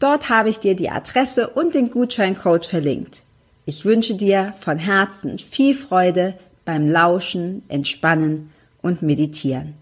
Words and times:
Dort 0.00 0.30
habe 0.30 0.48
ich 0.48 0.58
dir 0.58 0.74
die 0.74 0.90
Adresse 0.90 1.48
und 1.48 1.74
den 1.74 1.90
Gutscheincode 1.90 2.64
verlinkt. 2.64 3.22
Ich 3.66 3.84
wünsche 3.84 4.14
dir 4.14 4.54
von 4.58 4.78
Herzen 4.78 5.38
viel 5.38 5.74
Freude 5.74 6.34
beim 6.64 6.90
Lauschen, 6.90 7.62
Entspannen 7.68 8.50
und 8.80 9.02
Meditieren. 9.02 9.74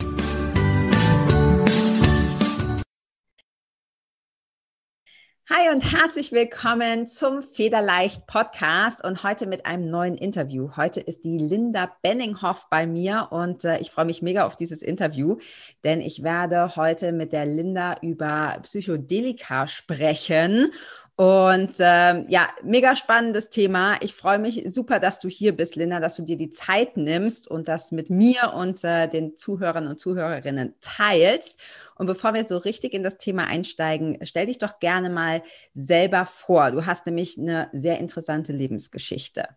Hi 5.51 5.75
und 5.75 5.81
herzlich 5.81 6.33
willkommen 6.33 7.07
zum 7.07 7.43
Federleicht 7.43 8.27
Podcast 8.27 9.03
und 9.03 9.23
heute 9.23 9.47
mit 9.47 9.65
einem 9.65 9.89
neuen 9.89 10.15
Interview. 10.15 10.73
Heute 10.77 11.01
ist 11.01 11.25
die 11.25 11.39
Linda 11.39 11.91
Benninghoff 12.03 12.67
bei 12.69 12.87
mir 12.87 13.29
und 13.31 13.65
äh, 13.65 13.79
ich 13.79 13.91
freue 13.91 14.05
mich 14.05 14.21
mega 14.21 14.45
auf 14.45 14.57
dieses 14.57 14.83
Interview, 14.83 15.39
denn 15.85 16.03
ich 16.03 16.23
werde 16.23 16.77
heute 16.77 17.13
mit 17.13 17.33
der 17.33 17.47
Linda 17.47 17.97
über 18.03 18.59
Psychedelika 18.63 19.67
sprechen 19.69 20.71
und 21.17 21.79
ähm, 21.81 22.27
ja, 22.29 22.49
mega 22.63 22.95
spannendes 22.95 23.49
Thema. 23.49 23.97
Ich 24.03 24.15
freue 24.15 24.39
mich 24.39 24.63
super, 24.69 25.01
dass 25.01 25.19
du 25.19 25.29
hier 25.29 25.57
bist, 25.57 25.75
Linda, 25.75 25.99
dass 25.99 26.15
du 26.15 26.23
dir 26.23 26.37
die 26.37 26.51
Zeit 26.51 26.97
nimmst 26.97 27.49
und 27.49 27.67
das 27.67 27.91
mit 27.91 28.09
mir 28.09 28.53
und 28.55 28.85
äh, 28.85 29.09
den 29.09 29.35
Zuhörern 29.35 29.89
und 29.89 29.99
Zuhörerinnen 29.99 30.75
teilst. 30.81 31.57
Und 31.99 32.07
bevor 32.07 32.33
wir 32.33 32.45
so 32.45 32.57
richtig 32.57 32.95
in 32.95 33.03
das 33.03 33.19
Thema 33.19 33.47
einsteigen, 33.49 34.19
stell 34.23 34.47
dich 34.47 34.59
doch 34.59 34.79
gerne 34.79 35.11
mal 35.11 35.43
selber 35.75 36.27
vor. 36.27 36.71
Du 36.71 36.87
hast 36.87 37.05
nämlich 37.07 37.37
eine 37.37 37.69
sehr 37.73 37.99
interessante 37.99 38.53
Lebensgeschichte. 38.53 39.49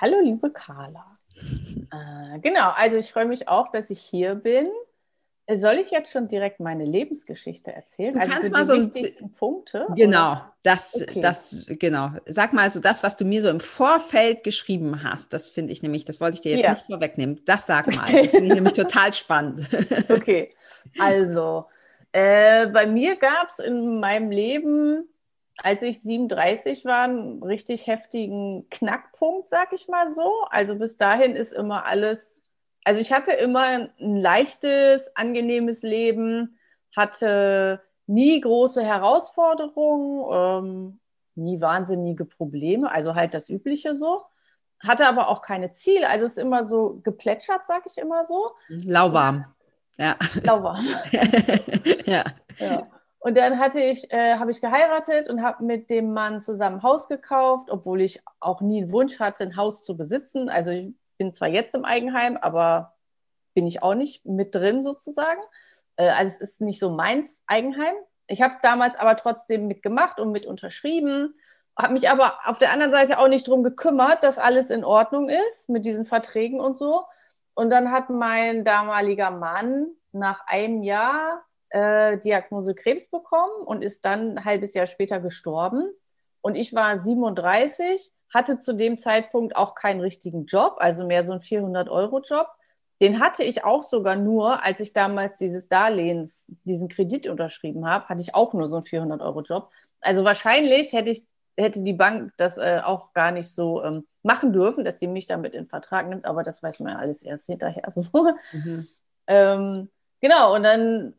Hallo, 0.00 0.16
liebe 0.22 0.50
Carla. 0.50 1.18
äh, 1.36 2.38
genau, 2.40 2.70
also 2.74 2.96
ich 2.96 3.12
freue 3.12 3.26
mich 3.26 3.48
auch, 3.48 3.70
dass 3.70 3.90
ich 3.90 4.00
hier 4.00 4.34
bin. 4.34 4.66
Soll 5.54 5.74
ich 5.74 5.90
jetzt 5.92 6.10
schon 6.12 6.26
direkt 6.28 6.58
meine 6.60 6.84
Lebensgeschichte 6.84 7.72
erzählen? 7.72 8.14
Du 8.14 8.20
also 8.20 8.32
kannst 8.32 8.46
so 8.46 8.52
mal 8.52 8.62
die 8.62 8.66
so 8.66 8.74
wichtigsten 8.74 9.32
Punkte. 9.32 9.86
Genau, 9.94 10.32
oder? 10.32 10.52
das, 10.64 10.94
Okay. 10.94 11.20
das, 11.20 11.64
genau. 11.68 12.10
Sag 12.26 12.52
mal 12.52 12.70
so 12.72 12.80
das, 12.80 13.02
was 13.04 13.16
du 13.16 13.24
mir 13.24 13.40
so 13.42 13.48
im 13.48 13.60
Vorfeld 13.60 14.42
geschrieben 14.42 15.04
hast. 15.04 15.32
Das 15.32 15.48
finde 15.48 15.72
ich 15.72 15.82
nämlich, 15.82 16.04
das 16.04 16.20
wollte 16.20 16.34
ich 16.36 16.40
dir 16.40 16.52
jetzt 16.52 16.64
Ja. 16.64 16.70
nicht 16.70 16.86
vorwegnehmen. 16.86 17.40
Das 17.44 17.66
sag 17.66 17.92
mal. 17.94 18.16
Das 18.18 18.32
finde 18.32 18.48
ich 18.48 18.54
nämlich 18.54 18.72
total 18.72 19.14
spannend. 19.14 19.60
Okay, 20.08 20.54
also 20.98 21.66
äh, 22.12 22.66
bei 22.68 22.86
mir 22.86 23.16
gab 23.16 23.48
es 23.50 23.58
in 23.58 24.00
meinem 24.00 24.30
Leben, 24.30 25.08
als 25.58 25.82
ich 25.82 26.00
37 26.02 26.84
war, 26.84 27.04
einen 27.04 27.42
richtig 27.42 27.86
heftigen 27.86 28.68
Knackpunkt, 28.70 29.48
sag 29.50 29.72
ich 29.72 29.88
mal 29.88 30.08
so. 30.12 30.32
Also 30.50 30.76
bis 30.76 30.96
dahin 30.96 31.34
ist 31.36 31.52
immer 31.52 31.86
alles, 31.86 32.42
also 32.86 33.00
ich 33.00 33.12
hatte 33.12 33.32
immer 33.32 33.62
ein 33.62 33.90
leichtes, 33.98 35.10
angenehmes 35.16 35.82
Leben, 35.82 36.56
hatte 36.94 37.82
nie 38.06 38.40
große 38.40 38.80
Herausforderungen, 38.80 40.24
ähm, 40.32 41.00
nie 41.34 41.60
wahnsinnige 41.60 42.24
Probleme, 42.24 42.88
also 42.88 43.16
halt 43.16 43.34
das 43.34 43.48
Übliche 43.48 43.96
so. 43.96 44.22
Hatte 44.86 45.08
aber 45.08 45.30
auch 45.30 45.42
keine 45.42 45.72
Ziele, 45.72 46.08
also 46.08 46.26
es 46.26 46.36
ist 46.36 46.38
immer 46.38 46.64
so 46.64 47.00
geplätschert, 47.02 47.66
sag 47.66 47.86
ich 47.86 47.98
immer 47.98 48.24
so. 48.24 48.52
Lauwarm. 48.68 49.46
Ja. 49.98 50.14
Lauwarm. 50.44 50.86
ja. 52.06 52.22
Ja. 52.60 52.86
Und 53.18 53.36
dann 53.36 53.58
hatte 53.58 53.80
ich, 53.80 54.12
äh, 54.12 54.36
habe 54.36 54.52
ich 54.52 54.60
geheiratet 54.60 55.28
und 55.28 55.42
habe 55.42 55.64
mit 55.64 55.90
dem 55.90 56.12
Mann 56.12 56.40
zusammen 56.40 56.76
ein 56.76 56.82
Haus 56.84 57.08
gekauft, 57.08 57.68
obwohl 57.68 58.00
ich 58.00 58.22
auch 58.38 58.60
nie 58.60 58.82
einen 58.82 58.92
Wunsch 58.92 59.18
hatte, 59.18 59.42
ein 59.42 59.56
Haus 59.56 59.82
zu 59.82 59.96
besitzen. 59.96 60.48
Also 60.48 60.70
ich 60.70 60.94
bin 61.16 61.32
zwar 61.32 61.48
jetzt 61.48 61.74
im 61.74 61.84
Eigenheim, 61.84 62.36
aber 62.36 62.94
bin 63.54 63.66
ich 63.66 63.82
auch 63.82 63.94
nicht 63.94 64.24
mit 64.26 64.54
drin 64.54 64.82
sozusagen. 64.82 65.40
Äh, 65.96 66.08
also 66.08 66.36
es 66.36 66.40
ist 66.40 66.60
nicht 66.60 66.78
so 66.78 66.90
meins 66.90 67.40
Eigenheim. 67.46 67.94
Ich 68.26 68.42
habe 68.42 68.52
es 68.52 68.60
damals 68.60 68.96
aber 68.96 69.16
trotzdem 69.16 69.66
mitgemacht 69.66 70.18
und 70.18 70.32
mit 70.32 70.46
unterschrieben, 70.46 71.34
habe 71.78 71.92
mich 71.92 72.08
aber 72.08 72.38
auf 72.44 72.58
der 72.58 72.72
anderen 72.72 72.92
Seite 72.92 73.18
auch 73.18 73.28
nicht 73.28 73.46
drum 73.46 73.62
gekümmert, 73.62 74.22
dass 74.22 74.38
alles 74.38 74.70
in 74.70 74.84
Ordnung 74.84 75.28
ist 75.28 75.68
mit 75.68 75.84
diesen 75.84 76.04
Verträgen 76.04 76.58
und 76.58 76.76
so. 76.76 77.04
Und 77.54 77.70
dann 77.70 77.92
hat 77.92 78.10
mein 78.10 78.64
damaliger 78.64 79.30
Mann 79.30 79.88
nach 80.12 80.46
einem 80.46 80.82
Jahr 80.82 81.44
äh, 81.68 82.18
Diagnose 82.18 82.74
Krebs 82.74 83.08
bekommen 83.08 83.52
und 83.64 83.82
ist 83.82 84.04
dann 84.04 84.38
ein 84.38 84.44
halbes 84.44 84.74
Jahr 84.74 84.86
später 84.86 85.20
gestorben. 85.20 85.90
Und 86.46 86.54
ich 86.54 86.72
war 86.76 86.96
37, 86.96 88.12
hatte 88.32 88.60
zu 88.60 88.72
dem 88.72 88.98
Zeitpunkt 88.98 89.56
auch 89.56 89.74
keinen 89.74 90.00
richtigen 90.00 90.46
Job, 90.46 90.76
also 90.78 91.04
mehr 91.04 91.24
so 91.24 91.32
ein 91.32 91.40
400-Euro-Job. 91.40 92.46
Den 93.00 93.18
hatte 93.18 93.42
ich 93.42 93.64
auch 93.64 93.82
sogar 93.82 94.14
nur, 94.14 94.62
als 94.62 94.78
ich 94.78 94.92
damals 94.92 95.38
dieses 95.38 95.66
Darlehens, 95.66 96.46
diesen 96.62 96.86
Kredit 96.86 97.26
unterschrieben 97.26 97.90
habe, 97.90 98.08
hatte 98.08 98.22
ich 98.22 98.36
auch 98.36 98.54
nur 98.54 98.68
so 98.68 98.76
einen 98.76 98.84
400-Euro-Job. 98.84 99.72
Also 100.00 100.22
wahrscheinlich 100.22 100.92
hätte 100.92 101.10
ich 101.10 101.26
hätte 101.56 101.82
die 101.82 101.94
Bank 101.94 102.32
das 102.36 102.58
äh, 102.58 102.80
auch 102.84 103.12
gar 103.12 103.32
nicht 103.32 103.50
so 103.50 103.82
ähm, 103.82 104.06
machen 104.22 104.52
dürfen, 104.52 104.84
dass 104.84 105.00
sie 105.00 105.08
mich 105.08 105.26
damit 105.26 105.52
in 105.52 105.66
Vertrag 105.66 106.08
nimmt, 106.08 106.26
aber 106.26 106.44
das 106.44 106.62
weiß 106.62 106.78
man 106.78 106.92
ja 106.92 106.98
alles 107.00 107.22
erst 107.22 107.46
hinterher. 107.46 107.90
So. 107.90 108.04
Mhm. 108.52 108.86
Ähm, 109.28 109.90
genau, 110.20 110.54
und 110.54 110.62
dann 110.62 111.12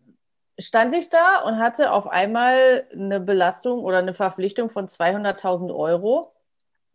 stand 0.60 0.96
ich 0.96 1.10
da 1.10 1.42
und 1.42 1.60
hatte 1.60 1.92
auf 1.92 2.08
einmal 2.08 2.86
eine 2.92 3.20
Belastung 3.20 3.80
oder 3.80 4.00
eine 4.00 4.14
Verpflichtung 4.14 4.70
von 4.70 4.88
200.000 4.88 5.76
Euro, 5.76 6.34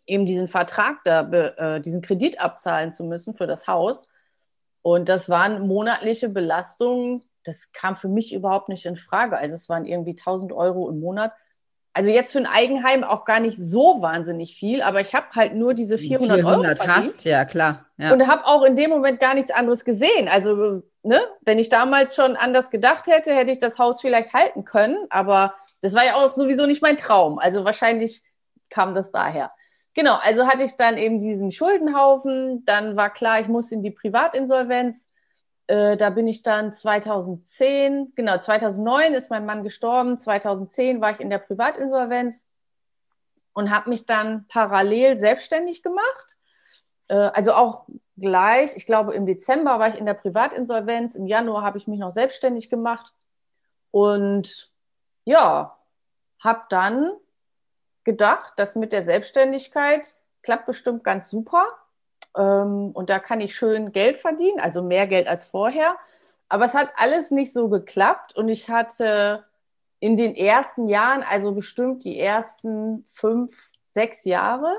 eben 0.07 0.27
diesen 0.27 0.49
Vertrag 0.49 0.99
da, 1.05 1.23
äh, 1.31 1.81
diesen 1.81 2.03
Kredit 2.03 2.41
abzahlen 2.41 2.93
zu 2.93 3.05
müssen 3.05 3.35
für 3.35 3.47
das 3.47 3.67
Haus. 3.69 4.09
Und 4.83 5.09
das 5.09 5.29
waren 5.29 5.67
monatliche 5.67 6.29
Belastungen, 6.29 7.25
das 7.45 7.73
kam 7.73 7.97
für 7.97 8.09
mich 8.09 8.33
überhaupt 8.33 8.69
nicht 8.69 8.85
in 8.87 8.97
Frage. 8.97 9.37
Also 9.37 9.55
es 9.55 9.69
waren 9.69 9.85
irgendwie 9.85 10.17
1000 10.17 10.53
Euro 10.53 10.89
im 10.89 11.01
Monat. 11.01 11.33
Also 11.95 12.11
jetzt 12.11 12.33
für 12.33 12.39
ein 12.39 12.47
Eigenheim 12.47 13.05
auch 13.05 13.25
gar 13.25 13.39
nicht 13.39 13.59
so 13.59 14.01
wahnsinnig 14.01 14.57
viel, 14.57 14.83
aber 14.83 15.01
ich 15.01 15.15
habe 15.15 15.27
halt 15.37 15.55
nur 15.55 15.75
diese 15.75 15.99
400, 15.99 16.39
400 16.39 16.47
Euro 16.47 16.77
verdient 16.77 17.07
hast, 17.07 17.25
ja 17.25 17.45
klar. 17.45 17.87
Ja. 17.99 18.13
und 18.13 18.27
habe 18.27 18.47
auch 18.47 18.63
in 18.63 18.77
dem 18.77 18.91
Moment 18.91 19.21
gar 19.21 19.35
nichts 19.35 19.51
anderes 19.51 19.85
gesehen. 19.85 20.27
Also, 20.27 20.83
ne, 21.03 21.21
wenn 21.43 21.59
ich 21.59 21.69
damals 21.69 22.15
schon 22.15 22.37
anders 22.37 22.71
gedacht 22.71 23.07
hätte, 23.07 23.35
hätte 23.35 23.51
ich 23.51 23.59
das 23.59 23.79
Haus 23.79 24.01
vielleicht 24.01 24.33
halten 24.33 24.65
können, 24.65 25.07
aber 25.11 25.55
das 25.81 25.95
war 25.95 26.05
ja 26.05 26.15
auch 26.15 26.31
sowieso 26.33 26.67
nicht 26.67 26.83
mein 26.83 26.97
Traum. 26.97 27.39
Also 27.39 27.65
wahrscheinlich 27.65 28.23
kam 28.71 28.95
das 28.95 29.13
daher. 29.13 29.53
Genau, 29.95 30.17
also 30.23 30.47
hatte 30.47 30.63
ich 30.63 30.77
dann 30.77 30.97
eben 30.97 31.21
diesen 31.21 31.51
Schuldenhaufen, 31.51 32.65
dann 32.65 32.97
war 32.97 33.11
klar, 33.11 33.41
ich 33.41 33.49
muss 33.49 33.73
in 33.73 33.83
die 33.83 33.91
Privatinsolvenz. 33.91 35.07
Äh, 35.67 35.97
da 35.97 36.11
bin 36.11 36.27
ich 36.27 36.43
dann 36.43 36.73
2010, 36.73 38.13
genau, 38.15 38.39
2009 38.39 39.15
ist 39.15 39.31
mein 39.31 39.45
Mann 39.45 39.65
gestorben, 39.65 40.17
2010 40.17 41.01
war 41.01 41.13
ich 41.13 41.21
in 41.21 41.31
der 41.31 41.39
Privatinsolvenz 41.39 42.47
und 43.53 43.71
habe 43.71 43.91
mich 43.91 44.07
dann 44.07 44.47
parallel 44.49 45.19
selbstständig 45.19 45.83
gemacht. 45.83 46.37
Äh, 47.09 47.15
also 47.15 47.53
auch 47.53 47.87
gleich, 48.17 48.77
ich 48.77 48.87
glaube 48.87 49.15
im 49.15 49.27
Dezember 49.27 49.79
war 49.79 49.89
ich 49.89 49.97
in 49.97 50.07
der 50.07 50.15
Privatinsolvenz, 50.15 51.15
im 51.15 51.27
Januar 51.27 51.63
habe 51.63 51.79
ich 51.79 51.89
mich 51.89 51.99
noch 51.99 52.13
selbstständig 52.13 52.71
gemacht 52.71 53.13
und 53.91 54.71
ja, 55.25 55.79
habe 56.41 56.63
dann 56.69 57.13
gedacht, 58.05 58.55
dass 58.57 58.75
mit 58.75 58.93
der 58.93 59.05
Selbstständigkeit 59.05 60.15
klappt 60.43 60.67
bestimmt 60.67 61.05
ganz 61.05 61.31
super. 61.31 61.67
Ähm, 62.37 62.91
und 62.93 63.11
da 63.11 63.19
kann 63.19 63.41
ich 63.41 63.55
schön 63.55 63.93
Geld 63.93 64.19
verdienen, 64.19 64.61
also 64.61 64.83
mehr 64.83 65.07
Geld 65.07 65.29
als 65.29 65.47
vorher. 65.47 65.97
Aber 66.49 66.65
es 66.67 66.75
hat 66.75 66.93
alles 66.97 67.31
nicht 67.31 67.53
so 67.53 67.69
geklappt 67.69 68.37
und 68.37 68.49
ich 68.49 68.69
hatte 68.69 69.45
in 70.01 70.17
den 70.17 70.35
ersten 70.35 70.89
Jahren, 70.89 71.23
also 71.23 71.53
bestimmt 71.53 72.05
die 72.05 72.19
ersten 72.19 73.07
fünf, 73.11 73.71
sechs 73.93 74.25
Jahre, 74.25 74.79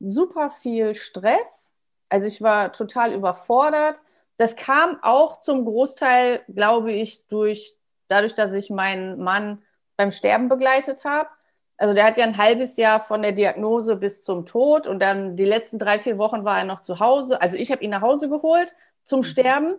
super 0.00 0.50
viel 0.50 0.94
Stress. 0.94 1.73
Also 2.08 2.26
ich 2.26 2.42
war 2.42 2.72
total 2.72 3.12
überfordert. 3.12 4.02
Das 4.36 4.56
kam 4.56 4.98
auch 5.02 5.40
zum 5.40 5.64
Großteil, 5.64 6.42
glaube 6.48 6.92
ich, 6.92 7.26
durch 7.28 7.76
dadurch, 8.08 8.34
dass 8.34 8.52
ich 8.52 8.70
meinen 8.70 9.22
Mann 9.22 9.62
beim 9.96 10.10
Sterben 10.10 10.48
begleitet 10.48 11.04
habe. 11.04 11.28
Also 11.76 11.94
der 11.94 12.04
hat 12.04 12.16
ja 12.16 12.24
ein 12.24 12.36
halbes 12.36 12.76
Jahr 12.76 13.00
von 13.00 13.22
der 13.22 13.32
Diagnose 13.32 13.96
bis 13.96 14.22
zum 14.22 14.46
Tod 14.46 14.86
und 14.86 15.00
dann 15.00 15.36
die 15.36 15.44
letzten 15.44 15.78
drei, 15.78 15.98
vier 15.98 16.18
Wochen 16.18 16.44
war 16.44 16.58
er 16.58 16.64
noch 16.64 16.80
zu 16.80 17.00
Hause. 17.00 17.40
Also 17.40 17.56
ich 17.56 17.72
habe 17.72 17.82
ihn 17.82 17.90
nach 17.90 18.00
Hause 18.02 18.28
geholt 18.28 18.74
zum 19.02 19.20
mhm. 19.20 19.24
Sterben 19.24 19.74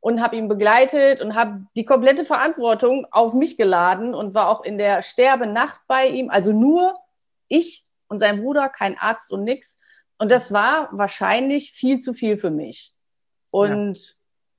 und 0.00 0.22
habe 0.22 0.36
ihn 0.36 0.48
begleitet 0.48 1.20
und 1.20 1.34
habe 1.34 1.66
die 1.76 1.84
komplette 1.84 2.24
Verantwortung 2.24 3.06
auf 3.10 3.34
mich 3.34 3.56
geladen 3.56 4.14
und 4.14 4.34
war 4.34 4.48
auch 4.48 4.64
in 4.64 4.78
der 4.78 5.02
Sterbenacht 5.02 5.82
bei 5.86 6.08
ihm. 6.08 6.30
Also 6.30 6.52
nur 6.52 6.94
ich 7.48 7.84
und 8.08 8.18
sein 8.18 8.42
Bruder, 8.42 8.68
kein 8.68 8.98
Arzt 8.98 9.30
und 9.30 9.44
nix. 9.44 9.76
Und 10.18 10.30
das 10.30 10.52
war 10.52 10.88
wahrscheinlich 10.92 11.72
viel 11.72 11.98
zu 11.98 12.14
viel 12.14 12.36
für 12.36 12.50
mich. 12.50 12.94
Und 13.50 13.98
ja. 13.98 14.14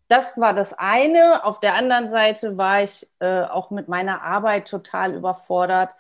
das 0.09 0.37
war 0.37 0.53
das 0.53 0.73
eine. 0.73 1.43
Auf 1.43 1.59
der 1.59 1.75
anderen 1.75 2.09
Seite 2.09 2.57
war 2.57 2.83
ich 2.83 3.09
äh, 3.19 3.43
auch 3.43 3.71
mit 3.71 3.87
meiner 3.87 4.21
Arbeit 4.21 4.67
total 4.67 5.13
überfordert, 5.13 5.95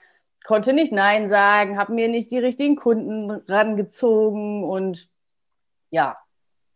konnte 0.45 0.73
nicht 0.73 0.93
Nein 0.93 1.27
sagen, 1.27 1.77
habe 1.77 1.93
mir 1.93 2.07
nicht 2.07 2.31
die 2.31 2.37
richtigen 2.37 2.75
Kunden 2.75 3.31
rangezogen 3.47 4.63
und 4.63 5.09
ja, 5.89 6.17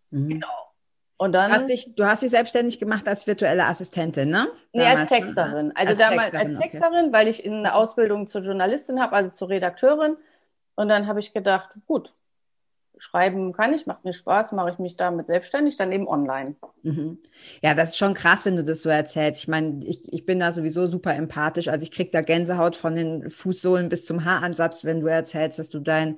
mhm. 0.09 0.29
genau. 0.29 0.69
Und 1.17 1.33
dann. 1.33 1.51
Hast 1.51 1.67
dich, 1.67 1.95
du 1.95 2.05
hast 2.05 2.23
dich 2.23 2.31
selbstständig 2.31 2.79
gemacht 2.79 3.05
als 3.07 3.27
virtuelle 3.27 3.65
Assistentin, 3.65 4.29
ne? 4.29 4.47
Nee, 4.71 4.85
als 4.85 5.07
Texterin. 5.07 5.73
Also 5.75 5.91
als 5.91 5.99
damals 5.99 6.31
Texterin, 6.31 6.47
als 6.47 6.59
Texterin, 6.59 7.05
okay. 7.07 7.13
weil 7.13 7.27
ich 7.27 7.45
eine 7.45 7.75
Ausbildung 7.75 8.27
zur 8.27 8.41
Journalistin 8.41 9.01
habe, 9.01 9.15
also 9.15 9.29
zur 9.29 9.49
Redakteurin. 9.49 10.15
Und 10.75 10.87
dann 10.87 11.07
habe 11.07 11.19
ich 11.19 11.33
gedacht, 11.33 11.71
gut, 11.85 12.13
schreiben 12.99 13.53
kann 13.53 13.73
ich, 13.73 13.85
macht 13.85 14.05
mir 14.05 14.13
Spaß, 14.13 14.51
mache 14.51 14.71
ich 14.71 14.79
mich 14.79 14.97
damit 14.97 15.27
selbstständig, 15.27 15.77
dann 15.77 15.91
eben 15.91 16.07
online. 16.07 16.55
Mhm. 16.83 17.19
Ja, 17.61 17.73
das 17.73 17.89
ist 17.89 17.97
schon 17.97 18.13
krass, 18.13 18.45
wenn 18.45 18.55
du 18.55 18.63
das 18.63 18.81
so 18.81 18.89
erzählst. 18.89 19.41
Ich 19.41 19.47
meine, 19.47 19.85
ich, 19.85 20.11
ich 20.11 20.25
bin 20.25 20.39
da 20.39 20.51
sowieso 20.51 20.87
super 20.87 21.15
empathisch. 21.15 21.67
Also 21.67 21.83
ich 21.83 21.91
kriege 21.91 22.11
da 22.11 22.21
Gänsehaut 22.21 22.75
von 22.75 22.95
den 22.95 23.29
Fußsohlen 23.29 23.89
bis 23.89 24.05
zum 24.05 24.25
Haaransatz, 24.25 24.85
wenn 24.85 24.99
du 24.99 25.07
erzählst, 25.07 25.59
dass 25.59 25.69
du 25.69 25.79
deinen 25.79 26.17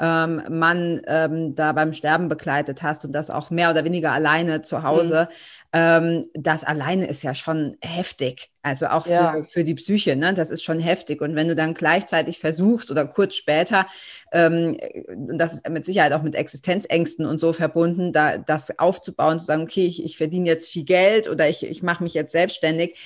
ähm, 0.00 0.42
Mann 0.48 1.02
ähm, 1.06 1.54
da 1.54 1.72
beim 1.72 1.92
Sterben 1.92 2.28
begleitet 2.28 2.82
hast 2.82 3.04
und 3.04 3.12
das 3.12 3.30
auch 3.30 3.50
mehr 3.50 3.70
oder 3.70 3.84
weniger 3.84 4.12
alleine 4.12 4.62
zu 4.62 4.82
Hause. 4.82 5.28
Mhm 5.30 5.34
ähm, 5.72 6.26
das 6.34 6.64
alleine 6.64 7.06
ist 7.06 7.22
ja 7.22 7.32
schon 7.32 7.76
heftig. 7.80 8.50
Also 8.62 8.88
auch 8.88 9.04
für, 9.04 9.12
ja. 9.12 9.42
für 9.44 9.62
die 9.62 9.76
Psyche, 9.76 10.16
ne? 10.16 10.34
Das 10.34 10.50
ist 10.50 10.64
schon 10.64 10.80
heftig. 10.80 11.20
Und 11.20 11.36
wenn 11.36 11.46
du 11.46 11.54
dann 11.54 11.74
gleichzeitig 11.74 12.40
versuchst 12.40 12.90
oder 12.90 13.06
kurz 13.06 13.36
später, 13.36 13.86
ähm, 14.32 14.78
und 15.06 15.38
das 15.38 15.54
ist 15.54 15.68
mit 15.68 15.86
Sicherheit 15.86 16.12
auch 16.12 16.22
mit 16.22 16.34
Existenzängsten 16.34 17.24
und 17.24 17.38
so 17.38 17.52
verbunden, 17.52 18.12
da 18.12 18.38
das 18.38 18.78
aufzubauen, 18.78 19.38
zu 19.38 19.46
sagen, 19.46 19.62
okay, 19.62 19.86
ich, 19.86 20.04
ich 20.04 20.16
verdiene 20.16 20.48
jetzt 20.48 20.72
viel 20.72 20.84
Geld 20.84 21.28
oder 21.28 21.48
ich, 21.48 21.64
ich 21.64 21.82
mache 21.82 22.02
mich 22.02 22.14
jetzt 22.14 22.32
selbstständig. 22.32 22.98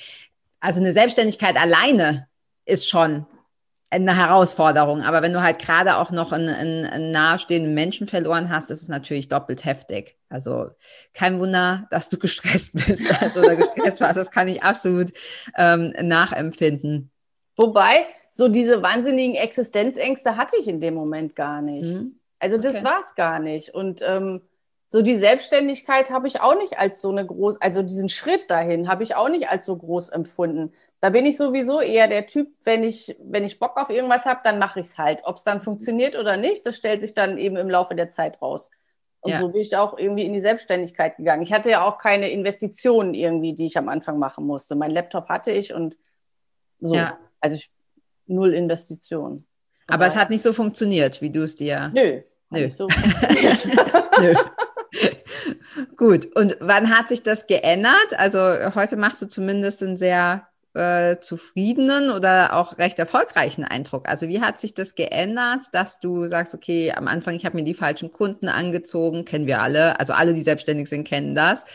Also 0.59 0.81
eine 0.81 0.93
Selbstständigkeit 0.93 1.57
alleine 1.57 2.27
ist 2.65 2.89
schon 2.89 3.27
eine 3.89 4.15
Herausforderung. 4.15 5.03
Aber 5.03 5.21
wenn 5.21 5.33
du 5.33 5.41
halt 5.41 5.59
gerade 5.59 5.97
auch 5.97 6.11
noch 6.11 6.31
einen, 6.31 6.49
einen, 6.49 6.85
einen 6.85 7.11
nahestehenden 7.11 7.73
Menschen 7.73 8.07
verloren 8.07 8.49
hast, 8.49 8.71
ist 8.71 8.81
es 8.81 8.87
natürlich 8.87 9.29
doppelt 9.29 9.63
heftig. 9.63 10.17
Also 10.29 10.69
kein 11.13 11.39
Wunder, 11.39 11.87
dass 11.91 12.09
du 12.09 12.17
gestresst 12.17 12.73
bist 12.87 13.21
also, 13.21 13.41
oder 13.41 13.55
gestresst 13.55 14.01
warst. 14.01 14.17
Das 14.17 14.31
kann 14.31 14.47
ich 14.47 14.63
absolut 14.63 15.13
ähm, 15.57 15.93
nachempfinden. 16.01 17.11
Wobei, 17.57 18.05
so 18.31 18.49
diese 18.49 18.81
wahnsinnigen 18.81 19.35
Existenzängste 19.35 20.35
hatte 20.35 20.57
ich 20.59 20.67
in 20.67 20.81
dem 20.81 20.93
Moment 20.93 21.35
gar 21.35 21.61
nicht. 21.61 21.93
Mhm. 21.93 22.19
Also 22.39 22.57
das 22.57 22.75
okay. 22.75 22.83
war 22.83 22.99
es 23.01 23.15
gar 23.15 23.39
nicht. 23.39 23.73
Und 23.73 24.01
ähm, 24.05 24.41
so 24.87 25.01
die 25.01 25.17
Selbstständigkeit 25.17 26.11
habe 26.11 26.27
ich 26.27 26.41
auch 26.41 26.55
nicht 26.57 26.77
als 26.77 27.01
so 27.01 27.09
eine 27.09 27.25
groß, 27.25 27.59
also 27.59 27.81
diesen 27.81 28.09
Schritt 28.09 28.49
dahin 28.49 28.87
habe 28.87 29.03
ich 29.03 29.15
auch 29.15 29.29
nicht 29.29 29.49
als 29.49 29.65
so 29.65 29.75
groß 29.75 30.09
empfunden. 30.09 30.73
Da 31.01 31.09
bin 31.09 31.25
ich 31.25 31.37
sowieso 31.37 31.81
eher 31.81 32.07
der 32.07 32.27
Typ, 32.27 32.49
wenn 32.63 32.83
ich, 32.83 33.15
wenn 33.19 33.43
ich 33.43 33.59
Bock 33.59 33.77
auf 33.77 33.89
irgendwas 33.89 34.25
habe, 34.25 34.41
dann 34.43 34.59
mache 34.59 34.79
ich 34.79 34.87
es 34.87 34.97
halt. 34.97 35.21
Ob 35.23 35.37
es 35.37 35.43
dann 35.43 35.59
funktioniert 35.59 36.15
oder 36.15 36.37
nicht, 36.37 36.65
das 36.65 36.77
stellt 36.77 37.01
sich 37.01 37.13
dann 37.13 37.37
eben 37.37 37.57
im 37.57 37.69
Laufe 37.69 37.95
der 37.95 38.09
Zeit 38.09 38.41
raus. 38.41 38.69
Und 39.21 39.31
ja. 39.31 39.39
so 39.39 39.49
bin 39.49 39.61
ich 39.61 39.75
auch 39.75 39.97
irgendwie 39.97 40.23
in 40.23 40.33
die 40.33 40.39
Selbstständigkeit 40.39 41.17
gegangen. 41.17 41.41
Ich 41.41 41.51
hatte 41.51 41.71
ja 41.71 41.83
auch 41.83 41.97
keine 41.97 42.29
Investitionen 42.29 43.15
irgendwie, 43.15 43.53
die 43.53 43.65
ich 43.65 43.77
am 43.77 43.89
Anfang 43.89 44.19
machen 44.19 44.45
musste. 44.45 44.75
Mein 44.75 44.91
Laptop 44.91 45.29
hatte 45.29 45.51
ich 45.51 45.73
und 45.73 45.97
so. 46.79 46.93
Ja. 46.93 47.17
Also 47.39 47.55
ich, 47.55 47.71
null 48.27 48.53
Investitionen. 48.53 49.47
Aber 49.87 50.05
es 50.05 50.15
hat 50.15 50.29
nicht 50.29 50.43
so 50.43 50.53
funktioniert, 50.53 51.21
wie 51.21 51.31
du 51.31 51.41
es 51.41 51.55
dir. 51.55 51.91
Nö. 51.93 52.21
Nö. 52.51 52.69
So 52.69 52.87
Nö. 54.21 54.35
Gut, 55.97 56.35
und 56.35 56.57
wann 56.59 56.95
hat 56.95 57.09
sich 57.09 57.23
das 57.23 57.47
geändert? 57.47 58.17
Also 58.17 58.39
heute 58.75 58.95
machst 58.95 59.21
du 59.21 59.27
zumindest 59.27 59.83
einen 59.83 59.97
sehr 59.97 60.47
äh, 60.75 61.19
zufriedenen 61.19 62.11
oder 62.11 62.53
auch 62.53 62.77
recht 62.77 62.99
erfolgreichen 62.99 63.63
Eindruck. 63.63 64.07
Also 64.09 64.27
wie 64.27 64.41
hat 64.41 64.59
sich 64.59 64.73
das 64.73 64.95
geändert, 64.95 65.63
dass 65.71 65.99
du 65.99 66.27
sagst, 66.27 66.53
okay, 66.53 66.91
am 66.91 67.07
Anfang, 67.07 67.35
ich 67.35 67.45
habe 67.45 67.57
mir 67.57 67.63
die 67.63 67.73
falschen 67.73 68.11
Kunden 68.11 68.49
angezogen, 68.49 69.25
kennen 69.25 69.47
wir 69.47 69.61
alle, 69.61 69.99
also 69.99 70.13
alle, 70.13 70.33
die 70.33 70.41
selbstständig 70.41 70.89
sind, 70.89 71.07
kennen 71.07 71.33
das. 71.33 71.65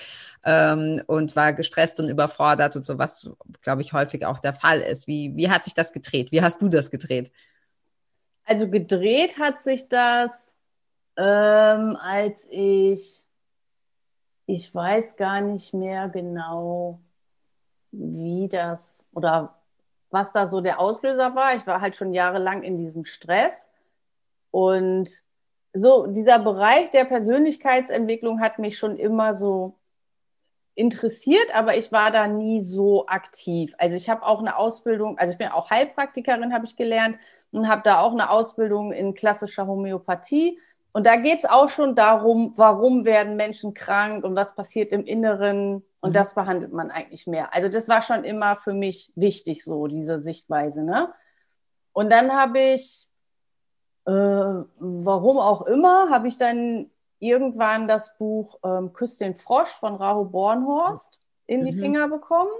Ähm, 0.42 1.02
und 1.06 1.36
war 1.36 1.52
gestresst 1.52 2.00
und 2.00 2.08
überfordert 2.08 2.74
und 2.74 2.86
so, 2.86 2.98
was, 2.98 3.30
glaube 3.60 3.82
ich, 3.82 3.92
häufig 3.92 4.24
auch 4.24 4.38
der 4.38 4.54
Fall 4.54 4.80
ist. 4.80 5.06
Wie, 5.06 5.36
wie 5.36 5.50
hat 5.50 5.64
sich 5.64 5.74
das 5.74 5.92
gedreht? 5.92 6.32
Wie 6.32 6.40
hast 6.40 6.62
du 6.62 6.68
das 6.68 6.90
gedreht? 6.90 7.30
Also 8.44 8.68
gedreht 8.68 9.38
hat 9.38 9.60
sich 9.60 9.88
das, 9.88 10.56
ähm, 11.18 11.96
als 12.00 12.46
ich 12.50 13.26
ich 14.52 14.74
weiß 14.74 15.16
gar 15.16 15.40
nicht 15.40 15.74
mehr 15.74 16.08
genau, 16.08 17.00
wie 17.92 18.48
das 18.48 19.02
oder 19.12 19.56
was 20.10 20.32
da 20.32 20.48
so 20.48 20.60
der 20.60 20.80
Auslöser 20.80 21.34
war. 21.36 21.54
Ich 21.54 21.66
war 21.66 21.80
halt 21.80 21.96
schon 21.96 22.12
jahrelang 22.12 22.64
in 22.64 22.76
diesem 22.76 23.04
Stress. 23.04 23.68
Und 24.50 25.08
so 25.72 26.06
dieser 26.08 26.40
Bereich 26.40 26.90
der 26.90 27.04
Persönlichkeitsentwicklung 27.04 28.40
hat 28.40 28.58
mich 28.58 28.76
schon 28.76 28.96
immer 28.96 29.34
so 29.34 29.76
interessiert, 30.74 31.54
aber 31.54 31.76
ich 31.76 31.92
war 31.92 32.10
da 32.10 32.26
nie 32.26 32.64
so 32.64 33.06
aktiv. 33.06 33.74
Also 33.78 33.96
ich 33.96 34.08
habe 34.10 34.24
auch 34.24 34.40
eine 34.40 34.56
Ausbildung, 34.56 35.16
also 35.18 35.32
ich 35.32 35.38
bin 35.38 35.48
auch 35.48 35.70
Heilpraktikerin, 35.70 36.52
habe 36.52 36.64
ich 36.64 36.76
gelernt 36.76 37.18
und 37.52 37.68
habe 37.68 37.82
da 37.84 38.00
auch 38.00 38.12
eine 38.12 38.30
Ausbildung 38.30 38.90
in 38.92 39.14
klassischer 39.14 39.68
Homöopathie 39.68 40.58
und 40.92 41.06
da 41.06 41.16
geht 41.16 41.38
es 41.38 41.44
auch 41.44 41.68
schon 41.68 41.94
darum, 41.94 42.52
warum 42.56 43.04
werden 43.04 43.36
Menschen 43.36 43.74
krank 43.74 44.24
und 44.24 44.34
was 44.34 44.54
passiert 44.54 44.90
im 44.92 45.04
Inneren. 45.04 45.84
Und 46.00 46.10
mhm. 46.10 46.14
das 46.14 46.34
behandelt 46.34 46.72
man 46.72 46.90
eigentlich 46.90 47.26
mehr. 47.26 47.54
Also 47.54 47.68
das 47.68 47.88
war 47.88 48.02
schon 48.02 48.24
immer 48.24 48.56
für 48.56 48.72
mich 48.72 49.12
wichtig, 49.14 49.62
so 49.64 49.86
diese 49.86 50.20
Sichtweise. 50.20 50.82
Ne? 50.82 51.12
Und 51.92 52.10
dann 52.10 52.32
habe 52.32 52.58
ich, 52.58 53.08
äh, 54.06 54.10
warum 54.10 55.38
auch 55.38 55.62
immer, 55.62 56.10
habe 56.10 56.26
ich 56.26 56.38
dann 56.38 56.90
irgendwann 57.20 57.86
das 57.86 58.16
Buch 58.16 58.58
ähm, 58.64 58.92
Küss 58.92 59.18
den 59.18 59.36
Frosch 59.36 59.68
von 59.68 59.94
Rahu 59.94 60.24
Bornhorst 60.24 61.20
in 61.46 61.64
die 61.64 61.72
mhm. 61.72 61.78
Finger 61.78 62.08
bekommen. 62.08 62.50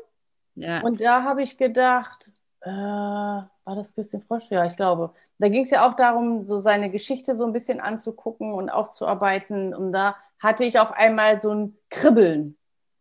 Ja. 0.54 0.82
Und 0.82 1.00
da 1.00 1.24
habe 1.24 1.42
ich 1.42 1.58
gedacht, 1.58 2.30
äh, 2.60 2.70
war 2.70 3.48
das 3.64 3.94
Küss 3.94 4.10
den 4.10 4.22
Frosch? 4.22 4.50
Ja, 4.50 4.64
ich 4.64 4.76
glaube. 4.76 5.14
Da 5.40 5.48
ging 5.48 5.64
es 5.64 5.70
ja 5.70 5.88
auch 5.88 5.94
darum, 5.94 6.42
so 6.42 6.58
seine 6.58 6.90
Geschichte 6.90 7.34
so 7.34 7.46
ein 7.46 7.54
bisschen 7.54 7.80
anzugucken 7.80 8.52
und 8.52 8.68
aufzuarbeiten. 8.68 9.74
Und 9.74 9.90
da 9.90 10.16
hatte 10.38 10.64
ich 10.64 10.78
auf 10.78 10.92
einmal 10.92 11.40
so 11.40 11.54
ein 11.54 11.78
Kribbeln 11.88 12.58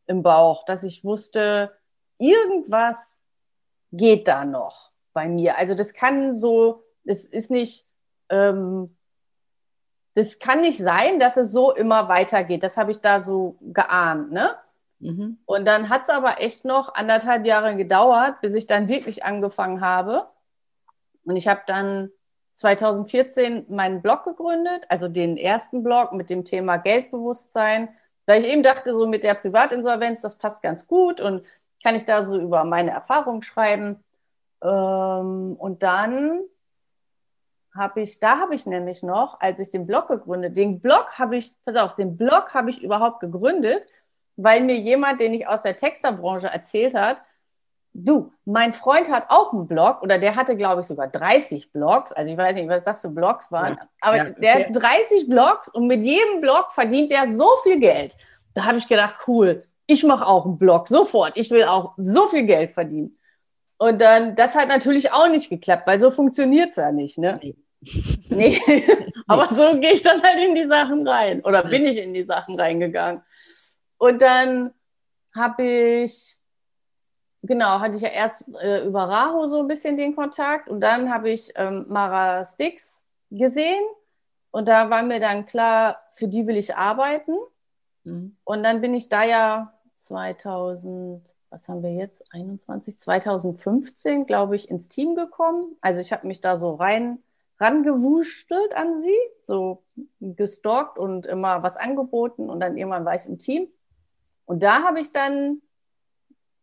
im 0.08 0.24
Bauch, 0.24 0.64
dass 0.64 0.84
ich 0.84 1.04
wusste, 1.04 1.76
irgendwas 2.18 3.20
geht 3.92 4.30
da 4.30 4.46
noch 4.46 4.94
bei 5.12 5.28
mir. 5.28 5.58
Also 5.58 5.76
das 5.76 5.94
kann 5.94 6.34
so, 6.34 6.86
es 7.04 7.26
ist 7.26 7.52
nicht, 7.52 7.86
ähm, 8.30 8.96
das 10.16 10.40
kann 10.40 10.62
nicht 10.62 10.80
sein, 10.80 11.20
dass 11.20 11.36
es 11.36 11.52
so 11.52 11.74
immer 11.74 12.08
weitergeht. 12.08 12.64
Das 12.64 12.78
habe 12.78 12.92
ich 12.92 13.02
da 13.02 13.20
so 13.20 13.58
geahnt, 13.60 14.32
ne? 14.32 14.56
Mhm. 15.00 15.40
Und 15.46 15.66
dann 15.66 15.90
hat 15.90 16.04
es 16.04 16.10
aber 16.10 16.40
echt 16.40 16.64
noch 16.64 16.94
anderthalb 16.94 17.46
Jahre 17.46 17.76
gedauert, 17.76 18.40
bis 18.40 18.54
ich 18.54 18.66
dann 18.66 18.88
wirklich 18.88 19.26
angefangen 19.26 19.82
habe. 19.82 20.30
Und 21.26 21.36
ich 21.36 21.50
habe 21.50 21.64
dann 21.68 22.12
2014 22.60 23.68
meinen 23.70 24.02
Blog 24.02 24.26
gegründet, 24.26 24.86
also 24.90 25.08
den 25.08 25.38
ersten 25.38 25.82
Blog 25.82 26.12
mit 26.12 26.30
dem 26.30 26.44
Thema 26.44 26.76
Geldbewusstsein, 26.76 27.88
weil 28.26 28.44
ich 28.44 28.52
eben 28.52 28.64
dachte, 28.64 28.94
so 28.94 29.08
mit 29.08 29.24
der 29.24 29.34
Privatinsolvenz, 29.36 30.22
das 30.22 30.38
passt 30.38 30.62
ganz 30.62 30.86
gut 30.86 31.22
und 31.22 31.46
kann 31.82 31.96
ich 31.96 32.04
da 32.04 32.26
so 32.26 32.38
über 32.38 32.66
meine 32.66 32.92
Erfahrungen 32.92 33.44
schreiben. 33.44 34.04
Ähm, 34.62 35.56
und 35.58 35.84
dann 35.84 36.42
habe 37.74 38.02
ich, 38.02 38.20
da 38.20 38.40
habe 38.40 38.56
ich 38.56 38.66
nämlich 38.66 39.04
noch, 39.04 39.40
als 39.40 39.60
ich 39.62 39.70
den 39.70 39.88
Blog 39.88 40.08
gegründet, 40.08 40.58
den 40.58 40.82
Blog 40.82 41.18
habe 41.18 41.38
ich, 41.38 41.56
pass 41.64 41.78
auf, 41.78 41.96
den 41.96 42.18
Blog 42.18 42.54
habe 42.54 42.72
ich 42.72 42.84
überhaupt 42.84 43.22
gegründet, 43.22 43.88
weil 44.36 44.62
mir 44.62 44.78
jemand, 44.78 45.22
den 45.22 45.34
ich 45.34 45.48
aus 45.48 45.62
der 45.62 45.78
Texterbranche 45.78 46.48
erzählt 46.48 46.94
hat, 46.94 47.24
Du, 47.94 48.32
mein 48.46 48.74
Freund 48.74 49.10
hat 49.10 49.26
auch 49.30 49.52
einen 49.52 49.68
Blog 49.68 50.02
oder 50.04 50.20
der 50.20 50.36
hatte, 50.36 50.56
glaube 50.56 50.82
ich, 50.82 50.88
sogar 50.88 51.08
30 51.08 51.72
Blogs. 51.72 52.12
Also 52.12 52.32
ich 52.32 52.38
weiß 52.38 52.54
nicht, 52.56 52.70
was 52.70 52.84
das 52.84 53.02
für 53.02 53.10
Blogs 53.10 53.52
waren, 53.52 53.76
ja. 53.76 53.90
aber 54.02 54.18
ja, 54.18 54.24
der 54.30 54.56
hat 54.56 54.68
30 54.72 55.28
Blogs 55.28 55.70
und 55.70 55.88
mit 55.88 56.04
jedem 56.04 56.42
Blog 56.42 56.72
verdient 56.72 57.12
er 57.12 57.32
so 57.34 57.48
viel 57.64 57.80
Geld. 57.80 58.16
Da 58.54 58.66
habe 58.66 58.78
ich 58.78 58.88
gedacht, 58.88 59.16
cool, 59.28 59.64
ich 59.88 60.04
mache 60.04 60.26
auch 60.26 60.46
einen 60.46 60.58
Blog 60.58 60.88
sofort. 60.88 61.34
Ich 61.36 61.50
will 61.50 61.64
auch 61.64 61.94
so 61.98 62.28
viel 62.28 62.44
Geld 62.44 62.72
verdienen. 62.72 63.18
Und 63.80 64.00
dann, 64.00 64.36
das 64.36 64.56
hat 64.56 64.68
natürlich 64.68 65.12
auch 65.12 65.30
nicht 65.30 65.50
geklappt, 65.50 65.88
weil 65.88 66.00
so 66.00 66.12
funktioniert 66.12 66.72
es 66.72 66.76
ja 66.76 66.92
nicht, 66.92 67.18
ne? 67.18 67.40
Nee. 67.42 67.56
nee. 68.30 68.84
aber 69.28 69.48
so 69.54 69.80
gehe 69.80 69.94
ich 69.94 70.02
dann 70.02 70.22
halt 70.22 70.38
in 70.38 70.54
die 70.54 70.68
Sachen 70.68 71.08
rein 71.08 71.42
oder 71.42 71.64
bin 71.64 71.88
ich 71.88 71.98
in 71.98 72.14
die 72.14 72.24
Sachen 72.26 72.60
reingegangen. 72.60 73.24
Und 73.98 74.22
dann 74.22 74.74
habe 75.36 75.64
ich 75.64 76.39
genau, 77.42 77.80
hatte 77.80 77.96
ich 77.96 78.02
ja 78.02 78.10
erst 78.10 78.42
äh, 78.62 78.86
über 78.86 79.04
Raho 79.04 79.46
so 79.46 79.60
ein 79.60 79.68
bisschen 79.68 79.98
den 79.98 80.16
Kontakt 80.16 80.70
und 80.70 80.82
dann 80.82 81.14
habe 81.14 81.30
ich 81.30 81.52
ähm, 81.56 81.86
Mara 81.88 82.46
Stix 82.46 83.02
gesehen 83.32 83.84
und 84.52 84.68
da 84.68 84.90
war 84.90 85.04
mir 85.04 85.20
dann 85.20 85.46
klar, 85.46 86.02
für 86.12 86.28
die 86.28 86.48
will 86.48 86.58
ich 86.58 86.76
arbeiten. 86.76 87.36
Mhm. 88.04 88.36
Und 88.44 88.64
dann 88.64 88.82
bin 88.82 88.94
ich 88.96 89.10
da 89.10 89.24
ja 89.24 89.74
2000, 89.96 91.24
was 91.50 91.70
haben 91.70 91.84
wir 91.84 91.94
jetzt, 91.94 92.24
21, 92.34 93.00
2015, 93.00 94.26
glaube 94.26 94.56
ich, 94.56 94.70
ins 94.70 94.88
Team 94.88 95.16
gekommen. 95.16 95.76
Also 95.82 96.02
ich 96.02 96.12
habe 96.12 96.28
mich 96.28 96.42
da 96.42 96.58
so 96.58 96.76
rein 96.76 97.20
rangewurschtelt 97.60 98.74
an 98.74 99.00
sie, 99.02 99.18
so 99.44 99.84
gestalkt 100.22 100.98
und 100.98 101.26
immer 101.26 101.62
was 101.62 101.76
angeboten 101.76 102.50
und 102.50 102.62
dann 102.62 102.78
irgendwann 102.78 103.06
war 103.06 103.16
ich 103.16 103.26
im 103.26 103.38
Team. 103.38 103.68
Und 104.46 104.64
da 104.64 104.84
habe 104.84 105.02
ich 105.02 105.12
dann 105.12 105.62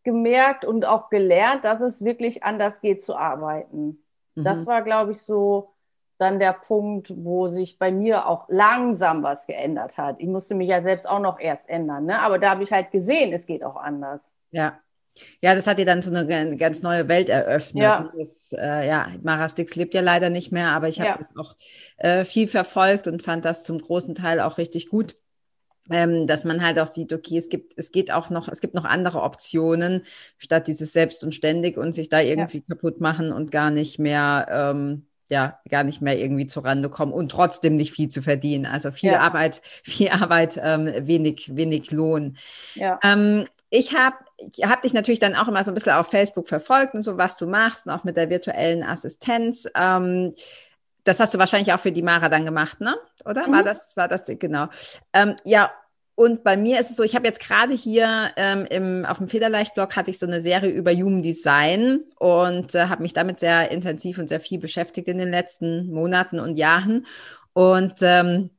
gemerkt 0.07 0.65
und 0.65 0.87
auch 0.87 1.11
gelernt, 1.11 1.65
dass 1.65 1.81
es 1.81 2.05
wirklich 2.05 2.45
anders 2.45 2.81
geht 2.81 3.03
zu 3.03 3.17
arbeiten. 3.17 3.99
Mhm. 4.37 4.45
Das 4.45 4.65
war, 4.65 4.83
glaube 4.83 5.13
ich, 5.13 5.21
so 5.21 5.75
dann 6.17 6.39
der 6.39 6.53
Punkt, 6.53 7.13
wo 7.15 7.49
sich 7.49 7.79
bei 7.79 7.91
mir 7.91 8.29
auch 8.29 8.47
langsam 8.49 9.25
was 9.25 9.47
geändert 9.47 9.99
hat. 9.99 10.17
Ich 10.21 10.29
musste 10.29 10.55
mich 10.55 10.69
ja 10.69 10.81
selbst 10.81 11.07
auch 11.07 11.19
noch 11.19 11.41
erst 11.41 11.69
ändern, 11.69 12.07
ne? 12.07 12.21
aber 12.21 12.39
da 12.39 12.51
habe 12.51 12.63
ich 12.63 12.73
halt 12.73 12.93
gesehen, 12.93 13.33
es 13.33 13.47
geht 13.47 13.65
auch 13.65 13.77
anders. 13.77 14.33
Ja. 14.53 14.79
Ja, 15.41 15.55
das 15.55 15.67
hat 15.67 15.79
dir 15.79 15.87
dann 15.87 16.03
so 16.03 16.15
eine 16.15 16.57
ganz 16.59 16.83
neue 16.83 17.09
Welt 17.09 17.31
eröffnet. 17.31 17.83
Ja, 17.83 18.13
das, 18.17 18.53
äh, 18.53 18.87
ja 18.87 19.09
Mara 19.23 19.49
Stix 19.49 19.75
lebt 19.75 19.95
ja 19.95 20.03
leider 20.03 20.29
nicht 20.29 20.53
mehr, 20.53 20.69
aber 20.69 20.89
ich 20.89 21.01
habe 21.01 21.09
ja. 21.09 21.17
das 21.17 21.37
auch 21.37 21.57
äh, 21.97 22.25
viel 22.25 22.47
verfolgt 22.47 23.09
und 23.09 23.23
fand 23.23 23.47
das 23.47 23.63
zum 23.63 23.79
großen 23.79 24.15
Teil 24.15 24.41
auch 24.41 24.59
richtig 24.59 24.91
gut 24.91 25.17
ähm, 25.91 26.27
dass 26.27 26.45
man 26.45 26.65
halt 26.65 26.79
auch 26.79 26.87
sieht, 26.87 27.13
okay, 27.13 27.37
es 27.39 27.49
gibt, 27.49 27.75
es 27.77 27.93
geht 27.93 28.11
auch 28.11 28.31
noch, 28.31 28.49
es 28.49 28.61
gibt 28.61 28.75
noch 28.75 28.85
andere 28.85 29.23
Optionen, 29.23 30.03
statt 30.39 30.69
dieses 30.69 30.93
selbst 30.93 31.25
und 31.25 31.35
ständig 31.35 31.77
und 31.77 31.93
sich 31.93 32.09
da 32.09 32.21
irgendwie 32.21 32.59
ja. 32.59 32.75
kaputt 32.75 33.01
machen 33.01 33.33
und 33.33 33.51
gar 33.51 33.71
nicht 33.71 33.99
mehr, 33.99 34.47
ähm, 34.51 35.07
ja, 35.29 35.59
gar 35.69 35.83
nicht 35.83 36.03
mehr 36.03 36.19
irgendwie 36.19 36.47
zurande 36.47 36.89
kommen 36.89 37.13
und 37.13 37.31
trotzdem 37.31 37.75
nicht 37.75 37.93
viel 37.93 38.09
zu 38.09 38.23
verdienen. 38.23 38.67
Also 38.67 38.91
viel 38.91 39.13
ja. 39.13 39.21
Arbeit, 39.21 39.63
viel 39.83 40.11
Arbeit, 40.11 40.61
ähm, 40.63 40.93
wenig, 41.07 41.57
wenig 41.57 41.91
Lohn. 41.91 42.37
Ja. 42.75 42.99
Ähm, 43.03 43.47
ich 43.71 43.95
habe 43.95 44.17
ich 44.39 44.65
hab 44.65 44.83
dich 44.83 44.93
natürlich 44.93 45.19
dann 45.19 45.35
auch 45.35 45.49
immer 45.49 45.65
so 45.65 45.71
ein 45.71 45.75
bisschen 45.75 45.95
auf 45.95 46.09
Facebook 46.09 46.47
verfolgt 46.47 46.95
und 46.95 47.03
so, 47.03 47.17
was 47.17 47.37
du 47.37 47.47
machst, 47.47 47.87
und 47.87 47.93
auch 47.93 48.05
mit 48.05 48.17
der 48.17 48.29
virtuellen 48.29 48.83
Assistenz. 48.83 49.67
Ähm, 49.75 50.33
das 51.07 51.21
hast 51.21 51.33
du 51.33 51.39
wahrscheinlich 51.39 51.73
auch 51.73 51.81
für 51.81 51.93
die 51.93 52.03
Mara 52.03 52.29
dann 52.29 52.45
gemacht, 52.45 52.81
ne? 52.81 52.97
Oder? 53.25 53.47
Mhm. 53.47 53.53
War 53.53 53.63
das, 53.63 53.97
war 53.97 54.09
das, 54.09 54.25
genau. 54.27 54.69
Ähm, 55.13 55.37
ja, 55.45 55.71
und 56.17 56.45
bei 56.45 56.57
mir 56.57 56.81
ist 56.81 56.91
es 56.91 56.97
so, 56.97 57.03
ich 57.03 57.15
habe 57.15 57.27
jetzt 57.27 57.41
gerade 57.41 57.75
hier 57.75 58.33
ähm, 58.37 58.67
im, 58.71 59.05
auf 59.05 59.19
dem 59.19 59.29
Federleicht-Blog 59.29 59.97
hatte 59.97 60.11
ich 60.11 60.19
so 60.19 60.27
eine 60.27 60.41
Serie 60.41 60.71
über 60.71 60.93
Human 60.93 61.23
Design 61.23 62.01
und 62.19 62.75
äh, 62.75 62.87
habe 62.87 63.03
mich 63.03 63.13
damit 63.13 63.39
sehr 63.39 63.71
intensiv 63.71 64.19
und 64.19 64.29
sehr 64.29 64.41
viel 64.41 64.59
beschäftigt 64.59 65.09
in 65.09 65.19
den 65.19 65.31
letzten 65.31 65.93
Monaten 65.93 66.41
und 66.41 66.57
Jahren. 66.57 67.07
Und 67.53 67.95
ähm, 68.01 68.51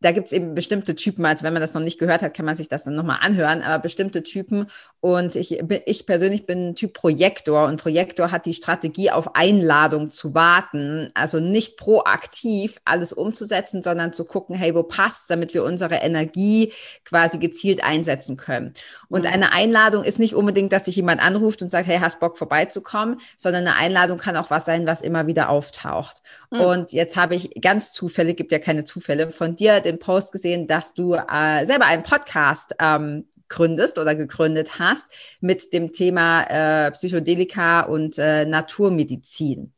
da 0.00 0.12
gibt 0.12 0.28
es 0.28 0.32
eben 0.32 0.54
bestimmte 0.54 0.94
Typen, 0.94 1.24
also 1.24 1.44
wenn 1.44 1.52
man 1.52 1.62
das 1.62 1.74
noch 1.74 1.80
nicht 1.80 1.98
gehört 1.98 2.22
hat, 2.22 2.34
kann 2.34 2.46
man 2.46 2.54
sich 2.54 2.68
das 2.68 2.84
dann 2.84 2.94
nochmal 2.94 3.18
anhören, 3.20 3.62
aber 3.62 3.82
bestimmte 3.82 4.22
Typen 4.22 4.70
und 5.00 5.34
ich, 5.34 5.60
ich 5.86 6.06
persönlich 6.06 6.46
bin 6.46 6.74
Typ 6.76 6.94
Projektor 6.94 7.66
und 7.66 7.80
Projektor 7.80 8.30
hat 8.30 8.46
die 8.46 8.54
Strategie, 8.54 9.10
auf 9.10 9.34
Einladung 9.34 10.10
zu 10.10 10.34
warten, 10.34 11.10
also 11.14 11.40
nicht 11.40 11.76
proaktiv 11.76 12.80
alles 12.84 13.12
umzusetzen, 13.12 13.82
sondern 13.82 14.12
zu 14.12 14.24
gucken, 14.24 14.54
hey, 14.54 14.74
wo 14.74 14.84
passt, 14.84 15.30
damit 15.30 15.52
wir 15.54 15.64
unsere 15.64 15.96
Energie 15.96 16.72
quasi 17.04 17.38
gezielt 17.38 17.82
einsetzen 17.82 18.36
können. 18.36 18.74
Und 19.08 19.24
mhm. 19.24 19.32
eine 19.32 19.52
Einladung 19.52 20.04
ist 20.04 20.18
nicht 20.18 20.34
unbedingt, 20.34 20.72
dass 20.72 20.84
dich 20.84 20.96
jemand 20.96 21.22
anruft 21.22 21.62
und 21.62 21.70
sagt, 21.70 21.88
hey, 21.88 21.98
hast 21.98 22.20
Bock 22.20 22.38
vorbeizukommen, 22.38 23.20
sondern 23.36 23.66
eine 23.66 23.76
Einladung 23.76 24.18
kann 24.18 24.36
auch 24.36 24.50
was 24.50 24.64
sein, 24.64 24.86
was 24.86 25.02
immer 25.02 25.26
wieder 25.26 25.48
auftaucht. 25.48 26.22
Mhm. 26.50 26.60
Und 26.60 26.92
jetzt 26.92 27.16
habe 27.16 27.34
ich 27.34 27.50
ganz 27.60 27.92
zufällig, 27.92 28.36
gibt 28.36 28.52
ja 28.52 28.58
keine 28.58 28.84
Zufälle, 28.84 29.30
von 29.32 29.56
dir 29.56 29.80
den 29.88 29.98
Post 29.98 30.32
gesehen, 30.32 30.66
dass 30.66 30.94
du 30.94 31.14
äh, 31.14 31.66
selber 31.66 31.86
einen 31.86 32.02
Podcast 32.02 32.74
ähm, 32.78 33.26
gründest 33.48 33.98
oder 33.98 34.14
gegründet 34.14 34.78
hast 34.78 35.06
mit 35.40 35.72
dem 35.72 35.92
Thema 35.92 36.42
äh, 36.42 36.90
Psychedelika 36.92 37.80
und 37.80 38.18
äh, 38.18 38.44
Naturmedizin. 38.44 39.72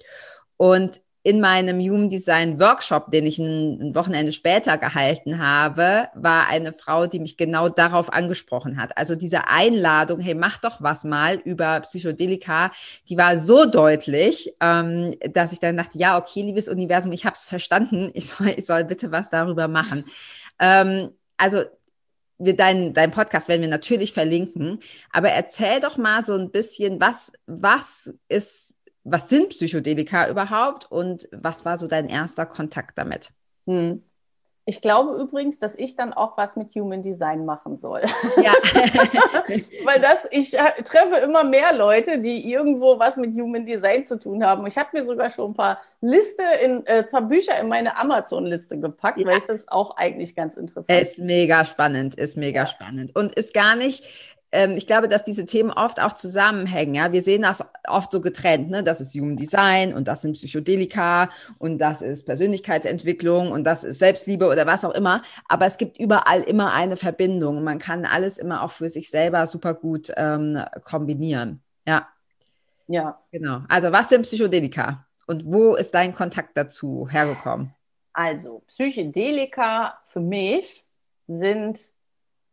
Und 0.56 1.00
in 1.22 1.40
meinem 1.40 1.78
Human 1.80 2.08
Design 2.08 2.58
Workshop, 2.58 3.10
den 3.10 3.26
ich 3.26 3.38
ein, 3.38 3.94
Wochenende 3.94 4.32
später 4.32 4.78
gehalten 4.78 5.38
habe, 5.38 6.08
war 6.14 6.46
eine 6.48 6.72
Frau, 6.72 7.06
die 7.06 7.18
mich 7.18 7.36
genau 7.36 7.68
darauf 7.68 8.12
angesprochen 8.12 8.80
hat. 8.80 8.96
Also 8.96 9.16
diese 9.16 9.48
Einladung, 9.48 10.20
hey, 10.20 10.34
mach 10.34 10.58
doch 10.58 10.80
was 10.80 11.04
mal 11.04 11.34
über 11.36 11.80
Psychedelika, 11.80 12.72
die 13.08 13.18
war 13.18 13.36
so 13.36 13.66
deutlich, 13.66 14.54
ähm, 14.60 15.14
dass 15.32 15.52
ich 15.52 15.60
dann 15.60 15.76
dachte, 15.76 15.98
ja, 15.98 16.16
okay, 16.16 16.42
liebes 16.42 16.68
Universum, 16.68 17.12
ich 17.12 17.26
habe 17.26 17.34
es 17.34 17.44
verstanden, 17.44 18.10
ich 18.14 18.28
soll, 18.28 18.54
ich 18.56 18.64
soll 18.64 18.84
bitte 18.84 19.12
was 19.12 19.28
darüber 19.28 19.68
machen. 19.68 20.06
Ähm, 20.58 21.10
also 21.36 21.64
wir 22.38 22.56
deinen 22.56 22.94
dein 22.94 23.10
Podcast 23.10 23.48
werden 23.48 23.60
wir 23.60 23.68
natürlich 23.68 24.14
verlinken, 24.14 24.80
aber 25.10 25.28
erzähl 25.28 25.80
doch 25.80 25.98
mal 25.98 26.24
so 26.24 26.34
ein 26.34 26.50
bisschen, 26.50 26.98
was, 26.98 27.32
was 27.46 28.14
ist 28.28 28.69
was 29.04 29.28
sind 29.28 29.50
Psychedelika 29.50 30.28
überhaupt 30.28 30.90
und 30.90 31.28
was 31.32 31.64
war 31.64 31.76
so 31.76 31.86
dein 31.86 32.08
erster 32.08 32.46
Kontakt 32.46 32.98
damit? 32.98 33.30
Hm. 33.66 34.02
Ich 34.66 34.82
glaube 34.82 35.20
übrigens, 35.20 35.58
dass 35.58 35.74
ich 35.74 35.96
dann 35.96 36.12
auch 36.12 36.36
was 36.36 36.54
mit 36.54 36.72
Human 36.74 37.02
Design 37.02 37.44
machen 37.44 37.78
soll. 37.78 38.02
Ja. 38.36 38.52
Weil 39.84 40.00
das, 40.00 40.28
ich 40.30 40.56
äh, 40.56 40.82
treffe 40.84 41.16
immer 41.16 41.42
mehr 41.42 41.74
Leute, 41.74 42.18
die 42.20 42.48
irgendwo 42.48 42.98
was 42.98 43.16
mit 43.16 43.34
Human 43.34 43.66
Design 43.66 44.04
zu 44.04 44.20
tun 44.20 44.44
haben. 44.44 44.64
Ich 44.66 44.76
habe 44.78 44.90
mir 44.92 45.04
sogar 45.04 45.30
schon 45.30 45.50
ein 45.50 45.54
paar 45.54 45.80
Liste 46.00 46.42
in 46.62 46.86
äh, 46.86 47.02
paar 47.02 47.22
Bücher 47.22 47.58
in 47.58 47.68
meine 47.68 47.96
Amazon-Liste 47.96 48.78
gepackt, 48.78 49.18
ja. 49.18 49.26
weil 49.26 49.38
ich 49.38 49.46
das 49.46 49.66
auch 49.66 49.96
eigentlich 49.96 50.36
ganz 50.36 50.56
interessant 50.56 50.86
finde. 50.86 51.02
Ist 51.02 51.18
mega 51.18 51.64
spannend, 51.64 52.16
ist 52.16 52.36
mega 52.36 52.60
ja. 52.60 52.66
spannend. 52.66 53.16
Und 53.16 53.32
ist 53.34 53.54
gar 53.54 53.74
nicht, 53.74 54.04
ähm, 54.52 54.72
ich 54.76 54.86
glaube, 54.86 55.08
dass 55.08 55.24
diese 55.24 55.46
Themen 55.46 55.70
oft 55.70 56.00
auch 56.00 56.12
zusammenhängen. 56.12 56.94
Ja, 56.94 57.12
wir 57.12 57.22
sehen 57.22 57.42
das 57.42 57.64
oft 57.86 58.10
so 58.10 58.20
getrennt. 58.20 58.70
Ne? 58.70 58.82
Das 58.82 59.00
ist 59.00 59.14
Human 59.14 59.36
Design 59.36 59.94
und 59.94 60.08
das 60.08 60.22
sind 60.22 60.32
Psychedelika 60.32 61.30
und 61.58 61.78
das 61.78 62.02
ist 62.02 62.26
Persönlichkeitsentwicklung 62.26 63.52
und 63.52 63.64
das 63.64 63.84
ist 63.84 63.98
Selbstliebe 63.98 64.48
oder 64.48 64.66
was 64.66 64.84
auch 64.84 64.94
immer. 64.94 65.22
Aber 65.48 65.66
es 65.66 65.76
gibt 65.76 65.98
überall 65.98 66.42
immer 66.42 66.72
eine 66.72 66.96
Verbindung. 66.96 67.62
Man 67.62 67.78
kann 67.78 68.04
alles 68.04 68.38
immer 68.38 68.62
auch 68.62 68.72
für 68.72 68.88
sich 68.88 69.10
selber 69.10 69.46
super 69.46 69.74
gut 69.74 70.12
ähm, 70.16 70.58
kombinieren. 70.84 71.62
Ja. 71.86 72.08
Ja. 72.88 73.20
Genau. 73.30 73.62
Also, 73.68 73.92
was 73.92 74.08
sind 74.08 74.22
Psychedelika 74.22 75.06
und 75.26 75.44
wo 75.46 75.76
ist 75.76 75.94
dein 75.94 76.12
Kontakt 76.12 76.56
dazu 76.56 77.08
hergekommen? 77.08 77.72
Also, 78.12 78.62
Psychedelika 78.66 79.98
für 80.08 80.20
mich 80.20 80.84
sind 81.28 81.92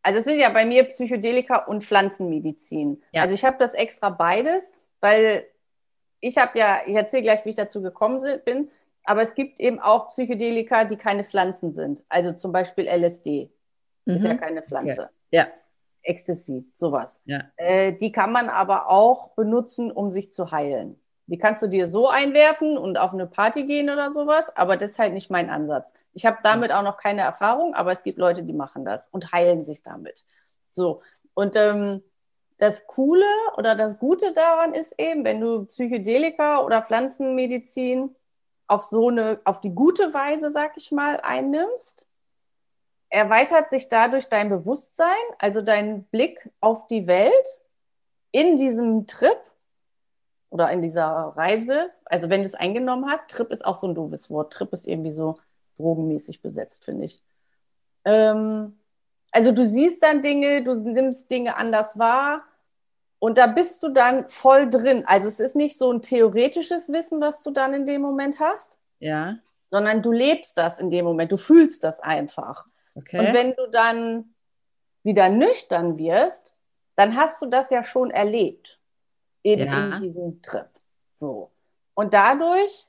also 0.07 0.19
es 0.19 0.25
sind 0.25 0.39
ja 0.39 0.47
bei 0.47 0.65
mir 0.65 0.85
Psychedelika 0.85 1.65
und 1.65 1.83
Pflanzenmedizin. 1.83 3.03
Ja. 3.11 3.23
Also 3.23 3.35
ich 3.35 3.43
habe 3.43 3.57
das 3.59 3.73
extra 3.73 4.09
beides, 4.09 4.71
weil 5.01 5.45
ich 6.21 6.37
habe 6.37 6.57
ja, 6.57 6.79
ich 6.85 6.95
erzähle 6.95 7.23
gleich, 7.23 7.43
wie 7.43 7.49
ich 7.49 7.57
dazu 7.57 7.81
gekommen 7.81 8.21
bin, 8.45 8.71
aber 9.03 9.21
es 9.21 9.35
gibt 9.35 9.59
eben 9.59 9.81
auch 9.81 10.07
Psychedelika, 10.11 10.85
die 10.85 10.95
keine 10.95 11.25
Pflanzen 11.25 11.73
sind. 11.73 12.05
Also 12.07 12.31
zum 12.31 12.53
Beispiel 12.53 12.87
LSD 12.87 13.51
mhm. 14.05 14.15
ist 14.15 14.23
ja 14.23 14.35
mhm. 14.35 14.39
keine 14.39 14.63
Pflanze. 14.63 15.01
Okay. 15.01 15.11
Ja. 15.31 15.47
Ecstasy, 16.03 16.65
sowas. 16.71 17.19
Ja. 17.25 17.43
Äh, 17.57 17.91
die 17.91 18.13
kann 18.13 18.31
man 18.31 18.47
aber 18.47 18.89
auch 18.89 19.31
benutzen, 19.31 19.91
um 19.91 20.13
sich 20.13 20.31
zu 20.31 20.51
heilen. 20.51 20.97
Die 21.27 21.37
kannst 21.37 21.61
du 21.61 21.67
dir 21.67 21.87
so 21.87 22.09
einwerfen 22.09 22.77
und 22.77 22.97
auf 22.97 23.13
eine 23.13 23.27
Party 23.27 23.65
gehen 23.65 23.89
oder 23.89 24.11
sowas, 24.11 24.55
aber 24.55 24.77
das 24.77 24.91
ist 24.91 24.99
halt 24.99 25.13
nicht 25.13 25.29
mein 25.29 25.49
Ansatz. 25.49 25.93
Ich 26.13 26.25
habe 26.25 26.37
damit 26.41 26.71
auch 26.71 26.83
noch 26.83 26.97
keine 26.97 27.21
Erfahrung, 27.21 27.75
aber 27.75 27.91
es 27.91 28.03
gibt 28.03 28.17
Leute, 28.17 28.43
die 28.43 28.53
machen 28.53 28.85
das 28.85 29.09
und 29.09 29.31
heilen 29.33 29.63
sich 29.63 29.83
damit. 29.83 30.23
So. 30.71 31.01
Und 31.33 31.55
ähm, 31.55 32.01
das 32.57 32.87
Coole 32.87 33.27
oder 33.57 33.75
das 33.75 33.99
Gute 33.99 34.33
daran 34.33 34.73
ist 34.73 34.95
eben, 34.97 35.23
wenn 35.25 35.41
du 35.41 35.65
Psychedelika 35.65 36.61
oder 36.61 36.81
Pflanzenmedizin 36.81 38.15
auf 38.67 38.83
so 38.83 39.09
eine, 39.09 39.39
auf 39.43 39.61
die 39.61 39.75
gute 39.75 40.13
Weise, 40.13 40.51
sag 40.51 40.77
ich 40.77 40.91
mal, 40.91 41.19
einnimmst, 41.21 42.05
erweitert 43.09 43.69
sich 43.69 43.89
dadurch 43.89 44.27
dein 44.29 44.49
Bewusstsein, 44.49 45.15
also 45.39 45.61
dein 45.61 46.03
Blick 46.05 46.49
auf 46.59 46.87
die 46.87 47.07
Welt 47.07 47.61
in 48.31 48.57
diesem 48.57 49.07
Trip 49.07 49.39
oder 50.49 50.71
in 50.71 50.81
dieser 50.81 51.33
Reise, 51.35 51.91
also 52.05 52.29
wenn 52.29 52.41
du 52.41 52.45
es 52.45 52.55
eingenommen 52.55 53.09
hast, 53.09 53.29
Trip 53.29 53.51
ist 53.51 53.65
auch 53.65 53.75
so 53.75 53.87
ein 53.87 53.95
doofes 53.95 54.29
Wort. 54.29 54.53
Trip 54.53 54.71
ist 54.73 54.87
irgendwie 54.87 55.11
so 55.11 55.37
drogenmäßig 55.77 56.41
besetzt, 56.41 56.85
finde 56.85 57.05
ich. 57.05 57.21
Ähm, 58.05 58.79
also 59.31 59.51
du 59.51 59.65
siehst 59.65 60.01
dann 60.01 60.21
Dinge, 60.21 60.63
du 60.63 60.75
nimmst 60.75 61.29
Dinge 61.29 61.57
anders 61.57 61.99
wahr 61.99 62.43
und 63.19 63.37
da 63.37 63.47
bist 63.47 63.83
du 63.83 63.89
dann 63.89 64.27
voll 64.29 64.69
drin. 64.69 65.03
Also 65.05 65.27
es 65.27 65.39
ist 65.39 65.55
nicht 65.55 65.77
so 65.77 65.91
ein 65.91 66.01
theoretisches 66.01 66.91
Wissen, 66.91 67.19
was 67.19 67.43
du 67.43 67.51
dann 67.51 67.73
in 67.73 67.85
dem 67.85 68.01
Moment 68.01 68.39
hast. 68.39 68.79
Ja. 68.99 69.37
Sondern 69.69 70.01
du 70.01 70.11
lebst 70.11 70.57
das 70.57 70.79
in 70.79 70.89
dem 70.89 71.05
Moment, 71.05 71.31
du 71.31 71.37
fühlst 71.37 71.83
das 71.83 71.99
einfach. 71.99 72.65
Okay. 72.95 73.19
Und 73.19 73.33
wenn 73.33 73.53
du 73.53 73.67
dann 73.69 74.33
wieder 75.03 75.29
nüchtern 75.29 75.97
wirst, 75.97 76.53
dann 76.95 77.15
hast 77.15 77.41
du 77.41 77.47
das 77.47 77.69
ja 77.69 77.83
schon 77.83 78.11
erlebt. 78.11 78.76
Eben 79.47 79.67
ja. 79.67 79.95
in 79.95 80.01
diesem 80.01 80.41
Trip. 80.41 80.67
So. 81.13 81.51
Und 81.93 82.13
dadurch 82.13 82.87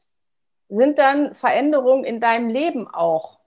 sind 0.69 0.99
dann 0.99 1.35
Veränderungen 1.35 2.05
in 2.05 2.21
deinem 2.21 2.49
Leben 2.49 2.88
auch 2.88 3.38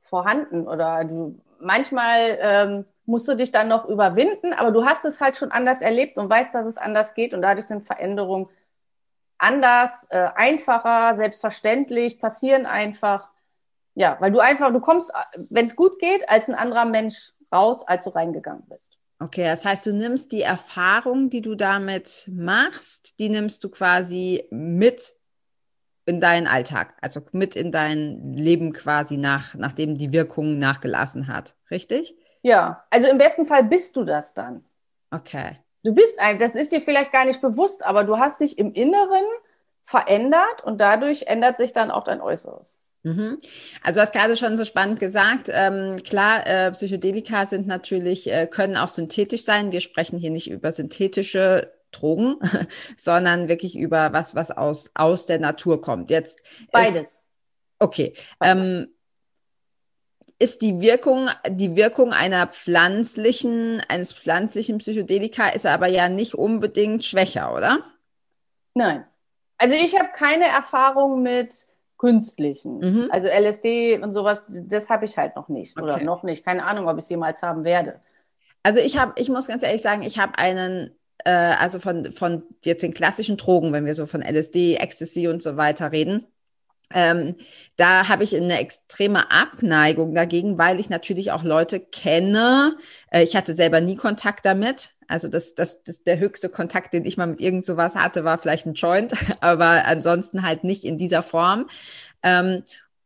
vorhanden 0.00 0.68
oder 0.68 1.04
du 1.04 1.40
manchmal 1.58 2.38
ähm, 2.40 2.84
musst 3.04 3.26
du 3.26 3.34
dich 3.34 3.50
dann 3.50 3.68
noch 3.68 3.86
überwinden, 3.86 4.52
aber 4.52 4.70
du 4.70 4.84
hast 4.84 5.04
es 5.04 5.20
halt 5.20 5.36
schon 5.36 5.50
anders 5.50 5.80
erlebt 5.80 6.18
und 6.18 6.30
weißt, 6.30 6.54
dass 6.54 6.66
es 6.66 6.76
anders 6.76 7.14
geht 7.14 7.34
und 7.34 7.42
dadurch 7.42 7.66
sind 7.66 7.86
Veränderungen 7.86 8.48
anders, 9.38 10.06
äh, 10.10 10.28
einfacher, 10.34 11.14
selbstverständlich, 11.16 12.20
passieren 12.20 12.66
einfach. 12.66 13.30
Ja, 13.94 14.16
weil 14.20 14.30
du 14.30 14.40
einfach, 14.40 14.72
du 14.72 14.80
kommst, 14.80 15.12
wenn 15.50 15.66
es 15.66 15.74
gut 15.74 15.98
geht, 15.98 16.28
als 16.28 16.48
ein 16.48 16.54
anderer 16.54 16.84
Mensch 16.84 17.32
raus, 17.52 17.86
als 17.86 18.04
du 18.04 18.10
reingegangen 18.10 18.64
bist. 18.68 18.97
Okay, 19.20 19.44
das 19.44 19.64
heißt, 19.64 19.84
du 19.86 19.92
nimmst 19.92 20.30
die 20.30 20.42
Erfahrung, 20.42 21.28
die 21.28 21.40
du 21.40 21.56
damit 21.56 22.30
machst, 22.32 23.18
die 23.18 23.28
nimmst 23.28 23.64
du 23.64 23.68
quasi 23.68 24.46
mit 24.50 25.14
in 26.06 26.20
deinen 26.20 26.46
Alltag, 26.46 26.94
also 27.02 27.20
mit 27.32 27.56
in 27.56 27.72
dein 27.72 28.32
Leben 28.32 28.72
quasi 28.72 29.16
nach, 29.16 29.54
nachdem 29.54 29.98
die 29.98 30.12
Wirkung 30.12 30.58
nachgelassen 30.58 31.26
hat, 31.26 31.56
richtig? 31.70 32.16
Ja, 32.42 32.84
also 32.90 33.08
im 33.08 33.18
besten 33.18 33.44
Fall 33.44 33.64
bist 33.64 33.96
du 33.96 34.04
das 34.04 34.34
dann. 34.34 34.64
Okay. 35.10 35.58
Du 35.82 35.94
bist 35.94 36.18
ein, 36.20 36.38
das 36.38 36.54
ist 36.54 36.72
dir 36.72 36.80
vielleicht 36.80 37.12
gar 37.12 37.24
nicht 37.24 37.40
bewusst, 37.40 37.84
aber 37.84 38.04
du 38.04 38.18
hast 38.18 38.40
dich 38.40 38.56
im 38.58 38.72
Inneren 38.72 39.24
verändert 39.82 40.62
und 40.62 40.80
dadurch 40.80 41.24
ändert 41.26 41.56
sich 41.56 41.72
dann 41.72 41.90
auch 41.90 42.04
dein 42.04 42.20
Äußeres. 42.20 42.77
Mhm. 43.02 43.38
Also 43.82 43.98
du 43.98 44.02
hast 44.02 44.12
gerade 44.12 44.36
schon 44.36 44.56
so 44.56 44.64
spannend 44.64 45.00
gesagt, 45.00 45.48
ähm, 45.52 46.02
klar, 46.02 46.46
äh, 46.46 46.72
Psychedelika 46.72 47.46
sind 47.46 47.66
natürlich, 47.66 48.30
äh, 48.30 48.46
können 48.46 48.76
auch 48.76 48.88
synthetisch 48.88 49.44
sein. 49.44 49.72
Wir 49.72 49.80
sprechen 49.80 50.18
hier 50.18 50.30
nicht 50.30 50.50
über 50.50 50.72
synthetische 50.72 51.72
Drogen, 51.92 52.36
sondern 52.96 53.48
wirklich 53.48 53.76
über 53.76 54.12
was, 54.12 54.34
was 54.34 54.50
aus, 54.50 54.90
aus 54.94 55.26
der 55.26 55.38
Natur 55.38 55.80
kommt. 55.80 56.10
Jetzt 56.10 56.42
Beides. 56.72 57.08
Ist, 57.08 57.22
okay. 57.78 58.14
Ähm, 58.42 58.88
ist 60.40 60.62
die 60.62 60.80
Wirkung, 60.80 61.30
die 61.48 61.76
Wirkung 61.76 62.12
einer 62.12 62.46
pflanzlichen, 62.46 63.82
eines 63.88 64.12
pflanzlichen 64.12 64.78
Psychedelika 64.78 65.48
ist 65.48 65.66
aber 65.66 65.88
ja 65.88 66.08
nicht 66.08 66.34
unbedingt 66.34 67.04
schwächer, 67.04 67.54
oder? 67.54 67.84
Nein. 68.74 69.04
Also 69.56 69.74
ich 69.74 69.98
habe 69.98 70.10
keine 70.14 70.46
Erfahrung 70.46 71.22
mit 71.22 71.67
künstlichen. 71.98 72.78
Mhm. 72.78 73.08
Also 73.10 73.28
LSD 73.28 73.98
und 73.98 74.12
sowas, 74.12 74.46
das 74.48 74.88
habe 74.88 75.04
ich 75.04 75.18
halt 75.18 75.36
noch 75.36 75.48
nicht. 75.48 75.76
Okay. 75.76 75.84
Oder 75.84 76.02
noch 76.02 76.22
nicht. 76.22 76.44
Keine 76.44 76.64
Ahnung, 76.64 76.88
ob 76.88 76.96
ich 76.96 77.04
es 77.04 77.10
jemals 77.10 77.42
haben 77.42 77.64
werde. 77.64 78.00
Also 78.62 78.80
ich 78.80 78.98
habe, 78.98 79.12
ich 79.16 79.28
muss 79.28 79.48
ganz 79.48 79.62
ehrlich 79.62 79.82
sagen, 79.82 80.02
ich 80.02 80.18
habe 80.18 80.38
einen, 80.38 80.96
äh, 81.24 81.30
also 81.30 81.78
von, 81.78 82.12
von 82.12 82.44
jetzt 82.64 82.82
den 82.82 82.94
klassischen 82.94 83.36
Drogen, 83.36 83.72
wenn 83.72 83.84
wir 83.84 83.94
so 83.94 84.06
von 84.06 84.22
LSD, 84.22 84.76
Ecstasy 84.76 85.28
und 85.28 85.42
so 85.42 85.56
weiter 85.56 85.92
reden, 85.92 86.26
ähm, 86.92 87.36
da 87.76 88.08
habe 88.08 88.24
ich 88.24 88.34
eine 88.34 88.58
extreme 88.58 89.30
Abneigung 89.30 90.14
dagegen, 90.14 90.58
weil 90.58 90.80
ich 90.80 90.88
natürlich 90.88 91.32
auch 91.32 91.44
Leute 91.44 91.80
kenne. 91.80 92.76
Äh, 93.10 93.22
ich 93.22 93.36
hatte 93.36 93.54
selber 93.54 93.80
nie 93.80 93.96
Kontakt 93.96 94.46
damit. 94.46 94.94
Also 95.06 95.28
das, 95.28 95.54
das, 95.54 95.82
das 95.84 96.02
der 96.02 96.18
höchste 96.18 96.48
Kontakt, 96.48 96.92
den 96.92 97.04
ich 97.04 97.16
mal 97.16 97.26
mit 97.26 97.40
irgend 97.40 97.64
sowas 97.64 97.94
hatte, 97.94 98.24
war 98.24 98.38
vielleicht 98.38 98.66
ein 98.66 98.74
Joint, 98.74 99.12
aber 99.40 99.84
ansonsten 99.86 100.42
halt 100.42 100.64
nicht 100.64 100.84
in 100.84 100.98
dieser 100.98 101.22
Form. 101.22 101.68
Ähm, 102.22 102.62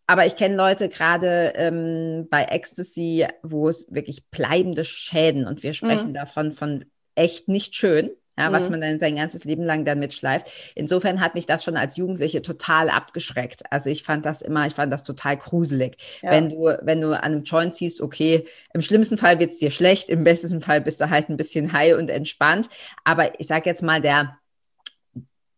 aber 0.06 0.26
ich 0.26 0.36
kenne 0.36 0.56
Leute 0.56 0.88
gerade 0.88 1.52
ähm, 1.56 2.26
bei 2.28 2.44
Ecstasy, 2.44 3.26
wo 3.42 3.68
es 3.68 3.86
wirklich 3.90 4.26
bleibende 4.30 4.84
Schäden 4.84 5.46
und 5.46 5.62
wir 5.62 5.74
sprechen 5.74 6.08
mhm. 6.08 6.14
davon 6.14 6.52
von 6.52 6.84
echt 7.14 7.48
nicht 7.48 7.74
schön 7.74 8.10
ja, 8.38 8.48
mhm. 8.48 8.54
was 8.54 8.68
man 8.70 8.80
dann 8.80 8.98
sein 8.98 9.16
ganzes 9.16 9.44
Leben 9.44 9.64
lang 9.64 9.84
dann 9.84 9.98
mitschleift. 9.98 10.50
Insofern 10.74 11.20
hat 11.20 11.34
mich 11.34 11.46
das 11.46 11.64
schon 11.64 11.76
als 11.76 11.96
Jugendliche 11.96 12.42
total 12.42 12.88
abgeschreckt. 12.88 13.62
Also 13.70 13.90
ich 13.90 14.02
fand 14.02 14.24
das 14.24 14.42
immer, 14.42 14.66
ich 14.66 14.74
fand 14.74 14.92
das 14.92 15.04
total 15.04 15.36
gruselig. 15.36 15.96
Ja. 16.22 16.30
Wenn 16.30 16.48
du, 16.48 16.78
wenn 16.82 17.00
du 17.00 17.10
an 17.10 17.22
einem 17.22 17.44
Joint 17.44 17.74
ziehst, 17.74 18.00
okay, 18.00 18.46
im 18.72 18.82
schlimmsten 18.82 19.18
Fall 19.18 19.38
wird's 19.38 19.58
dir 19.58 19.70
schlecht, 19.70 20.08
im 20.08 20.24
besten 20.24 20.60
Fall 20.60 20.80
bist 20.80 21.00
du 21.00 21.10
halt 21.10 21.28
ein 21.28 21.36
bisschen 21.36 21.72
high 21.72 21.96
und 21.96 22.10
entspannt. 22.10 22.68
Aber 23.04 23.38
ich 23.38 23.46
sag 23.46 23.66
jetzt 23.66 23.82
mal, 23.82 24.00
der, 24.00 24.38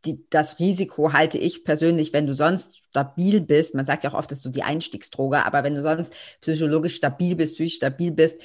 die, 0.04 0.24
das 0.30 0.58
Risiko 0.58 1.12
halte 1.12 1.38
ich 1.38 1.64
persönlich, 1.64 2.12
wenn 2.12 2.26
du 2.26 2.34
sonst 2.34 2.80
stabil 2.90 3.40
bist, 3.40 3.74
man 3.74 3.86
sagt 3.86 4.04
ja 4.04 4.10
auch 4.10 4.14
oft, 4.14 4.30
dass 4.30 4.42
du 4.42 4.50
die 4.50 4.62
Einstiegsdroge, 4.62 5.44
aber 5.44 5.64
wenn 5.64 5.74
du 5.74 5.82
sonst 5.82 6.12
psychologisch 6.40 6.96
stabil 6.96 7.36
bist, 7.36 7.54
psychisch 7.54 7.76
stabil 7.76 8.10
bist, 8.10 8.40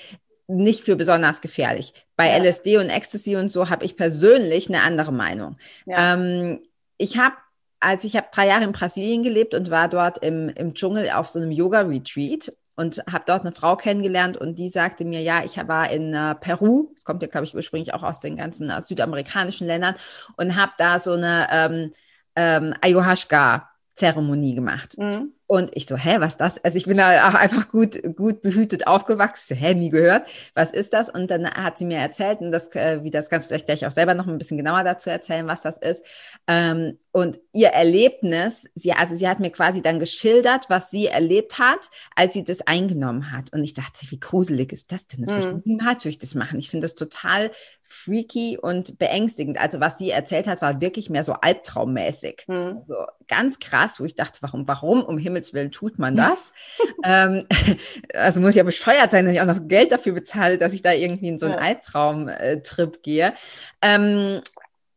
nicht 0.50 0.84
für 0.84 0.96
besonders 0.96 1.42
gefährlich. 1.42 1.94
Bei 2.16 2.28
ja. 2.28 2.44
LSD 2.44 2.78
und 2.78 2.90
Ecstasy 2.90 3.36
und 3.36 3.52
so 3.52 3.70
habe 3.70 3.86
ich 3.86 3.96
persönlich 3.96 4.68
eine 4.68 4.82
andere 4.82 5.14
Meinung. 5.14 5.58
Ja. 5.86 6.14
Ähm, 6.14 6.62
ich 6.98 7.18
habe 7.18 7.36
als 7.80 8.04
ich 8.04 8.16
habe 8.18 8.28
drei 8.32 8.48
Jahre 8.48 8.66
in 8.66 8.72
Brasilien 8.72 9.24
gelebt 9.24 9.54
und 9.54 9.72
war 9.72 9.88
dort 9.88 10.18
im, 10.18 10.50
im 10.50 10.74
Dschungel 10.74 11.10
auf 11.12 11.30
so 11.30 11.40
einem 11.40 11.52
Yoga-Retreat 11.52 12.52
und 12.76 13.02
habe 13.12 13.24
dort 13.26 13.42
eine 13.42 13.52
Frau 13.52 13.76
kennengelernt 13.76 14.38
und 14.38 14.58
die 14.58 14.70
sagte 14.70 15.06
mir, 15.06 15.22
ja, 15.22 15.44
ich 15.44 15.58
war 15.68 15.90
in 15.92 16.14
äh, 16.14 16.36
Peru, 16.36 16.92
das 16.96 17.04
kommt 17.04 17.22
ja, 17.22 17.28
glaube 17.28 17.46
ich, 17.46 17.56
ursprünglich 17.56 17.94
auch 17.94 18.04
aus 18.04 18.20
den 18.20 18.36
ganzen 18.36 18.70
äh, 18.70 18.82
südamerikanischen 18.82 19.68
Ländern 19.68 19.96
und 20.38 20.56
habe 20.56 20.72
da 20.78 21.00
so 21.00 21.14
eine 21.14 21.48
ähm, 21.52 21.94
ähm, 22.36 22.74
Ayahuasca-Zeremonie 22.82 24.56
gemacht. 24.56 24.98
Mhm. 24.98 25.34
Und 25.52 25.72
ich 25.74 25.88
so, 25.88 25.98
hä, 25.98 26.18
was 26.20 26.38
das? 26.38 26.64
Also 26.64 26.78
ich 26.78 26.86
bin 26.86 26.98
da 26.98 27.28
auch 27.28 27.34
einfach 27.34 27.70
gut, 27.70 28.00
gut 28.16 28.44
behütet 28.44 28.86
aufgewachsen, 28.86 29.58
hä, 29.58 29.74
nie 29.74 29.90
gehört. 29.90 30.28
Was 30.54 30.70
ist 30.70 30.94
das? 30.94 31.10
Und 31.10 31.32
dann 31.32 31.50
hat 31.50 31.80
sie 31.80 31.86
mir 31.86 31.98
erzählt, 31.98 32.40
und 32.42 32.52
das, 32.52 32.68
äh, 32.76 33.04
wie 33.04 33.10
das 33.10 33.30
kannst 33.30 33.46
du 33.46 33.50
vielleicht 33.50 33.66
gleich 33.66 33.84
auch 33.88 33.90
selber 33.92 34.14
noch 34.14 34.28
ein 34.28 34.38
bisschen 34.38 34.58
genauer 34.58 34.84
dazu 34.84 35.10
erzählen, 35.10 35.48
was 35.48 35.64
das 35.64 35.78
ist. 35.80 36.06
Ähm, 36.46 37.00
und 37.12 37.40
ihr 37.54 37.70
Erlebnis, 37.70 38.70
sie, 38.76 38.92
also 38.94 39.16
sie 39.16 39.28
hat 39.28 39.40
mir 39.40 39.50
quasi 39.50 39.82
dann 39.82 39.98
geschildert, 39.98 40.70
was 40.70 40.92
sie 40.92 41.08
erlebt 41.08 41.58
hat, 41.58 41.90
als 42.16 42.34
sie 42.34 42.44
das 42.44 42.62
eingenommen 42.62 43.32
hat. 43.32 43.52
Und 43.52 43.64
ich 43.64 43.74
dachte, 43.74 44.06
wie 44.10 44.20
gruselig 44.20 44.72
ist 44.72 44.92
das 44.92 45.08
denn? 45.08 45.26
Das 45.26 45.46
mhm. 45.46 45.62
niemals 45.66 46.04
würde 46.04 46.12
ich 46.12 46.20
das 46.20 46.36
machen. 46.36 46.60
Ich 46.60 46.70
finde 46.70 46.86
das 46.86 46.94
total 46.94 47.50
freaky 47.84 48.60
und 48.62 49.00
beängstigend. 49.00 49.60
Also 49.60 49.80
was 49.80 49.98
sie 49.98 50.12
erzählt 50.12 50.46
hat, 50.46 50.62
war 50.62 50.80
wirklich 50.80 51.10
mehr 51.10 51.24
so 51.24 51.34
albtraummäßig. 51.34 52.44
Mhm. 52.48 52.82
Also 52.82 52.96
ganz 53.28 53.58
krass, 53.58 54.00
wo 54.00 54.06
ich 54.06 54.14
dachte, 54.14 54.40
warum, 54.42 54.68
warum 54.68 55.02
um 55.02 55.18
Himmel 55.18 55.24
Himmels 55.24 55.54
Willen 55.56 55.72
tut 55.72 55.98
man 55.98 56.16
das? 56.16 56.54
ähm, 57.04 57.48
also 58.14 58.40
muss 58.40 58.52
ich 58.52 58.58
ja 58.58 58.64
bescheuert 58.64 59.10
sein, 59.10 59.26
dass 59.26 59.34
ich 59.34 59.42
auch 59.42 59.46
noch 59.46 59.68
Geld 59.68 59.92
dafür 59.92 60.14
bezahle, 60.14 60.60
dass 60.60 60.74
ich 60.74 60.84
da 60.84 60.94
irgendwie 60.94 61.30
in 61.30 61.40
so 61.40 61.48
einen 61.48 61.56
ja. 61.56 61.62
Albtraumtrip 61.62 63.02
gehe. 63.02 63.34
Ähm, 63.82 64.42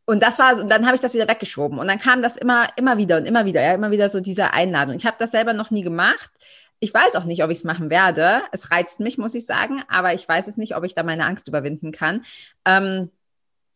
und 0.05 0.21
das 0.21 0.39
war, 0.39 0.59
und 0.59 0.69
dann 0.69 0.85
habe 0.85 0.95
ich 0.95 1.01
das 1.01 1.13
wieder 1.13 1.29
weggeschoben. 1.29 1.79
Und 1.79 1.87
dann 1.87 1.99
kam 1.99 2.21
das 2.21 2.35
immer, 2.37 2.67
immer 2.75 2.97
wieder 2.97 3.17
und 3.17 3.25
immer 3.25 3.45
wieder, 3.45 3.61
ja, 3.61 3.73
immer 3.73 3.91
wieder 3.91 4.09
so 4.09 4.19
diese 4.19 4.51
Einladung. 4.53 4.95
Ich 4.95 5.05
habe 5.05 5.17
das 5.19 5.31
selber 5.31 5.53
noch 5.53 5.71
nie 5.71 5.81
gemacht. 5.81 6.31
Ich 6.79 6.93
weiß 6.93 7.15
auch 7.15 7.23
nicht, 7.23 7.43
ob 7.43 7.49
ich 7.49 7.59
es 7.59 7.63
machen 7.63 7.89
werde. 7.89 8.41
Es 8.51 8.71
reizt 8.71 8.99
mich, 8.99 9.17
muss 9.17 9.35
ich 9.35 9.45
sagen, 9.45 9.83
aber 9.87 10.13
ich 10.13 10.27
weiß 10.27 10.47
es 10.47 10.57
nicht, 10.57 10.75
ob 10.75 10.83
ich 10.83 10.93
da 10.93 11.03
meine 11.03 11.25
Angst 11.25 11.47
überwinden 11.47 11.91
kann. 11.91 12.25
Ähm, 12.65 13.09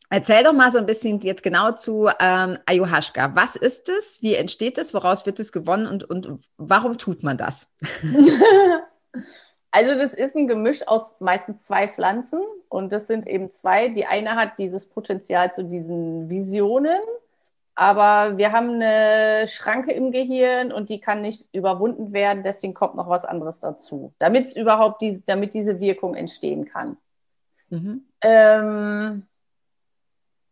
Erzähl 0.10 0.42
doch 0.44 0.54
mal 0.54 0.72
so 0.72 0.78
ein 0.78 0.86
bisschen 0.86 1.20
jetzt 1.20 1.44
genau 1.44 1.74
zu 1.74 2.10
ähm, 2.20 2.58
Ayahuasca. 2.66 3.36
Was 3.36 3.58
ist 3.58 3.90
es? 3.90 4.22
Wie 4.22 4.36
entsteht 4.36 4.78
es? 4.78 4.94
Woraus 4.94 5.26
wird 5.26 5.38
es 5.42 5.52
gewonnen? 5.52 5.86
Und, 5.86 6.06
und 6.06 6.42
warum 6.56 6.98
tut 6.98 7.24
man 7.24 7.38
das? 7.38 7.74
also 9.72 9.96
das 9.96 10.14
ist 10.14 10.36
ein 10.36 10.48
Gemisch 10.48 10.88
aus 10.88 11.18
meistens 11.20 11.64
zwei 11.66 11.88
Pflanzen 11.88 12.42
und 12.70 12.92
das 12.92 13.08
sind 13.08 13.28
eben 13.28 13.52
zwei. 13.52 13.90
Die 13.90 14.06
eine 14.06 14.36
hat 14.36 14.58
dieses 14.58 14.86
Potenzial 14.86 15.52
zu 15.52 15.64
diesen 15.64 16.30
Visionen, 16.30 17.00
aber 17.76 18.38
wir 18.38 18.52
haben 18.52 18.82
eine 18.82 19.48
Schranke 19.48 19.92
im 19.92 20.12
Gehirn 20.12 20.72
und 20.72 20.90
die 20.90 21.00
kann 21.00 21.22
nicht 21.22 21.54
überwunden 21.54 22.14
werden. 22.14 22.44
Deswegen 22.44 22.74
kommt 22.74 22.96
noch 22.96 23.10
was 23.10 23.26
anderes 23.26 23.60
dazu, 23.60 24.14
damit 24.20 24.46
es 24.46 24.56
überhaupt 24.56 25.02
diese, 25.02 25.22
damit 25.26 25.54
diese 25.54 25.80
Wirkung 25.80 26.16
entstehen 26.16 26.66
kann. 26.66 26.98
Mhm. 27.70 28.06
Ähm, 28.22 29.28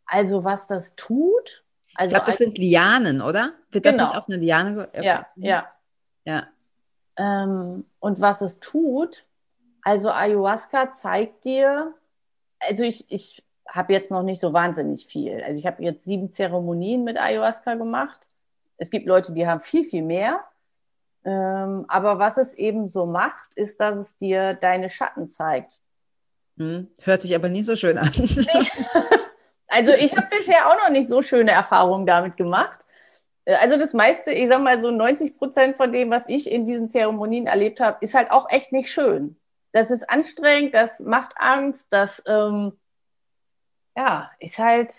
also 0.05 0.43
was 0.43 0.67
das 0.67 0.95
tut. 0.95 1.63
Also 1.95 2.09
ich 2.09 2.13
glaube, 2.13 2.25
das 2.27 2.37
sind 2.37 2.57
Lianen, 2.57 3.21
oder? 3.21 3.53
Wird 3.71 3.85
das 3.85 3.95
genau. 3.95 4.07
nicht 4.07 4.17
auf 4.17 4.27
eine 4.27 4.37
Liane? 4.37 4.87
Okay. 4.89 5.05
Ja, 5.05 5.27
ja. 5.35 5.67
Ja. 6.25 6.47
Ähm, 7.17 7.85
und 7.99 8.21
was 8.21 8.41
es 8.41 8.59
tut, 8.59 9.25
also 9.81 10.09
Ayahuasca 10.09 10.93
zeigt 10.93 11.45
dir, 11.45 11.93
also 12.59 12.83
ich, 12.83 13.05
ich 13.09 13.43
habe 13.67 13.93
jetzt 13.93 14.11
noch 14.11 14.23
nicht 14.23 14.39
so 14.39 14.53
wahnsinnig 14.53 15.07
viel. 15.07 15.41
Also 15.43 15.59
ich 15.59 15.65
habe 15.65 15.83
jetzt 15.83 16.05
sieben 16.05 16.31
Zeremonien 16.31 17.03
mit 17.03 17.19
Ayahuasca 17.19 17.75
gemacht. 17.75 18.27
Es 18.77 18.89
gibt 18.89 19.07
Leute, 19.07 19.33
die 19.33 19.47
haben 19.47 19.61
viel, 19.61 19.85
viel 19.85 20.03
mehr. 20.03 20.43
Ähm, 21.23 21.85
aber 21.87 22.19
was 22.19 22.37
es 22.37 22.53
eben 22.53 22.87
so 22.87 23.05
macht, 23.05 23.53
ist, 23.55 23.79
dass 23.79 23.95
es 23.95 24.17
dir 24.17 24.53
deine 24.53 24.89
Schatten 24.89 25.27
zeigt. 25.27 25.79
Hm, 26.57 26.87
hört 27.01 27.21
sich 27.21 27.35
aber 27.35 27.49
nicht 27.49 27.65
so 27.65 27.75
schön 27.75 27.97
an. 27.97 28.11
Also 29.75 29.91
ich 29.91 30.15
habe 30.15 30.27
bisher 30.29 30.69
auch 30.69 30.77
noch 30.77 30.89
nicht 30.89 31.09
so 31.09 31.21
schöne 31.21 31.51
Erfahrungen 31.51 32.05
damit 32.05 32.37
gemacht. 32.37 32.84
Äh, 33.45 33.55
also 33.55 33.77
das 33.77 33.93
meiste, 33.93 34.31
ich 34.31 34.49
sag 34.49 34.61
mal 34.61 34.81
so 34.81 34.91
90 34.91 35.37
Prozent 35.37 35.77
von 35.77 35.91
dem, 35.91 36.09
was 36.09 36.27
ich 36.29 36.51
in 36.51 36.65
diesen 36.65 36.89
Zeremonien 36.89 37.47
erlebt 37.47 37.79
habe, 37.79 37.97
ist 38.01 38.13
halt 38.13 38.31
auch 38.31 38.49
echt 38.49 38.71
nicht 38.71 38.91
schön. 38.91 39.37
Das 39.71 39.91
ist 39.91 40.09
anstrengend, 40.09 40.73
das 40.73 40.99
macht 40.99 41.33
Angst, 41.37 41.87
das 41.89 42.23
ähm, 42.27 42.73
ja 43.95 44.31
ist 44.39 44.57
halt 44.57 44.93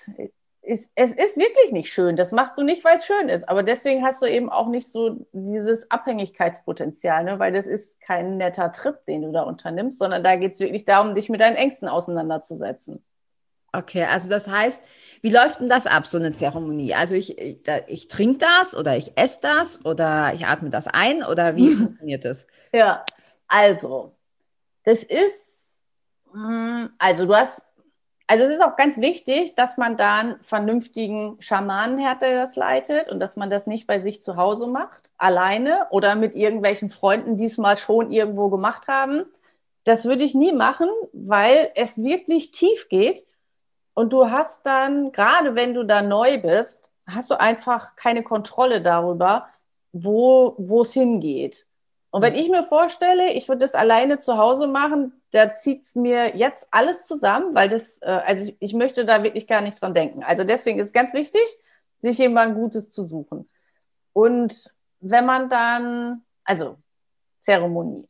ist, 0.67 0.91
es 0.97 1.13
ist 1.13 1.37
wirklich 1.37 1.73
nicht 1.73 1.93
schön. 1.93 2.17
Das 2.17 2.33
machst 2.33 2.59
du 2.59 2.65
nicht, 2.65 2.85
weil 2.85 2.97
es 2.97 3.07
schön 3.07 3.29
ist. 3.29 3.49
Aber 3.49 3.63
deswegen 3.63 4.05
hast 4.05 4.21
du 4.21 4.27
eben 4.27 4.51
auch 4.51 4.67
nicht 4.69 4.91
so 4.91 5.27
dieses 5.33 5.89
Abhängigkeitspotenzial, 5.91 7.25
ne? 7.25 7.39
weil 7.39 7.53
das 7.53 7.67
ist 7.67 8.01
kein 8.01 8.37
netter 8.37 8.73
Trip, 8.73 8.97
den 9.07 9.23
du 9.23 9.33
da 9.33 9.43
unternimmst, 9.43 9.99
sondern 9.99 10.25
da 10.25 10.35
geht 10.37 10.53
es 10.53 10.61
wirklich 10.61 10.85
darum, 10.85 11.15
dich 11.15 11.29
mit 11.29 11.41
deinen 11.41 11.57
Ängsten 11.57 11.89
auseinanderzusetzen. 11.89 13.05
Okay, 13.73 14.05
also 14.05 14.29
das 14.29 14.49
heißt, 14.49 14.81
wie 15.27 15.33
läuft 15.33 15.59
denn 15.59 15.69
das 15.69 15.89
ab, 15.89 16.07
so 16.07 16.19
eine 16.19 16.31
Zeremonie? 16.31 16.95
Also 16.95 17.17
ich, 17.17 17.37
ich, 17.37 17.59
ich 17.89 18.07
trinke 18.07 18.39
das 18.39 18.77
oder 18.77 18.97
ich 18.97 19.11
esse 19.17 19.41
das 19.43 19.85
oder 19.85 20.33
ich 20.35 20.47
atme 20.47 20.71
das 20.71 20.87
ein 20.87 21.25
oder 21.25 21.57
wie 21.57 21.75
funktioniert 21.75 22.25
das? 22.25 22.47
Ja, 22.73 23.05
also, 23.49 24.15
das 24.85 25.03
ist, 25.03 25.43
hm, 26.33 26.91
also 26.99 27.27
du 27.27 27.35
hast 27.35 27.63
also 28.29 28.45
es 28.45 28.51
ist 28.51 28.63
auch 28.63 28.77
ganz 28.77 29.01
wichtig, 29.01 29.55
dass 29.57 29.77
man 29.77 29.97
da 29.97 30.17
einen 30.17 30.41
vernünftigen 30.43 31.37
Schamanen 31.41 32.05
hat, 32.05 32.23
der 32.23 32.41
das 32.41 32.55
leitet 32.57 33.09
und 33.09 33.19
dass 33.19 33.37
man 33.37 33.51
das 33.51 33.67
nicht 33.67 33.87
bei 33.87 34.01
sich 34.01 34.23
zu 34.23 34.37
Hause 34.37 34.69
macht, 34.69 35.11
alleine 35.17 35.87
oder 35.91 36.15
mit 36.15 36.35
irgendwelchen 36.37 36.91
Freunden, 36.91 37.37
die 37.37 37.47
es 37.47 37.59
mal 37.59 37.77
schon 37.77 38.13
irgendwo 38.13 38.49
gemacht 38.49 38.89
haben. 38.89 39.25
Das 39.85 40.05
würde 40.05 40.25
ich 40.25 40.35
nie 40.35 40.53
machen, 40.53 40.89
weil 41.13 41.71
es 41.75 42.03
wirklich 42.03 42.51
tief 42.51 42.89
geht 42.89 43.25
und 43.97 44.13
du 44.13 44.31
hast 44.31 44.67
dann, 44.67 45.11
gerade 45.11 45.55
wenn 45.55 45.73
du 45.73 45.83
da 45.83 46.03
neu 46.03 46.39
bist, 46.39 46.91
hast 47.07 47.31
du 47.31 47.41
einfach 47.41 47.97
keine 47.97 48.23
Kontrolle 48.23 48.83
darüber, 48.83 49.49
wo, 49.91 50.55
wo 50.59 50.83
es 50.83 50.93
hingeht. 50.93 51.67
Und 52.11 52.21
wenn 52.21 52.35
ich 52.35 52.51
mir 52.51 52.63
vorstelle, 52.63 53.33
ich 53.33 53.49
würde 53.49 53.61
das 53.61 53.75
alleine 53.75 54.19
zu 54.19 54.37
Hause 54.37 54.67
machen, 54.67 55.13
da 55.31 55.55
zieht 55.55 55.85
es 55.85 55.95
mir 55.95 56.37
jetzt 56.37 56.69
alles 56.71 57.07
zusammen, 57.07 57.55
weil 57.55 57.71
das, 57.71 57.97
äh, 58.03 58.21
also 58.27 58.45
ich, 58.45 58.57
ich, 58.61 58.75
möchte 58.75 59.07
da 59.07 59.23
wirklich 59.23 59.47
gar 59.47 59.63
nicht 59.63 59.81
dran 59.81 59.95
denken. 59.95 60.23
Also 60.23 60.45
deswegen 60.45 60.79
ist 60.79 60.89
es 60.89 60.93
ganz 60.93 61.15
wichtig, 61.15 61.43
sich 61.99 62.19
jemand 62.19 62.55
Gutes 62.55 62.91
zu 62.91 63.05
suchen. 63.05 63.49
Und 64.13 64.71
wenn 65.01 65.25
man 65.25 65.49
dann, 65.49 66.23
also 66.45 66.77
Zeremonie, 67.41 68.07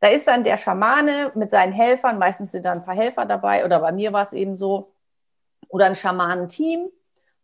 da 0.00 0.08
ist 0.08 0.26
dann 0.26 0.42
der 0.42 0.56
Schamane 0.56 1.32
mit 1.34 1.50
seinen 1.50 1.72
Helfern, 1.72 2.18
meistens 2.18 2.52
sind 2.52 2.64
da 2.64 2.72
ein 2.72 2.84
paar 2.84 2.96
Helfer 2.96 3.26
dabei, 3.26 3.64
oder 3.66 3.78
bei 3.80 3.92
mir 3.92 4.12
war 4.14 4.22
es 4.22 4.32
eben 4.32 4.56
so, 4.56 4.92
oder 5.68 5.86
ein 5.86 5.96
Schamanenteam. 5.96 6.88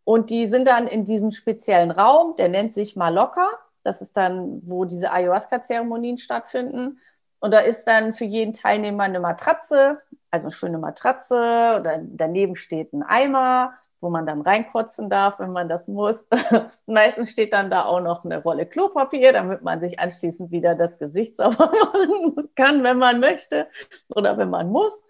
Und 0.05 0.31
die 0.31 0.49
sind 0.49 0.67
dann 0.67 0.87
in 0.87 1.05
diesem 1.05 1.33
speziellen 1.33 1.91
Raum, 1.91 2.35
der 2.37 2.49
nennt 2.49 2.73
sich 2.73 2.97
Maloka. 2.97 3.51
Das 3.83 4.01
ist 4.01 4.17
dann, 4.17 4.63
wo 4.65 4.85
diese 4.85 5.13
Ayahuasca-Zeremonien 5.13 6.19
stattfinden. 6.19 7.01
Und 7.41 7.53
da 7.53 7.61
ist 7.61 7.85
dann 7.85 8.15
für 8.15 8.25
jeden 8.25 8.53
Teilnehmer 8.53 9.05
eine 9.05 9.21
Matratze, 9.21 10.01
also 10.31 10.47
eine 10.47 10.53
schöne 10.53 10.79
Matratze. 10.79 11.37
Oder 11.81 12.01
daneben 12.03 12.57
steht 12.57 12.93
ein 12.93 13.03
Eimer, 13.03 13.75
wo 14.01 14.11
man 14.11 14.27
dann 14.27 14.41
reinkotzen 14.41 15.11
darf, 15.11 15.39
wenn 15.39 15.53
man 15.53 15.69
das 15.69 15.89
muss. 15.89 16.25
Meistens 16.87 17.31
steht 17.31 17.53
dann 17.53 17.71
da 17.71 17.85
auch 17.85 18.01
noch 18.01 18.25
eine 18.25 18.43
Rolle 18.43 18.67
Klopapier, 18.67 19.33
damit 19.33 19.63
man 19.63 19.81
sich 19.81 19.99
anschließend 19.99 20.51
wieder 20.51 20.75
das 20.75 20.99
Gesicht 20.99 21.37
sauber 21.39 21.71
machen 21.71 22.49
kann, 22.55 22.83
wenn 22.83 22.99
man 22.99 23.21
möchte 23.21 23.69
oder 24.09 24.39
wenn 24.39 24.51
man 24.51 24.71
muss. 24.71 25.03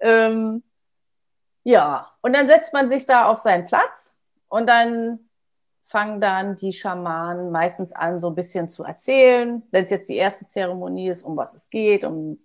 Ähm, 0.00 0.62
ja, 1.62 2.10
und 2.22 2.34
dann 2.34 2.48
setzt 2.48 2.72
man 2.72 2.88
sich 2.88 3.06
da 3.06 3.26
auf 3.26 3.38
seinen 3.38 3.66
Platz 3.66 4.14
und 4.48 4.66
dann 4.68 5.20
fangen 5.82 6.20
dann 6.20 6.56
die 6.56 6.72
Schamanen 6.72 7.50
meistens 7.50 7.92
an, 7.92 8.20
so 8.20 8.28
ein 8.28 8.34
bisschen 8.34 8.68
zu 8.68 8.84
erzählen, 8.84 9.62
wenn 9.70 9.84
es 9.84 9.90
jetzt 9.90 10.08
die 10.08 10.16
erste 10.16 10.46
Zeremonie 10.46 11.08
ist, 11.08 11.24
um 11.24 11.36
was 11.36 11.54
es 11.54 11.68
geht, 11.68 12.04
um 12.04 12.38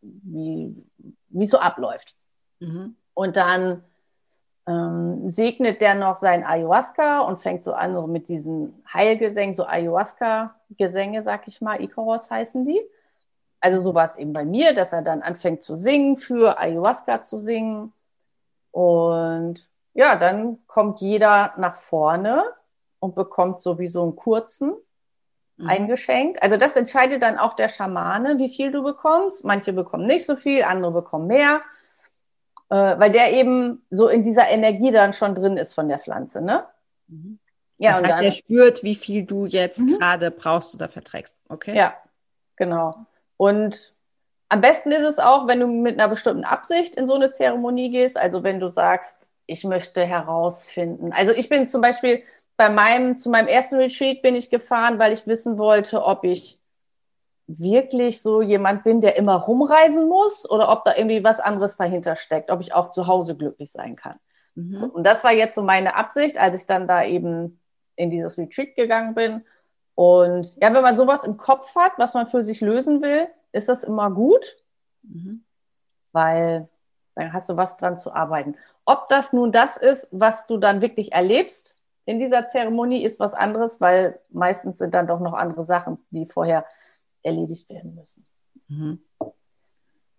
wie 0.00 0.84
es 1.38 1.50
so 1.50 1.58
abläuft. 1.58 2.14
Mhm. 2.60 2.96
Und 3.14 3.36
dann 3.36 3.84
ähm, 4.68 5.30
segnet 5.30 5.80
der 5.80 5.94
noch 5.94 6.16
sein 6.16 6.44
Ayahuasca 6.44 7.20
und 7.20 7.40
fängt 7.40 7.62
so 7.62 7.72
an 7.72 7.94
so 7.94 8.06
mit 8.06 8.28
diesen 8.28 8.82
Heilgesängen, 8.92 9.54
so 9.54 9.66
Ayahuasca-Gesänge, 9.66 11.22
sag 11.22 11.48
ich 11.48 11.60
mal, 11.60 11.80
Ikoros 11.82 12.30
heißen 12.30 12.64
die. 12.64 12.80
Also 13.60 13.82
so 13.82 13.94
war 13.94 14.04
es 14.04 14.16
eben 14.16 14.32
bei 14.32 14.44
mir, 14.44 14.74
dass 14.74 14.92
er 14.92 15.02
dann 15.02 15.22
anfängt 15.22 15.62
zu 15.62 15.74
singen, 15.74 16.16
für 16.16 16.58
Ayahuasca 16.58 17.22
zu 17.22 17.38
singen. 17.38 17.92
Und 18.78 19.68
ja, 19.92 20.14
dann 20.14 20.64
kommt 20.68 21.00
jeder 21.00 21.52
nach 21.56 21.74
vorne 21.74 22.44
und 23.00 23.16
bekommt 23.16 23.60
sowieso 23.60 24.04
einen 24.04 24.14
kurzen 24.14 24.72
mhm. 25.56 25.68
eingeschenkt. 25.68 26.40
Also 26.44 26.56
das 26.56 26.76
entscheidet 26.76 27.22
dann 27.22 27.38
auch 27.38 27.54
der 27.54 27.68
Schamane, 27.68 28.38
wie 28.38 28.48
viel 28.48 28.70
du 28.70 28.84
bekommst. 28.84 29.44
Manche 29.44 29.72
bekommen 29.72 30.06
nicht 30.06 30.26
so 30.26 30.36
viel, 30.36 30.62
andere 30.62 30.92
bekommen 30.92 31.26
mehr, 31.26 31.60
äh, 32.68 32.76
weil 32.76 33.10
der 33.10 33.32
eben 33.32 33.84
so 33.90 34.06
in 34.06 34.22
dieser 34.22 34.48
Energie 34.48 34.92
dann 34.92 35.12
schon 35.12 35.34
drin 35.34 35.56
ist 35.56 35.72
von 35.72 35.88
der 35.88 35.98
Pflanze, 35.98 36.40
ne? 36.40 36.64
Mhm. 37.08 37.40
Ja, 37.78 37.90
das 37.90 37.96
heißt, 37.96 38.04
und 38.04 38.10
dann, 38.10 38.22
der 38.22 38.30
spürt, 38.30 38.84
wie 38.84 38.94
viel 38.94 39.24
du 39.24 39.46
jetzt 39.46 39.80
mhm. 39.80 39.98
gerade 39.98 40.30
brauchst 40.30 40.72
oder 40.76 40.88
verträgst. 40.88 41.34
Okay. 41.48 41.76
Ja, 41.76 41.96
genau. 42.54 43.06
Und 43.36 43.92
am 44.48 44.60
besten 44.60 44.92
ist 44.92 45.06
es 45.06 45.18
auch, 45.18 45.46
wenn 45.46 45.60
du 45.60 45.66
mit 45.66 45.98
einer 45.98 46.08
bestimmten 46.08 46.44
Absicht 46.44 46.94
in 46.94 47.06
so 47.06 47.14
eine 47.14 47.30
Zeremonie 47.30 47.90
gehst. 47.90 48.16
Also 48.16 48.42
wenn 48.42 48.60
du 48.60 48.70
sagst, 48.70 49.18
ich 49.46 49.64
möchte 49.64 50.04
herausfinden. 50.04 51.12
Also 51.12 51.32
ich 51.32 51.48
bin 51.48 51.68
zum 51.68 51.80
Beispiel 51.80 52.22
bei 52.56 52.68
meinem, 52.68 53.18
zu 53.18 53.30
meinem 53.30 53.48
ersten 53.48 53.76
Retreat 53.76 54.22
bin 54.22 54.34
ich 54.34 54.50
gefahren, 54.50 54.98
weil 54.98 55.12
ich 55.12 55.26
wissen 55.26 55.58
wollte, 55.58 56.04
ob 56.04 56.24
ich 56.24 56.58
wirklich 57.46 58.20
so 58.20 58.42
jemand 58.42 58.84
bin, 58.84 59.00
der 59.00 59.16
immer 59.16 59.36
rumreisen 59.36 60.06
muss 60.08 60.48
oder 60.48 60.70
ob 60.70 60.84
da 60.84 60.94
irgendwie 60.96 61.24
was 61.24 61.40
anderes 61.40 61.76
dahinter 61.76 62.14
steckt, 62.14 62.50
ob 62.50 62.60
ich 62.60 62.74
auch 62.74 62.90
zu 62.90 63.06
Hause 63.06 63.36
glücklich 63.36 63.72
sein 63.72 63.96
kann. 63.96 64.18
Mhm. 64.54 64.84
Und 64.90 65.04
das 65.04 65.24
war 65.24 65.32
jetzt 65.32 65.54
so 65.54 65.62
meine 65.62 65.94
Absicht, 65.94 66.36
als 66.36 66.60
ich 66.60 66.66
dann 66.66 66.86
da 66.86 67.04
eben 67.04 67.60
in 67.96 68.10
dieses 68.10 68.36
Retreat 68.36 68.76
gegangen 68.76 69.14
bin. 69.14 69.44
Und 69.94 70.54
ja, 70.60 70.72
wenn 70.74 70.82
man 70.82 70.94
sowas 70.94 71.24
im 71.24 71.36
Kopf 71.36 71.74
hat, 71.74 71.92
was 71.96 72.14
man 72.14 72.26
für 72.26 72.42
sich 72.42 72.60
lösen 72.60 73.00
will, 73.02 73.28
ist 73.52 73.68
das 73.68 73.84
immer 73.84 74.10
gut, 74.10 74.56
mhm. 75.02 75.44
weil 76.12 76.68
dann 77.14 77.32
hast 77.32 77.48
du 77.48 77.56
was 77.56 77.76
dran 77.76 77.98
zu 77.98 78.12
arbeiten. 78.12 78.54
Ob 78.84 79.08
das 79.08 79.32
nun 79.32 79.52
das 79.52 79.76
ist, 79.76 80.08
was 80.10 80.46
du 80.46 80.56
dann 80.56 80.80
wirklich 80.80 81.12
erlebst, 81.12 81.74
in 82.04 82.18
dieser 82.18 82.48
Zeremonie 82.48 83.04
ist 83.04 83.20
was 83.20 83.34
anderes, 83.34 83.80
weil 83.80 84.18
meistens 84.30 84.78
sind 84.78 84.94
dann 84.94 85.06
doch 85.06 85.20
noch 85.20 85.34
andere 85.34 85.66
Sachen, 85.66 85.98
die 86.10 86.24
vorher 86.24 86.64
erledigt 87.22 87.68
werden 87.68 87.94
müssen. 87.94 88.24
Mhm. 88.68 89.00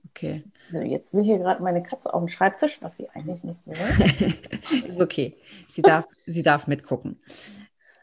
Okay. 0.10 0.44
Also 0.68 0.82
jetzt 0.82 1.14
will 1.14 1.24
hier 1.24 1.40
gerade 1.40 1.64
meine 1.64 1.82
Katze 1.82 2.14
auf 2.14 2.22
dem 2.22 2.30
Schreibtisch, 2.30 2.80
was 2.82 2.98
sie 2.98 3.10
eigentlich 3.10 3.44
nicht 3.44 3.64
so 3.64 3.72
will. 3.72 4.36
ist 4.92 5.02
okay. 5.02 5.38
Sie 5.68 5.82
darf, 5.82 6.06
sie 6.26 6.44
darf 6.44 6.68
mitgucken. 6.68 7.20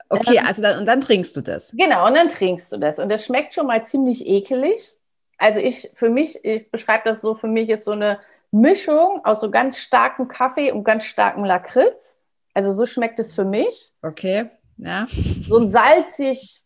Okay, 0.09 0.39
ähm, 0.39 0.47
also 0.47 0.63
dann, 0.63 0.79
und 0.79 0.87
dann 0.87 1.01
trinkst 1.01 1.37
du 1.37 1.41
das. 1.41 1.73
Genau, 1.77 2.07
und 2.07 2.15
dann 2.15 2.29
trinkst 2.29 2.73
du 2.73 2.79
das. 2.79 2.99
Und 2.99 3.09
das 3.09 3.25
schmeckt 3.25 3.55
schon 3.55 3.67
mal 3.67 3.85
ziemlich 3.85 4.27
ekelig. 4.27 4.96
Also 5.39 5.61
ich, 5.61 5.91
für 5.95 6.09
mich, 6.09 6.45
ich 6.45 6.71
beschreibe 6.71 7.03
das 7.05 7.21
so, 7.21 7.35
für 7.35 7.49
mich 7.49 7.69
ist 7.69 7.85
so 7.85 7.93
eine 7.93 8.21
Mischung 8.51 9.25
aus 9.25 9.41
so 9.41 9.51
ganz 9.51 9.79
starkem 9.79 10.29
Kaffee 10.29 10.73
und 10.73 10.85
ganz 10.85 11.05
starkem 11.05 11.45
Lakritz. 11.45 12.21
Also 12.55 12.75
so 12.75 12.87
schmeckt 12.87 13.19
es 13.21 13.35
für 13.35 13.45
mich. 13.45 13.93
Okay, 14.03 14.49
ja. 14.79 15.07
So 15.47 15.59
ein 15.59 15.69
salzig, 15.69 16.63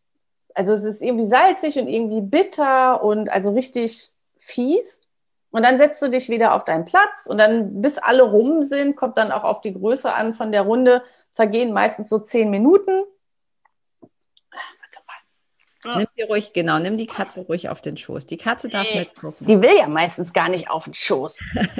also 0.54 0.72
es 0.72 0.84
ist 0.84 1.02
irgendwie 1.02 1.26
salzig 1.26 1.78
und 1.78 1.88
irgendwie 1.88 2.20
bitter 2.20 3.02
und 3.02 3.28
also 3.28 3.50
richtig 3.50 4.12
fies. 4.38 5.00
Und 5.50 5.64
dann 5.64 5.78
setzt 5.78 6.00
du 6.00 6.08
dich 6.08 6.28
wieder 6.28 6.54
auf 6.54 6.64
deinen 6.64 6.84
Platz 6.84 7.26
und 7.26 7.38
dann, 7.38 7.82
bis 7.82 7.98
alle 7.98 8.22
rum 8.22 8.62
sind, 8.62 8.94
kommt 8.94 9.18
dann 9.18 9.32
auch 9.32 9.42
auf 9.42 9.60
die 9.60 9.74
Größe 9.74 10.12
an 10.12 10.32
von 10.32 10.52
der 10.52 10.62
Runde, 10.62 11.02
vergehen 11.32 11.72
meistens 11.72 12.08
so 12.08 12.20
zehn 12.20 12.50
Minuten. 12.50 13.02
Warte 15.82 15.88
mal. 15.88 15.96
Nimm 15.98 16.08
die 16.18 16.22
ruhig, 16.22 16.52
genau, 16.52 16.78
nimm 16.78 16.96
die 16.98 17.06
Katze 17.06 17.40
ruhig 17.40 17.68
auf 17.68 17.80
den 17.80 17.96
Schoß. 17.96 18.26
Die 18.26 18.36
Katze 18.36 18.68
darf 18.68 18.86
Nee, 18.92 19.00
mitgucken. 19.00 19.46
Die 19.46 19.60
will 19.60 19.76
ja 19.78 19.86
meistens 19.88 20.32
gar 20.32 20.48
nicht 20.48 20.68
auf 20.70 20.84
den 20.84 20.94
Schoß. 20.94 21.38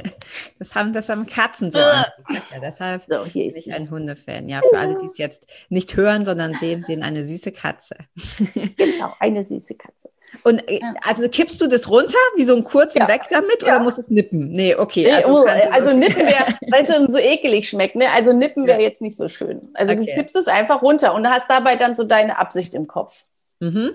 Das 0.60 0.76
haben, 0.76 0.92
das 0.92 1.08
haben 1.08 1.26
Katzen 1.26 1.72
so. 1.72 1.78
Äh. 1.80 1.82
an. 1.82 2.04
Ja, 2.52 2.60
deshalb 2.62 3.02
So, 3.08 3.24
hier 3.24 3.42
bin 3.42 3.48
ist 3.48 3.56
ich 3.56 3.64
sie. 3.64 3.72
ein 3.72 3.90
Hundefan. 3.90 4.48
Ja, 4.48 4.60
für 4.60 4.78
alle, 4.78 4.96
die 5.00 5.06
es 5.06 5.18
jetzt 5.18 5.44
nicht 5.70 5.96
hören, 5.96 6.24
sondern 6.24 6.54
sehen, 6.54 6.84
sehen 6.86 7.02
eine 7.02 7.24
süße 7.24 7.50
Katze. 7.50 7.96
Genau, 8.76 9.12
eine 9.18 9.42
süße 9.42 9.74
Katze. 9.74 10.10
Und 10.44 10.60
äh, 10.70 10.80
also 11.04 11.28
kippst 11.28 11.60
du 11.60 11.66
das 11.66 11.88
runter, 11.90 12.16
wie 12.36 12.44
so 12.44 12.54
einen 12.54 12.62
kurzen 12.62 13.00
Ja. 13.00 13.08
Weg 13.08 13.22
damit, 13.30 13.62
Ja. 13.62 13.68
oder 13.74 13.80
musst 13.80 13.98
du 13.98 14.02
es 14.02 14.08
nippen? 14.10 14.52
Nee, 14.52 14.76
okay. 14.76 15.04
Nee, 15.04 15.12
Also, 15.14 15.40
oh, 15.40 15.44
du- 15.44 15.72
also 15.72 15.90
okay. 15.90 15.98
Nippen 15.98 16.26
wäre, 16.26 16.46
weil 16.70 16.82
es 16.84 17.10
so 17.12 17.18
ekelig 17.18 17.68
schmeckt, 17.68 17.96
ne? 17.96 18.08
Also 18.12 18.32
Nippen 18.32 18.66
wäre 18.68 18.78
Ja. 18.80 18.84
jetzt 18.86 19.02
nicht 19.02 19.16
so 19.16 19.26
schön. 19.28 19.70
Also 19.74 19.94
du 19.94 20.02
Okay. 20.02 20.14
kippst 20.14 20.36
es 20.36 20.46
einfach 20.46 20.80
runter 20.82 21.14
und 21.14 21.28
hast 21.28 21.50
dabei 21.50 21.74
dann 21.74 21.96
so 21.96 22.04
deine 22.04 22.38
Absicht 22.38 22.74
im 22.74 22.86
Kopf. 22.86 23.24
Mhm. 23.61 23.92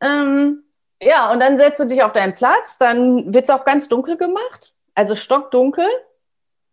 Ähm, 0.00 0.64
ja, 1.00 1.30
und 1.32 1.40
dann 1.40 1.58
setzt 1.58 1.80
du 1.80 1.84
dich 1.86 2.02
auf 2.02 2.12
deinen 2.12 2.34
Platz, 2.34 2.78
dann 2.78 3.32
wird 3.34 3.44
es 3.44 3.50
auch 3.50 3.64
ganz 3.64 3.88
dunkel 3.88 4.16
gemacht, 4.16 4.74
also 4.94 5.14
stockdunkel. 5.14 5.86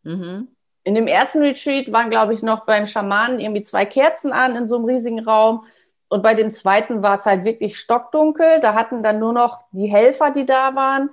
Mhm. 0.04 0.48
In 0.84 0.96
dem 0.96 1.08
ersten 1.08 1.42
Retreat 1.42 1.92
waren, 1.92 2.10
glaube 2.10 2.34
ich, 2.34 2.42
noch 2.42 2.65
beim 2.65 2.88
Schamanen 2.88 3.39
irgendwie 3.39 3.62
zwei 3.62 3.86
Kerzen 3.86 4.32
an 4.32 4.56
in 4.56 4.68
so 4.68 4.78
einem 4.78 4.86
riesigen 4.86 5.20
Raum. 5.20 5.65
Und 6.08 6.24
bei 6.24 6.34
dem 6.34 6.52
zweiten 6.52 7.04
war 7.04 7.20
es 7.20 7.26
halt 7.26 7.44
wirklich 7.44 7.78
stockdunkel. 7.78 8.60
Da 8.62 8.74
hatten 8.74 9.04
dann 9.04 9.20
nur 9.20 9.34
noch 9.34 9.60
die 9.72 9.88
Helfer, 9.88 10.32
die 10.32 10.46
da 10.46 10.74
waren, 10.76 11.12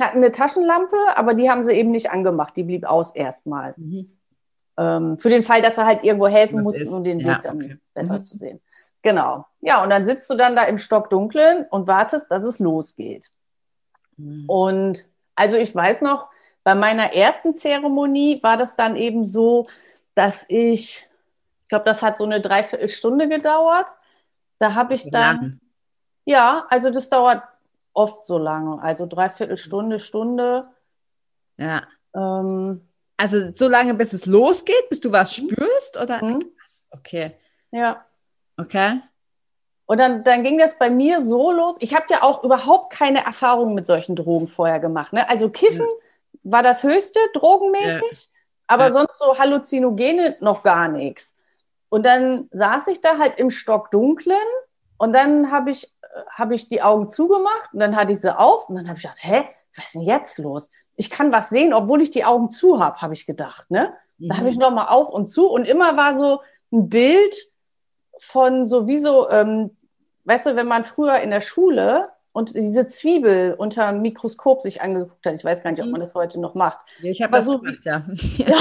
hatten 0.00 0.18
eine 0.18 0.32
Taschenlampe, 0.32 0.96
aber 1.16 1.34
die 1.34 1.50
haben 1.50 1.64
sie 1.64 1.72
eben 1.72 1.90
nicht 1.90 2.10
angemacht. 2.10 2.56
Die 2.56 2.62
blieb 2.62 2.86
aus 2.86 3.14
erstmal. 3.14 3.74
Mhm. 3.76 4.16
Ähm, 4.78 5.18
für 5.18 5.28
den 5.28 5.42
Fall, 5.42 5.60
dass 5.60 5.74
sie 5.74 5.84
halt 5.84 6.04
irgendwo 6.04 6.28
helfen 6.28 6.58
Was 6.58 6.64
mussten, 6.64 6.94
um 6.94 7.04
den 7.04 7.18
Ja, 7.18 7.34
Weg 7.34 7.42
dann 7.42 7.56
okay. 7.56 7.76
besser 7.92 8.18
Mhm. 8.18 8.24
zu 8.24 8.38
sehen. 8.38 8.60
Genau. 9.02 9.46
Ja, 9.60 9.82
und 9.82 9.90
dann 9.90 10.04
sitzt 10.04 10.28
du 10.30 10.34
dann 10.34 10.56
da 10.56 10.64
im 10.64 10.78
Stockdunklen 10.78 11.66
und 11.70 11.86
wartest, 11.86 12.30
dass 12.30 12.44
es 12.44 12.58
losgeht. 12.58 13.30
Mhm. 14.16 14.44
Und 14.48 15.06
also 15.34 15.56
ich 15.56 15.74
weiß 15.74 16.02
noch, 16.02 16.28
bei 16.64 16.74
meiner 16.74 17.14
ersten 17.14 17.54
Zeremonie 17.54 18.42
war 18.42 18.56
das 18.56 18.76
dann 18.76 18.96
eben 18.96 19.24
so, 19.24 19.68
dass 20.14 20.44
ich, 20.48 21.08
ich 21.62 21.68
glaube, 21.68 21.84
das 21.84 22.02
hat 22.02 22.18
so 22.18 22.24
eine 22.24 22.40
Dreiviertelstunde 22.40 23.28
gedauert. 23.28 23.88
Da 24.58 24.74
habe 24.74 24.94
ich 24.94 25.10
dann, 25.10 25.60
ja, 26.24 26.66
also 26.68 26.90
das 26.90 27.08
dauert 27.08 27.42
oft 27.92 28.26
so 28.26 28.38
lange, 28.38 28.82
also 28.82 29.06
Dreiviertelstunde, 29.06 29.98
Stunde. 29.98 30.68
Ja. 31.56 31.86
Ähm, 32.14 32.82
Also 33.16 33.52
so 33.54 33.68
lange, 33.68 33.94
bis 33.94 34.12
es 34.12 34.26
losgeht, 34.26 34.88
bis 34.90 35.00
du 35.00 35.10
was 35.10 35.34
spürst, 35.34 35.96
oder? 35.96 36.22
Mhm. 36.22 36.44
Okay. 36.90 37.36
ja. 37.70 38.04
Okay. 38.58 39.00
Und 39.86 39.98
dann, 39.98 40.22
dann 40.24 40.42
ging 40.44 40.58
das 40.58 40.78
bei 40.78 40.90
mir 40.90 41.22
so 41.22 41.50
los. 41.50 41.76
Ich 41.80 41.94
habe 41.94 42.06
ja 42.10 42.22
auch 42.22 42.44
überhaupt 42.44 42.92
keine 42.92 43.24
Erfahrung 43.24 43.74
mit 43.74 43.86
solchen 43.86 44.16
Drogen 44.16 44.46
vorher 44.48 44.80
gemacht. 44.80 45.12
Ne? 45.14 45.26
Also 45.28 45.48
Kiffen 45.48 45.86
war 46.42 46.62
das 46.62 46.82
höchste, 46.82 47.18
drogenmäßig, 47.32 48.30
aber 48.66 48.84
Ja. 48.86 48.90
sonst 48.90 49.18
so 49.18 49.38
Halluzinogene 49.38 50.36
noch 50.40 50.62
gar 50.62 50.88
nichts. 50.88 51.34
Und 51.88 52.04
dann 52.04 52.48
saß 52.52 52.88
ich 52.88 53.00
da 53.00 53.16
halt 53.16 53.38
im 53.38 53.50
Stockdunklen 53.50 54.36
und 54.98 55.14
dann 55.14 55.50
habe 55.50 55.70
ich, 55.70 55.90
hab 56.34 56.50
ich 56.50 56.68
die 56.68 56.82
Augen 56.82 57.08
zugemacht 57.08 57.72
und 57.72 57.80
dann 57.80 57.96
hatte 57.96 58.12
ich 58.12 58.20
sie 58.20 58.36
auf 58.36 58.68
und 58.68 58.76
dann 58.76 58.88
habe 58.88 58.98
ich 58.98 59.04
gedacht, 59.04 59.18
hä, 59.22 59.44
was 59.74 59.86
ist 59.86 59.94
denn 59.94 60.02
jetzt 60.02 60.36
los? 60.38 60.68
Ich 60.96 61.08
kann 61.08 61.32
was 61.32 61.48
sehen, 61.48 61.72
obwohl 61.72 62.02
ich 62.02 62.10
die 62.10 62.26
Augen 62.26 62.50
zu 62.50 62.78
habe, 62.78 63.00
habe 63.00 63.14
ich 63.14 63.24
gedacht. 63.24 63.70
Ne? 63.70 63.94
Da 64.18 64.34
Mhm. 64.34 64.38
habe 64.38 64.48
ich 64.50 64.58
noch 64.58 64.70
mal 64.70 64.88
auf 64.88 65.08
und 65.08 65.28
zu 65.28 65.48
und 65.48 65.64
immer 65.66 65.96
war 65.96 66.18
so 66.18 66.42
ein 66.72 66.90
Bild 66.90 67.34
von 68.20 68.66
sowieso, 68.66 69.28
ähm, 69.30 69.76
weißt 70.24 70.46
du, 70.46 70.56
wenn 70.56 70.66
man 70.68 70.84
früher 70.84 71.20
in 71.20 71.30
der 71.30 71.40
Schule 71.40 72.08
und 72.32 72.54
diese 72.54 72.86
Zwiebel 72.88 73.54
unter 73.58 73.90
dem 73.90 74.02
Mikroskop 74.02 74.62
sich 74.62 74.80
angeguckt 74.82 75.26
hat, 75.26 75.34
ich 75.34 75.44
weiß 75.44 75.62
gar 75.62 75.70
nicht, 75.72 75.80
ob 75.80 75.86
Mhm. 75.86 75.92
man 75.92 76.00
das 76.00 76.14
heute 76.14 76.38
noch 76.40 76.54
macht. 76.54 76.80
Ja, 77.00 77.10
ich 77.10 77.22
habe 77.22 77.32
das 77.32 77.46
so 77.46 77.58
gemacht, 77.58 77.78
ja. 78.36 78.54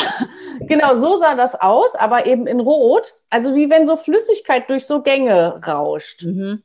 Genau, 0.61 0.95
so 0.95 1.17
sah 1.17 1.35
das 1.35 1.55
aus, 1.55 1.95
aber 1.95 2.25
eben 2.25 2.47
in 2.47 2.59
Rot, 2.59 3.13
also 3.29 3.53
wie 3.55 3.69
wenn 3.69 3.85
so 3.85 3.95
Flüssigkeit 3.97 4.69
durch 4.69 4.85
so 4.87 5.01
Gänge 5.01 5.61
rauscht. 5.65 6.23
mhm. 6.23 6.63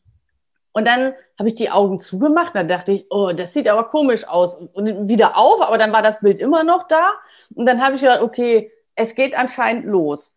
Und 0.74 0.86
dann 0.86 1.12
habe 1.38 1.48
ich 1.50 1.54
die 1.54 1.70
Augen 1.70 2.00
zugemacht, 2.00 2.54
dann 2.56 2.66
dachte 2.66 2.92
ich, 2.92 3.06
oh, 3.10 3.32
das 3.32 3.52
sieht 3.52 3.68
aber 3.68 3.84
komisch 3.90 4.26
aus. 4.26 4.56
Und 4.72 5.06
wieder 5.06 5.36
auf, 5.36 5.60
aber 5.60 5.76
dann 5.76 5.92
war 5.92 6.00
das 6.00 6.20
Bild 6.20 6.38
immer 6.38 6.64
noch 6.64 6.84
da. 6.84 7.12
Und 7.54 7.66
dann 7.66 7.82
habe 7.84 7.94
ich 7.96 8.00
gedacht, 8.00 8.22
okay, 8.22 8.72
es 8.94 9.14
geht 9.14 9.36
anscheinend 9.36 9.84
los. 9.84 10.34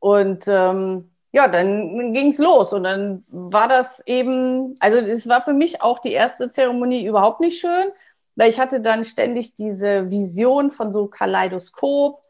Und 0.00 0.46
ähm, 0.48 1.12
ja, 1.32 1.48
dann 1.48 2.12
ging 2.12 2.28
es 2.28 2.38
los. 2.38 2.72
Und 2.72 2.84
dann 2.84 3.24
war 3.28 3.68
das 3.68 4.00
eben, 4.06 4.74
also 4.80 4.98
es 4.98 5.28
war 5.28 5.42
für 5.42 5.52
mich 5.52 5.82
auch 5.82 5.98
die 5.98 6.12
erste 6.12 6.50
Zeremonie 6.50 7.04
überhaupt 7.04 7.40
nicht 7.40 7.60
schön, 7.60 7.90
weil 8.36 8.50
ich 8.50 8.60
hatte 8.60 8.80
dann 8.80 9.04
ständig 9.04 9.54
diese 9.54 10.10
Vision 10.10 10.70
von 10.70 10.92
so 10.92 11.06
Kaleidoskop, 11.06 12.22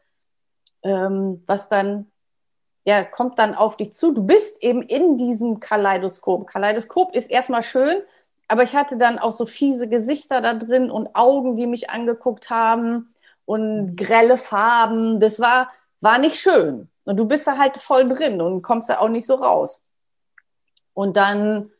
ähm, 0.83 1.43
was 1.45 1.69
dann 1.69 2.07
ja, 2.85 3.03
kommt 3.03 3.37
dann 3.37 3.53
auf 3.55 3.77
dich 3.77 3.93
zu. 3.93 4.11
Du 4.13 4.23
bist 4.23 4.63
eben 4.63 4.81
in 4.81 5.17
diesem 5.17 5.59
Kaleidoskop. 5.59 6.47
Kaleidoskop 6.47 7.15
ist 7.15 7.29
erstmal 7.29 7.63
schön, 7.63 8.01
aber 8.47 8.63
ich 8.63 8.75
hatte 8.75 8.97
dann 8.97 9.19
auch 9.19 9.31
so 9.31 9.45
fiese 9.45 9.87
Gesichter 9.87 10.41
da 10.41 10.55
drin 10.55 10.89
und 10.89 11.15
Augen, 11.15 11.55
die 11.55 11.67
mich 11.67 11.89
angeguckt 11.91 12.49
haben 12.49 13.13
und 13.45 13.95
grelle 13.95 14.37
Farben. 14.37 15.19
Das 15.19 15.39
war, 15.39 15.69
war 16.01 16.17
nicht 16.17 16.37
schön. 16.37 16.89
Und 17.09 17.17
du 17.17 17.25
bist 17.25 17.47
da 17.47 17.57
halt 17.57 17.75
voll 17.77 18.07
drin 18.07 18.39
und 18.39 18.61
kommst 18.61 18.87
da 18.87 18.99
auch 18.99 19.09
nicht 19.09 19.25
so 19.25 19.33
raus. 19.33 19.81
Und 20.93 21.17
dann 21.17 21.71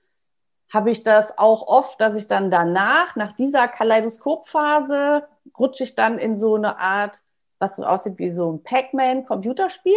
habe 0.73 0.89
ich 0.89 1.03
das 1.03 1.37
auch 1.37 1.67
oft, 1.67 2.01
dass 2.01 2.15
ich 2.15 2.25
dann 2.25 2.49
danach, 2.49 3.15
nach 3.15 3.33
dieser 3.33 3.67
Kaleidoskopphase, 3.67 5.27
rutsche 5.59 5.83
ich 5.83 5.93
dann 5.93 6.17
in 6.17 6.35
so 6.35 6.55
eine 6.55 6.79
Art, 6.79 7.21
was 7.59 7.75
so 7.75 7.83
aussieht 7.83 8.17
wie 8.17 8.31
so 8.31 8.51
ein 8.51 8.63
Pac-Man-Computerspiel. 8.63 9.93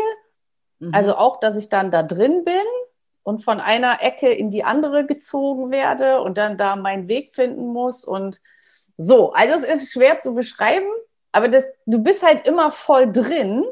Mhm. 0.80 0.94
Also 0.94 1.16
auch, 1.16 1.40
dass 1.40 1.56
ich 1.56 1.70
dann 1.70 1.90
da 1.90 2.02
drin 2.02 2.44
bin 2.44 2.60
und 3.22 3.42
von 3.42 3.58
einer 3.58 4.02
Ecke 4.02 4.28
in 4.28 4.50
die 4.50 4.64
andere 4.64 5.06
gezogen 5.06 5.70
werde 5.70 6.20
und 6.20 6.36
dann 6.36 6.58
da 6.58 6.76
meinen 6.76 7.08
Weg 7.08 7.34
finden 7.34 7.68
muss 7.72 8.04
und 8.04 8.38
so. 8.98 9.32
Also 9.32 9.64
es 9.64 9.82
ist 9.82 9.92
schwer 9.92 10.18
zu 10.18 10.34
beschreiben, 10.34 10.92
aber 11.32 11.48
das, 11.48 11.64
du 11.86 12.02
bist 12.02 12.22
halt 12.22 12.46
immer 12.46 12.70
voll 12.70 13.10
drin 13.10 13.64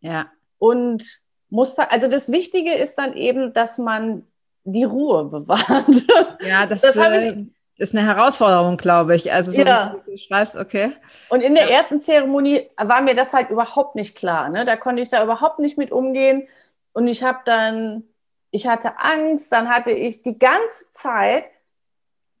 ja. 0.00 0.30
Und 0.58 1.04
musst, 1.50 1.78
da- 1.78 1.84
also 1.90 2.08
das 2.08 2.30
Wichtige 2.30 2.72
ist 2.74 2.96
dann 2.96 3.14
eben, 3.14 3.52
dass 3.52 3.78
man 3.78 4.26
die 4.64 4.84
Ruhe 4.84 5.24
bewahrt. 5.24 5.86
Ja, 6.46 6.66
das, 6.66 6.82
Das 6.82 6.96
äh, 6.96 7.44
ist 7.78 7.94
eine 7.94 8.04
Herausforderung, 8.06 8.76
glaube 8.76 9.14
ich. 9.16 9.32
Also 9.32 9.50
so 9.52 9.62
Ja. 9.62 9.96
wie 10.06 10.10
du 10.12 10.16
schreibst, 10.18 10.56
okay. 10.56 10.92
Und 11.30 11.40
in 11.42 11.54
der 11.54 11.70
ersten 11.70 12.00
Zeremonie 12.00 12.68
war 12.76 13.00
mir 13.00 13.14
das 13.14 13.32
halt 13.32 13.50
überhaupt 13.50 13.94
nicht 13.94 14.16
klar. 14.16 14.48
Ne? 14.48 14.64
Da 14.64 14.76
konnte 14.76 15.00
ich 15.02 15.10
da 15.10 15.22
überhaupt 15.24 15.58
nicht 15.58 15.78
mit 15.78 15.90
umgehen. 15.92 16.48
Und 16.92 17.06
ich 17.08 17.22
habe 17.22 17.38
dann, 17.44 18.04
ich 18.50 18.66
hatte 18.66 18.98
Angst, 18.98 19.52
dann 19.52 19.68
hatte 19.68 19.90
ich 19.92 20.22
die 20.22 20.38
ganze 20.38 20.90
Zeit, 20.92 21.50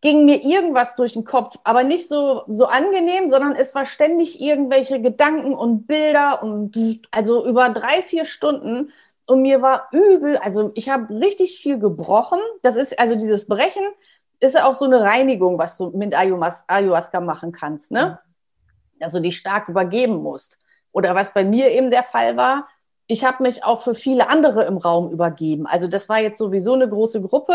ging 0.00 0.24
mir 0.24 0.44
irgendwas 0.44 0.94
durch 0.94 1.14
den 1.14 1.24
Kopf, 1.24 1.58
aber 1.64 1.82
nicht 1.82 2.08
so, 2.08 2.44
so 2.46 2.66
angenehm, 2.66 3.28
sondern 3.28 3.56
es 3.56 3.74
war 3.74 3.84
ständig 3.84 4.40
irgendwelche 4.40 5.00
Gedanken 5.00 5.54
und 5.54 5.86
Bilder 5.86 6.42
und 6.42 6.76
also 7.10 7.44
über 7.46 7.70
drei, 7.70 8.02
vier 8.02 8.24
Stunden. 8.24 8.92
Und 9.26 9.42
mir 9.42 9.60
war 9.60 9.88
übel, 9.92 10.38
also 10.38 10.70
ich 10.74 10.88
habe 10.88 11.12
richtig 11.20 11.60
viel 11.60 11.78
gebrochen. 11.78 12.38
Das 12.62 12.76
ist 12.76 12.98
also 12.98 13.16
dieses 13.16 13.46
Brechen, 13.46 13.82
ist 14.40 14.54
ja 14.54 14.66
auch 14.66 14.74
so 14.74 14.84
eine 14.84 15.02
Reinigung, 15.02 15.58
was 15.58 15.76
du 15.76 15.90
mit 15.90 16.14
Ayahuas- 16.14 16.64
Ayahuasca 16.68 17.20
machen 17.20 17.52
kannst, 17.52 17.90
ne? 17.90 18.20
Also 19.00 19.20
die 19.20 19.32
stark 19.32 19.68
übergeben 19.68 20.22
musst. 20.22 20.58
Oder 20.92 21.14
was 21.14 21.34
bei 21.34 21.44
mir 21.44 21.70
eben 21.70 21.90
der 21.90 22.04
Fall 22.04 22.36
war, 22.36 22.68
ich 23.06 23.24
habe 23.24 23.42
mich 23.42 23.64
auch 23.64 23.82
für 23.82 23.94
viele 23.94 24.28
andere 24.28 24.64
im 24.64 24.76
Raum 24.76 25.10
übergeben. 25.10 25.66
Also 25.66 25.88
das 25.88 26.08
war 26.08 26.20
jetzt 26.20 26.38
sowieso 26.38 26.74
eine 26.74 26.88
große 26.88 27.20
Gruppe 27.22 27.54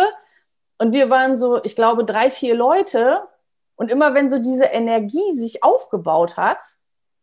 und 0.77 0.91
wir 0.91 1.09
waren 1.09 1.37
so, 1.37 1.63
ich 1.63 1.75
glaube, 1.75 2.03
drei, 2.05 2.29
vier 2.29 2.55
Leute. 2.55 3.21
Und 3.75 3.89
immer 3.89 4.13
wenn 4.13 4.29
so 4.29 4.39
diese 4.39 4.65
Energie 4.65 5.33
sich 5.35 5.63
aufgebaut 5.63 6.37
hat, 6.37 6.59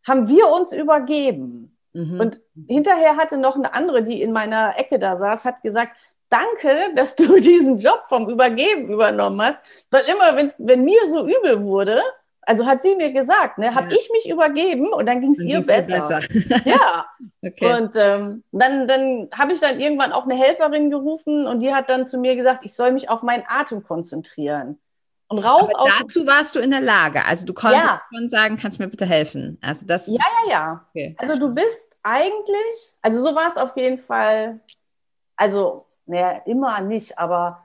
haben 0.05 0.27
wir 0.27 0.49
uns 0.49 0.73
übergeben. 0.73 1.77
Mhm. 1.93 2.19
Und 2.19 2.41
hinterher 2.67 3.17
hatte 3.17 3.37
noch 3.37 3.55
eine 3.55 3.73
andere, 3.73 4.03
die 4.03 4.21
in 4.21 4.31
meiner 4.31 4.77
Ecke 4.77 4.99
da 4.99 5.15
saß, 5.15 5.45
hat 5.45 5.61
gesagt, 5.61 5.95
danke, 6.29 6.93
dass 6.95 7.15
du 7.15 7.35
diesen 7.39 7.77
Job 7.77 8.03
vom 8.07 8.29
Übergeben 8.29 8.89
übernommen 8.89 9.41
hast. 9.41 9.61
Weil 9.91 10.05
immer, 10.05 10.35
wenn's, 10.35 10.55
wenn 10.57 10.83
mir 10.83 11.01
so 11.09 11.25
übel 11.25 11.63
wurde, 11.63 12.01
also 12.43 12.65
hat 12.65 12.81
sie 12.81 12.95
mir 12.95 13.11
gesagt, 13.13 13.57
ne, 13.57 13.73
habe 13.75 13.87
Ja. 13.91 13.97
ich 13.99 14.09
mich 14.11 14.29
übergeben 14.29 14.91
und 14.93 15.05
dann 15.05 15.21
ging 15.21 15.31
es 15.31 15.39
ihr 15.39 15.59
dir 15.61 15.65
besser. 15.65 16.19
Ja, 16.65 17.05
okay. 17.43 17.73
und 17.81 17.93
ähm, 17.95 18.43
dann, 18.51 18.87
dann 18.87 19.29
habe 19.37 19.53
ich 19.53 19.59
dann 19.59 19.79
irgendwann 19.79 20.11
auch 20.11 20.23
eine 20.25 20.35
Helferin 20.35 20.89
gerufen 20.89 21.45
und 21.47 21.59
die 21.59 21.73
hat 21.73 21.89
dann 21.89 22.05
zu 22.05 22.17
mir 22.17 22.35
gesagt, 22.35 22.61
ich 22.63 22.73
soll 22.75 22.91
mich 22.91 23.09
auf 23.09 23.21
meinen 23.21 23.43
Atem 23.47 23.83
konzentrieren. 23.83 24.79
Und 25.27 25.39
raus 25.39 25.73
Aber 25.73 25.83
aus. 25.83 25.89
dazu 26.01 26.27
warst 26.27 26.55
du 26.55 26.59
in 26.59 26.71
der 26.71 26.81
Lage. 26.81 27.23
Also 27.25 27.45
du 27.45 27.53
konntest 27.53 27.87
Ja. 27.87 28.01
schon 28.13 28.27
sagen, 28.27 28.57
kannst 28.57 28.79
du 28.79 28.83
mir 28.83 28.89
bitte 28.89 29.05
helfen. 29.05 29.57
Also 29.61 29.85
das. 29.85 30.07
Ja, 30.07 30.19
ja, 30.45 30.51
ja. 30.51 30.85
Okay. 30.89 31.15
Also 31.19 31.37
du 31.39 31.53
bist 31.53 31.89
eigentlich, 32.03 32.93
also 33.01 33.21
so 33.23 33.33
war 33.35 33.47
es 33.47 33.55
auf 33.55 33.77
jeden 33.77 33.97
Fall, 33.97 34.59
also, 35.37 35.83
naja, 36.05 36.41
immer 36.45 36.81
nicht, 36.81 37.17
aber 37.17 37.63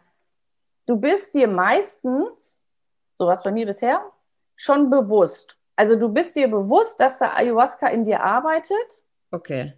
du 0.87 0.97
bist 1.01 1.35
dir 1.35 1.49
meistens, 1.49 2.61
sowas 3.19 3.43
bei 3.43 3.51
mir 3.51 3.67
bisher, 3.67 4.01
schon 4.57 4.91
bewusst. 4.91 5.57
Also 5.77 5.97
du 5.97 6.09
bist 6.09 6.35
dir 6.35 6.49
bewusst, 6.49 6.99
dass 6.99 7.19
der 7.19 7.37
Ayahuasca 7.37 7.89
in 7.89 8.05
dir 8.05 8.23
arbeitet. 8.23 9.05
Okay. 9.31 9.75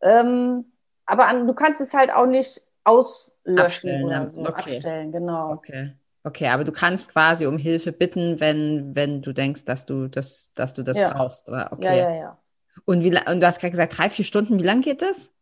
Ähm, 0.00 0.64
aber 1.04 1.26
an, 1.26 1.46
du 1.46 1.54
kannst 1.54 1.80
es 1.80 1.92
halt 1.92 2.10
auch 2.10 2.26
nicht 2.26 2.62
auslöschen 2.84 3.58
Abstellen, 3.58 4.04
oder 4.04 4.14
ja. 4.14 4.26
so. 4.26 4.40
Okay. 4.40 4.76
Abstellen, 4.76 5.12
genau. 5.12 5.52
Okay. 5.52 5.92
Okay, 6.22 6.48
aber 6.48 6.64
du 6.64 6.72
kannst 6.72 7.12
quasi 7.12 7.46
um 7.46 7.56
Hilfe 7.56 7.92
bitten, 7.92 8.40
wenn, 8.40 8.94
wenn 8.94 9.22
du 9.22 9.32
denkst, 9.32 9.64
dass 9.64 9.86
du 9.86 10.08
das, 10.08 10.52
dass 10.54 10.74
du 10.74 10.82
das 10.82 10.96
Ja. 10.96 11.12
brauchst. 11.12 11.48
oder? 11.48 11.70
Okay. 11.72 11.98
Ja, 11.98 12.10
ja, 12.10 12.14
ja. 12.16 12.38
Und, 12.84 13.02
wie, 13.02 13.08
und 13.08 13.40
du 13.40 13.46
hast 13.46 13.60
gerade 13.60 13.70
gesagt, 13.70 13.96
drei, 13.98 14.08
vier 14.08 14.24
Stunden, 14.24 14.58
wie 14.58 14.64
lang 14.64 14.80
geht 14.82 15.02
das? 15.02 15.32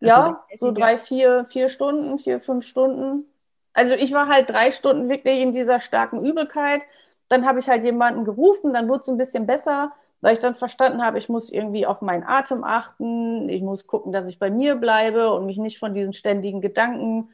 Ja, 0.00 0.44
Also, 0.50 0.66
so 0.66 0.72
drei, 0.72 0.98
vier, 0.98 1.44
vier 1.44 1.68
Stunden, 1.68 2.18
vier, 2.18 2.40
fünf 2.40 2.66
Stunden. 2.66 3.26
Also 3.72 3.94
ich 3.94 4.12
war 4.12 4.28
halt 4.28 4.50
drei 4.50 4.70
Stunden 4.70 5.08
wirklich 5.08 5.40
in 5.40 5.52
dieser 5.52 5.80
starken 5.80 6.24
Übelkeit. 6.24 6.82
Dann 7.34 7.46
habe 7.46 7.58
ich 7.58 7.68
halt 7.68 7.82
jemanden 7.82 8.24
gerufen, 8.24 8.72
dann 8.72 8.88
wurde 8.88 9.00
es 9.00 9.08
ein 9.08 9.18
bisschen 9.18 9.44
besser, 9.44 9.90
weil 10.20 10.34
ich 10.34 10.38
dann 10.38 10.54
verstanden 10.54 11.02
habe, 11.04 11.18
ich 11.18 11.28
muss 11.28 11.50
irgendwie 11.50 11.84
auf 11.84 12.00
meinen 12.00 12.22
Atem 12.22 12.62
achten, 12.62 13.48
ich 13.48 13.60
muss 13.60 13.88
gucken, 13.88 14.12
dass 14.12 14.28
ich 14.28 14.38
bei 14.38 14.50
mir 14.50 14.76
bleibe 14.76 15.32
und 15.32 15.44
mich 15.44 15.58
nicht 15.58 15.80
von 15.80 15.94
diesen 15.94 16.12
ständigen 16.12 16.60
Gedanken 16.60 17.30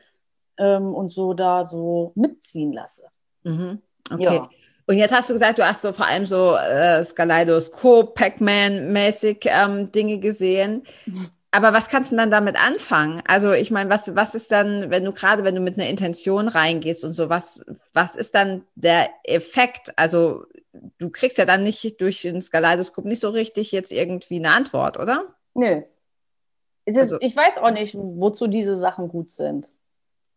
ähm, 0.56 0.94
und 0.94 1.12
so 1.12 1.34
da 1.34 1.66
so 1.66 2.12
mitziehen 2.14 2.72
lasse. 2.72 3.08
Mhm. 3.42 3.82
Okay. 4.10 4.36
Ja. 4.36 4.48
Und 4.86 4.96
jetzt 4.96 5.12
hast 5.12 5.28
du 5.28 5.34
gesagt, 5.34 5.58
du 5.58 5.66
hast 5.66 5.82
so 5.82 5.92
vor 5.92 6.06
allem 6.06 6.24
so 6.24 6.56
äh, 6.56 7.04
Skaleidoskop, 7.04 8.14
Pac-Man-mäßig 8.14 9.40
ähm, 9.44 9.92
Dinge 9.92 10.18
gesehen. 10.18 10.84
Aber 11.52 11.72
was 11.72 11.88
kannst 11.88 12.12
du 12.12 12.16
dann 12.16 12.30
damit 12.30 12.56
anfangen? 12.56 13.22
Also 13.26 13.52
ich 13.52 13.70
meine, 13.72 13.90
was, 13.90 14.14
was 14.14 14.34
ist 14.36 14.52
dann, 14.52 14.90
wenn 14.90 15.04
du 15.04 15.12
gerade, 15.12 15.42
wenn 15.42 15.54
du 15.56 15.60
mit 15.60 15.74
einer 15.78 15.88
Intention 15.88 16.46
reingehst 16.46 17.04
und 17.04 17.12
so, 17.12 17.28
was, 17.28 17.64
was 17.92 18.14
ist 18.14 18.34
dann 18.36 18.64
der 18.76 19.10
Effekt? 19.24 19.92
Also 19.96 20.44
du 20.98 21.10
kriegst 21.10 21.38
ja 21.38 21.44
dann 21.46 21.64
nicht 21.64 22.00
durch 22.00 22.22
den 22.22 22.40
Skaleidoskop 22.40 23.04
nicht 23.04 23.18
so 23.20 23.30
richtig 23.30 23.72
jetzt 23.72 23.90
irgendwie 23.90 24.36
eine 24.36 24.50
Antwort, 24.52 24.96
oder? 24.98 25.34
Nö. 25.54 25.82
Ist, 26.84 26.98
Also- 26.98 27.18
ich 27.20 27.34
weiß 27.34 27.58
auch 27.58 27.72
nicht, 27.72 27.94
wozu 27.96 28.46
diese 28.46 28.78
Sachen 28.78 29.08
gut 29.08 29.32
sind. 29.32 29.72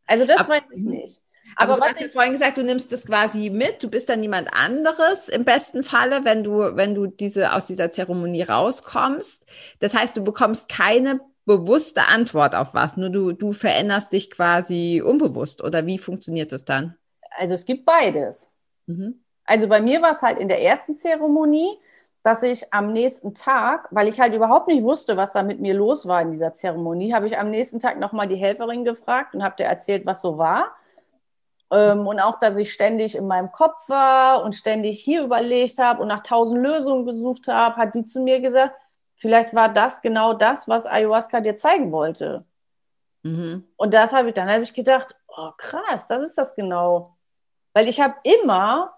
Also 0.07 0.25
das 0.25 0.37
Ab- 0.37 0.49
weiß 0.49 0.71
ich 0.75 0.83
nicht. 0.83 1.21
Aber, 1.55 1.73
Aber 1.73 1.75
du 1.75 1.81
was 1.81 1.89
hast 1.91 2.01
ja 2.01 2.07
vorhin 2.09 2.33
gesagt, 2.33 2.57
du 2.57 2.63
nimmst 2.63 2.91
das 2.91 3.05
quasi 3.05 3.49
mit, 3.49 3.83
du 3.83 3.89
bist 3.89 4.09
dann 4.09 4.19
niemand 4.19 4.53
anderes 4.53 5.29
im 5.29 5.45
besten 5.45 5.83
Falle, 5.83 6.25
wenn 6.25 6.43
du, 6.43 6.75
wenn 6.75 6.95
du 6.95 7.07
diese, 7.07 7.53
aus 7.53 7.65
dieser 7.65 7.91
Zeremonie 7.91 8.43
rauskommst. 8.43 9.45
Das 9.79 9.93
heißt, 9.93 10.15
du 10.17 10.23
bekommst 10.23 10.69
keine 10.69 11.19
bewusste 11.45 12.07
Antwort 12.07 12.55
auf 12.55 12.73
was, 12.73 12.97
nur 12.97 13.09
du, 13.09 13.33
du 13.33 13.53
veränderst 13.53 14.13
dich 14.13 14.31
quasi 14.31 15.01
unbewusst. 15.05 15.63
Oder 15.63 15.85
wie 15.85 15.97
funktioniert 15.97 16.51
das 16.51 16.65
dann? 16.65 16.95
also 17.37 17.55
es 17.55 17.65
gibt 17.65 17.85
beides. 17.85 18.49
Mhm. 18.85 19.23
Also 19.45 19.67
bei 19.67 19.81
mir 19.81 20.01
war 20.01 20.11
es 20.11 20.21
halt 20.21 20.39
in 20.39 20.47
der 20.47 20.61
ersten 20.61 20.95
Zeremonie, 20.95 21.77
dass 22.21 22.43
ich 22.43 22.73
am 22.73 22.93
nächsten 22.93 23.33
Tag, 23.33 23.87
weil 23.91 24.07
ich 24.07 24.19
halt 24.19 24.33
überhaupt 24.33 24.67
nicht 24.67 24.83
wusste, 24.83 25.17
was 25.17 25.33
da 25.33 25.43
mit 25.43 25.59
mir 25.59 25.73
los 25.73 26.07
war 26.07 26.21
in 26.21 26.31
dieser 26.31 26.53
Zeremonie, 26.53 27.13
habe 27.13 27.27
ich 27.27 27.37
am 27.37 27.49
nächsten 27.49 27.79
Tag 27.79 27.99
nochmal 27.99 28.27
die 28.27 28.37
Helferin 28.37 28.85
gefragt 28.85 29.35
und 29.35 29.43
habe 29.43 29.55
der 29.57 29.67
erzählt, 29.67 30.05
was 30.05 30.21
so 30.21 30.37
war. 30.37 30.73
Ähm, 31.73 32.05
und 32.05 32.19
auch, 32.19 32.37
dass 32.37 32.55
ich 32.55 32.71
ständig 32.71 33.15
in 33.15 33.25
meinem 33.25 33.51
Kopf 33.51 33.89
war 33.89 34.43
und 34.43 34.53
ständig 34.53 34.99
hier 35.03 35.23
überlegt 35.23 35.79
habe 35.79 36.03
und 36.03 36.07
nach 36.07 36.19
tausend 36.19 36.61
Lösungen 36.61 37.05
gesucht 37.07 37.47
habe, 37.47 37.77
hat 37.77 37.95
die 37.95 38.05
zu 38.05 38.21
mir 38.21 38.39
gesagt, 38.41 38.75
vielleicht 39.15 39.55
war 39.55 39.69
das 39.69 40.01
genau 40.01 40.33
das, 40.33 40.67
was 40.67 40.85
Ayahuasca 40.85 41.41
dir 41.41 41.55
zeigen 41.55 41.91
wollte. 41.91 42.45
Mhm. 43.23 43.67
Und 43.75 43.93
das 43.93 44.11
habe 44.11 44.27
ich, 44.27 44.35
dann 44.35 44.51
habe 44.51 44.61
ich 44.61 44.73
gedacht, 44.75 45.15
oh 45.27 45.49
krass, 45.57 46.05
das 46.07 46.21
ist 46.21 46.37
das 46.37 46.53
genau. 46.53 47.17
Weil 47.73 47.87
ich 47.87 47.99
habe 47.99 48.15
immer, 48.21 48.93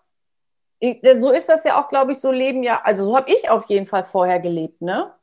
ich, 0.79 0.99
denn 0.99 1.21
so 1.21 1.31
ist 1.31 1.47
das 1.47 1.63
ja 1.63 1.81
auch, 1.81 1.88
glaube 1.88 2.11
ich, 2.11 2.19
so 2.19 2.29
leben 2.29 2.61
ja, 2.61 2.81
also 2.83 3.05
so 3.05 3.15
habe 3.15 3.31
ich 3.31 3.49
auf 3.49 3.67
jeden 3.69 3.88
Fall 3.88 4.03
vorher 4.03 4.41
gelebt, 4.41 4.81
ne? 4.81 5.13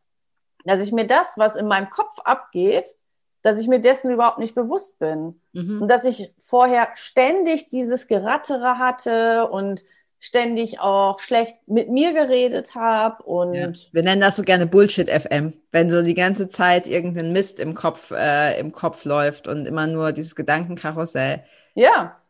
Dass 0.64 0.80
ich 0.80 0.92
mir 0.92 1.06
das, 1.06 1.36
was 1.36 1.56
in 1.56 1.66
meinem 1.66 1.90
Kopf 1.90 2.18
abgeht, 2.20 2.94
dass 3.42 3.58
ich 3.58 3.68
mir 3.68 3.80
dessen 3.80 4.10
überhaupt 4.10 4.38
nicht 4.38 4.54
bewusst 4.54 4.98
bin. 4.98 5.40
Mhm. 5.52 5.82
Und 5.82 5.88
dass 5.88 6.04
ich 6.04 6.32
vorher 6.38 6.88
ständig 6.94 7.68
dieses 7.68 8.06
Gerattere 8.06 8.78
hatte 8.78 9.48
und 9.48 9.82
ständig 10.18 10.78
auch 10.78 11.18
schlecht 11.18 11.56
mit 11.66 11.90
mir 11.90 12.12
geredet 12.12 12.76
habe 12.76 13.24
und 13.24 13.54
Ja. 13.54 13.72
Wir 13.90 14.04
nennen 14.04 14.20
das 14.20 14.36
so 14.36 14.44
gerne 14.44 14.66
Bullshit 14.66 15.10
FM, 15.10 15.52
wenn 15.72 15.90
so 15.90 16.02
die 16.02 16.14
ganze 16.14 16.48
Zeit 16.48 16.86
irgendein 16.86 17.32
Mist 17.32 17.58
im 17.58 17.74
Kopf, 17.74 18.12
äh, 18.12 18.58
im 18.60 18.70
Kopf 18.70 19.04
läuft 19.04 19.48
und 19.48 19.66
immer 19.66 19.88
nur 19.88 20.12
dieses 20.12 20.36
Gedankenkarussell. 20.36 21.42
ja, 21.74 22.21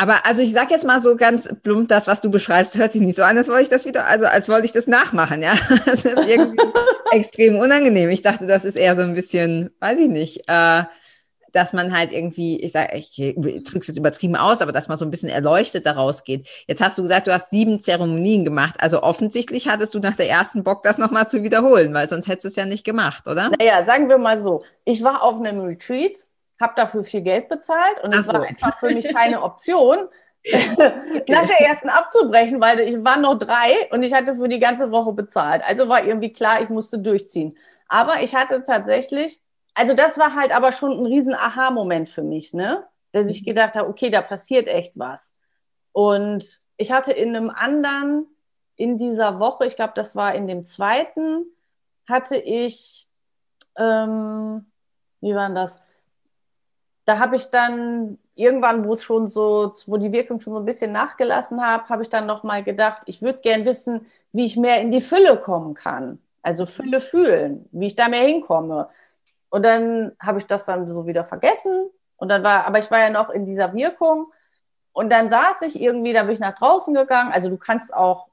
Aber 0.00 0.24
also 0.24 0.40
ich 0.40 0.52
sag 0.54 0.70
jetzt 0.70 0.86
mal 0.86 1.02
so 1.02 1.14
ganz 1.14 1.46
plump, 1.62 1.88
das, 1.88 2.06
was 2.06 2.22
du 2.22 2.30
beschreibst, 2.30 2.78
hört 2.78 2.94
sich 2.94 3.02
nicht 3.02 3.16
so 3.16 3.22
an, 3.22 3.36
als 3.36 3.48
wollte 3.48 3.64
ich 3.64 3.68
das 3.68 3.84
wieder, 3.84 4.06
also 4.06 4.24
als 4.24 4.48
wollte 4.48 4.64
ich 4.64 4.72
das 4.72 4.86
nachmachen, 4.86 5.42
ja. 5.42 5.52
Das 5.84 6.06
ist 6.06 6.26
irgendwie 6.26 6.56
extrem 7.12 7.56
unangenehm. 7.56 8.08
Ich 8.08 8.22
dachte, 8.22 8.46
das 8.46 8.64
ist 8.64 8.76
eher 8.76 8.96
so 8.96 9.02
ein 9.02 9.12
bisschen, 9.12 9.68
weiß 9.78 9.98
ich 9.98 10.08
nicht, 10.08 10.48
äh, 10.48 10.84
dass 11.52 11.74
man 11.74 11.94
halt 11.94 12.12
irgendwie, 12.12 12.62
ich 12.62 12.72
sage, 12.72 12.96
ich 12.96 13.14
drücke 13.14 13.80
es 13.80 13.88
jetzt 13.88 13.98
übertrieben 13.98 14.36
aus, 14.36 14.62
aber 14.62 14.72
dass 14.72 14.88
man 14.88 14.96
so 14.96 15.04
ein 15.04 15.10
bisschen 15.10 15.28
erleuchtet 15.28 15.84
daraus 15.84 16.24
geht. 16.24 16.48
Jetzt 16.66 16.80
hast 16.80 16.96
du 16.96 17.02
gesagt, 17.02 17.26
du 17.26 17.34
hast 17.34 17.50
sieben 17.50 17.82
Zeremonien 17.82 18.46
gemacht. 18.46 18.76
Also 18.78 19.02
offensichtlich 19.02 19.68
hattest 19.68 19.94
du 19.94 19.98
nach 19.98 20.16
der 20.16 20.30
ersten 20.30 20.64
Bock, 20.64 20.82
das 20.82 20.96
nochmal 20.96 21.28
zu 21.28 21.42
wiederholen, 21.42 21.92
weil 21.92 22.08
sonst 22.08 22.26
hättest 22.26 22.44
du 22.44 22.48
es 22.48 22.56
ja 22.56 22.64
nicht 22.64 22.84
gemacht, 22.84 23.28
oder? 23.28 23.50
naja, 23.50 23.84
sagen 23.84 24.08
wir 24.08 24.16
mal 24.16 24.40
so, 24.40 24.62
ich 24.86 25.02
war 25.04 25.22
auf 25.22 25.40
einem 25.40 25.60
Retreat, 25.60 26.24
habe 26.60 26.74
dafür 26.76 27.04
viel 27.04 27.22
Geld 27.22 27.48
bezahlt 27.48 28.02
und 28.02 28.14
es 28.14 28.26
so. 28.26 28.34
war 28.34 28.42
einfach 28.42 28.78
für 28.78 28.90
mich 28.90 29.08
keine 29.14 29.42
Option, 29.42 30.08
nach 31.28 31.46
der 31.46 31.60
ersten 31.60 31.90
abzubrechen, 31.90 32.60
weil 32.60 32.80
ich 32.80 33.04
war 33.04 33.18
noch 33.18 33.38
drei 33.38 33.88
und 33.90 34.02
ich 34.02 34.12
hatte 34.12 34.34
für 34.34 34.48
die 34.48 34.58
ganze 34.58 34.90
Woche 34.90 35.12
bezahlt. 35.12 35.62
Also 35.64 35.88
war 35.88 36.04
irgendwie 36.04 36.32
klar, 36.32 36.62
ich 36.62 36.70
musste 36.70 36.98
durchziehen. 36.98 37.56
Aber 37.88 38.22
ich 38.22 38.34
hatte 38.34 38.62
tatsächlich, 38.62 39.40
also 39.74 39.94
das 39.94 40.18
war 40.18 40.34
halt 40.34 40.52
aber 40.52 40.72
schon 40.72 40.92
ein 40.92 41.06
riesen 41.06 41.34
Aha-Moment 41.34 42.08
für 42.08 42.22
mich, 42.22 42.54
ne? 42.54 42.84
Dass 43.12 43.28
ich 43.28 43.44
gedacht 43.44 43.74
habe, 43.74 43.88
okay, 43.88 44.10
da 44.10 44.22
passiert 44.22 44.66
echt 44.66 44.92
was. 44.94 45.32
Und 45.92 46.58
ich 46.76 46.92
hatte 46.92 47.12
in 47.12 47.36
einem 47.36 47.50
anderen, 47.50 48.26
in 48.76 48.96
dieser 48.96 49.40
Woche, 49.40 49.66
ich 49.66 49.76
glaube, 49.76 49.92
das 49.94 50.16
war 50.16 50.34
in 50.34 50.46
dem 50.46 50.64
zweiten, 50.64 51.44
hatte 52.08 52.36
ich, 52.36 53.08
ähm, 53.76 54.70
wie 55.20 55.34
war 55.34 55.46
denn 55.46 55.54
das? 55.54 55.78
Da 57.10 57.18
habe 57.18 57.34
ich 57.34 57.50
dann 57.50 58.18
irgendwann, 58.36 58.84
wo 58.86 58.92
es 58.92 59.02
schon 59.02 59.26
so, 59.26 59.72
wo 59.86 59.96
die 59.96 60.12
Wirkung 60.12 60.38
schon 60.38 60.52
so 60.52 60.60
ein 60.60 60.64
bisschen 60.64 60.92
nachgelassen 60.92 61.60
habe, 61.60 61.88
habe 61.88 62.02
ich 62.04 62.08
dann 62.08 62.24
nochmal 62.24 62.62
gedacht, 62.62 63.02
ich 63.06 63.20
würde 63.20 63.40
gern 63.40 63.64
wissen, 63.64 64.06
wie 64.30 64.44
ich 64.44 64.56
mehr 64.56 64.80
in 64.80 64.92
die 64.92 65.00
Fülle 65.00 65.36
kommen 65.36 65.74
kann. 65.74 66.20
Also 66.40 66.66
Fülle 66.66 67.00
fühlen, 67.00 67.68
wie 67.72 67.88
ich 67.88 67.96
da 67.96 68.08
mehr 68.08 68.22
hinkomme. 68.22 68.90
Und 69.48 69.64
dann 69.64 70.12
habe 70.20 70.38
ich 70.38 70.46
das 70.46 70.66
dann 70.66 70.86
so 70.86 71.04
wieder 71.08 71.24
vergessen. 71.24 71.90
Und 72.16 72.28
dann 72.28 72.44
war, 72.44 72.64
aber 72.64 72.78
ich 72.78 72.88
war 72.92 73.00
ja 73.00 73.10
noch 73.10 73.28
in 73.30 73.44
dieser 73.44 73.74
Wirkung. 73.74 74.32
Und 74.92 75.10
dann 75.10 75.28
saß 75.28 75.62
ich 75.62 75.80
irgendwie, 75.80 76.12
da 76.12 76.22
bin 76.22 76.34
ich 76.34 76.38
nach 76.38 76.54
draußen 76.54 76.94
gegangen. 76.94 77.32
Also 77.32 77.48
du 77.48 77.56
kannst 77.56 77.92
auch, 77.92 78.28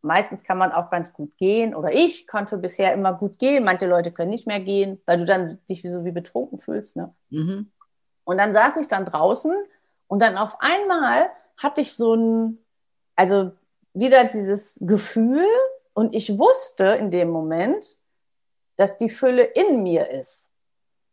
meistens 0.00 0.42
kann 0.42 0.56
man 0.56 0.72
auch 0.72 0.88
ganz 0.88 1.12
gut 1.12 1.36
gehen. 1.36 1.74
Oder 1.74 1.92
ich 1.92 2.26
konnte 2.26 2.56
bisher 2.56 2.94
immer 2.94 3.12
gut 3.12 3.38
gehen. 3.38 3.62
Manche 3.62 3.86
Leute 3.86 4.10
können 4.10 4.30
nicht 4.30 4.46
mehr 4.46 4.60
gehen, 4.60 5.02
weil 5.04 5.18
du 5.18 5.26
dann 5.26 5.58
dich 5.68 5.82
so 5.82 6.06
wie 6.06 6.12
betrunken 6.12 6.60
fühlst. 6.60 6.96
Ne? 6.96 7.12
Mhm. 7.28 7.70
Und 8.26 8.38
dann 8.38 8.52
saß 8.52 8.76
ich 8.78 8.88
dann 8.88 9.04
draußen 9.04 9.54
und 10.08 10.20
dann 10.20 10.36
auf 10.36 10.56
einmal 10.58 11.30
hatte 11.56 11.80
ich 11.80 11.94
so 11.94 12.14
ein, 12.14 12.58
also 13.14 13.52
wieder 13.94 14.24
dieses 14.24 14.76
Gefühl 14.80 15.46
und 15.94 16.14
ich 16.14 16.36
wusste 16.36 16.84
in 16.84 17.10
dem 17.10 17.30
Moment, 17.30 17.96
dass 18.74 18.98
die 18.98 19.08
Fülle 19.08 19.44
in 19.44 19.84
mir 19.84 20.10
ist. 20.10 20.50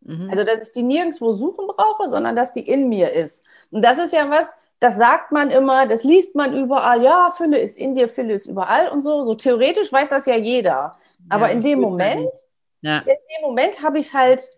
Mhm. 0.02 0.28
Also, 0.32 0.44
dass 0.44 0.68
ich 0.68 0.74
die 0.74 0.82
nirgendwo 0.82 1.34
suchen 1.34 1.68
brauche, 1.68 2.10
sondern 2.10 2.36
dass 2.36 2.52
die 2.52 2.68
in 2.68 2.90
mir 2.90 3.14
ist. 3.14 3.44
Und 3.70 3.84
das 3.84 4.00
ist 4.00 4.12
ja 4.12 4.30
was, 4.30 4.52
das 4.80 4.98
sagt 4.98 5.32
man 5.32 5.52
immer, 5.52 5.88
das 5.88 6.04
liest 6.04 6.34
man 6.36 6.58
überall. 6.58 7.04
Ja, 7.04 7.30
Fülle 7.32 7.60
ist 7.60 7.78
in 7.78 7.94
dir, 7.94 8.10
Fülle 8.10 8.34
ist 8.34 8.48
überall 8.48 8.90
und 8.90 9.04
so. 9.04 9.24
So 9.24 9.36
theoretisch 9.36 9.94
weiß 9.94 10.10
das 10.10 10.26
ja 10.26 10.36
jeder. 10.36 10.98
Aber 11.30 11.48
Ja, 11.48 11.54
in 11.54 11.62
dem 11.62 11.80
Moment, 11.80 12.32
ja. 12.82 12.98
in 12.98 13.06
dem 13.06 13.42
Moment 13.44 13.82
habe 13.84 14.00
ich 14.00 14.08
es 14.08 14.14
halt 14.14 14.50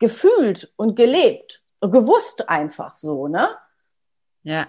gefühlt 0.00 0.70
und 0.76 0.96
gelebt 0.96 1.61
gewusst 1.90 2.48
einfach 2.48 2.96
so, 2.96 3.28
ne? 3.28 3.48
ja. 4.42 4.66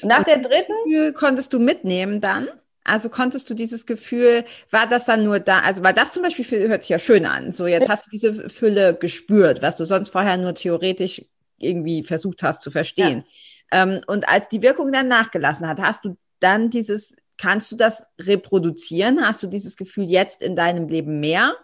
Und 0.00 0.08
nach 0.08 0.22
der 0.22 0.38
dritten, 0.38 0.72
Gefühl 0.84 1.12
konntest 1.12 1.52
du 1.52 1.58
mitnehmen 1.58 2.20
dann? 2.20 2.48
Also 2.84 3.10
konntest 3.10 3.50
du 3.50 3.54
dieses 3.54 3.84
Gefühl, 3.84 4.44
war 4.70 4.86
das 4.86 5.04
dann 5.04 5.24
nur 5.24 5.40
da, 5.40 5.60
also 5.60 5.82
weil 5.82 5.92
das 5.92 6.12
zum 6.12 6.22
Beispiel 6.22 6.44
für- 6.44 6.68
hört 6.68 6.82
sich 6.84 6.90
ja 6.90 6.98
schön 6.98 7.26
an. 7.26 7.52
So, 7.52 7.66
jetzt 7.66 7.88
hast 7.88 8.06
du 8.06 8.10
diese 8.10 8.48
Fülle 8.48 8.94
gespürt, 8.94 9.60
was 9.60 9.76
du 9.76 9.84
sonst 9.84 10.10
vorher 10.10 10.36
nur 10.36 10.54
theoretisch 10.54 11.24
irgendwie 11.58 12.04
versucht 12.04 12.42
hast 12.44 12.62
zu 12.62 12.70
verstehen. 12.70 13.24
Ähm, 13.72 14.02
und 14.06 14.28
als 14.28 14.48
die 14.48 14.62
Wirkung 14.62 14.92
dann 14.92 15.08
nachgelassen 15.08 15.66
hat, 15.68 15.80
hast 15.80 16.04
du 16.04 16.16
dann 16.40 16.70
dieses, 16.70 17.16
kannst 17.36 17.72
du 17.72 17.76
das 17.76 18.06
reproduzieren? 18.20 19.26
Hast 19.26 19.42
du 19.42 19.48
dieses 19.48 19.76
Gefühl 19.76 20.04
jetzt 20.04 20.40
in 20.42 20.54
deinem 20.56 20.88
Leben 20.88 21.18
mehr? 21.20 21.56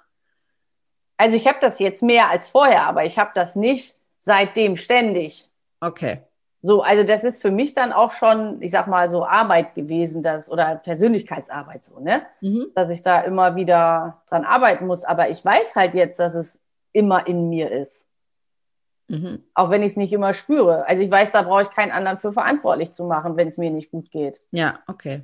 also 1.17 1.37
ich 1.37 1.47
habe 1.47 1.59
das 1.61 1.79
jetzt 1.79 2.03
mehr 2.03 2.29
als 2.29 2.49
vorher, 2.49 2.83
aber 2.87 3.05
ich 3.05 3.19
habe 3.19 3.31
das 3.35 3.55
nicht 3.57 3.97
seitdem 4.25 4.77
ständig. 4.77 5.51
Okay. 5.81 6.23
So, 6.63 6.81
also 6.81 7.05
das 7.05 7.25
ist 7.25 7.43
für 7.43 7.51
mich 7.51 7.75
dann 7.75 7.93
auch 7.93 8.11
schon, 8.11 8.63
ich 8.63 8.71
sag 8.71 8.87
mal, 8.87 9.11
so 9.11 9.27
Arbeit 9.27 9.75
gewesen, 9.75 10.23
das 10.23 10.51
oder 10.51 10.77
Persönlichkeitsarbeit 10.77 11.85
so, 11.85 12.01
ne? 12.01 12.23
Mhm. 12.41 12.69
Dass 12.75 12.89
ich 12.89 13.03
da 13.03 13.21
immer 13.21 13.55
wieder 13.55 14.23
dran 14.29 14.47
arbeiten 14.47 14.87
muss. 14.87 15.05
Aber 15.05 15.29
ich 15.29 15.45
weiß 15.45 15.77
halt 15.77 15.95
jetzt, 15.95 16.19
dass 16.19 16.35
es 16.35 16.59
immer 16.93 17.27
in 17.27 17.51
mir 17.51 17.71
ist. 17.71 18.07
Mhm. 19.09 19.45
Auch 19.53 19.69
wenn 19.69 19.83
ich 19.83 19.93
es 19.93 19.97
nicht 19.99 20.13
immer 20.15 20.33
spüre. 20.33 20.87
Also 20.87 21.03
ich 21.03 21.11
weiß, 21.11 21.33
da 21.33 21.43
brauche 21.43 21.63
ich 21.63 21.71
keinen 21.71 21.93
anderen 21.93 22.17
für 22.17 22.33
verantwortlich 22.33 22.93
zu 22.93 23.05
machen, 23.05 23.37
wenn 23.37 23.49
es 23.49 23.59
mir 23.59 23.71
nicht 23.71 23.91
gut 23.91 24.11
geht. 24.11 24.41
Ja, 24.51 24.79
okay. 24.87 25.23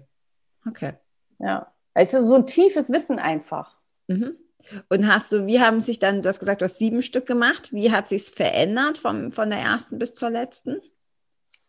Okay. 0.69 0.93
Ja. 1.39 1.73
Es 1.95 2.13
ist 2.13 2.27
so 2.27 2.35
ein 2.35 2.47
tiefes 2.47 2.93
Wissen 2.93 3.19
einfach. 3.19 3.79
Mhm. 4.09 4.37
Und 4.89 5.13
hast 5.13 5.33
du, 5.33 5.47
wie 5.47 5.61
haben 5.61 5.81
sich 5.81 5.99
dann, 5.99 6.23
du 6.23 6.29
hast 6.29 6.41
gesagt, 6.41 6.61
du 6.61 6.65
hast 6.65 6.79
sieben 6.79 7.03
Stück 7.03 7.27
gemacht. 7.27 7.73
Wie 7.73 7.93
hat 7.93 8.09
sich 8.09 8.31
verändert 8.31 8.99
vom, 8.99 9.33
von 9.33 9.51
der 9.51 9.61
ersten 9.61 9.99
bis 9.99 10.15
zur 10.15 10.31
letzten? 10.31 10.81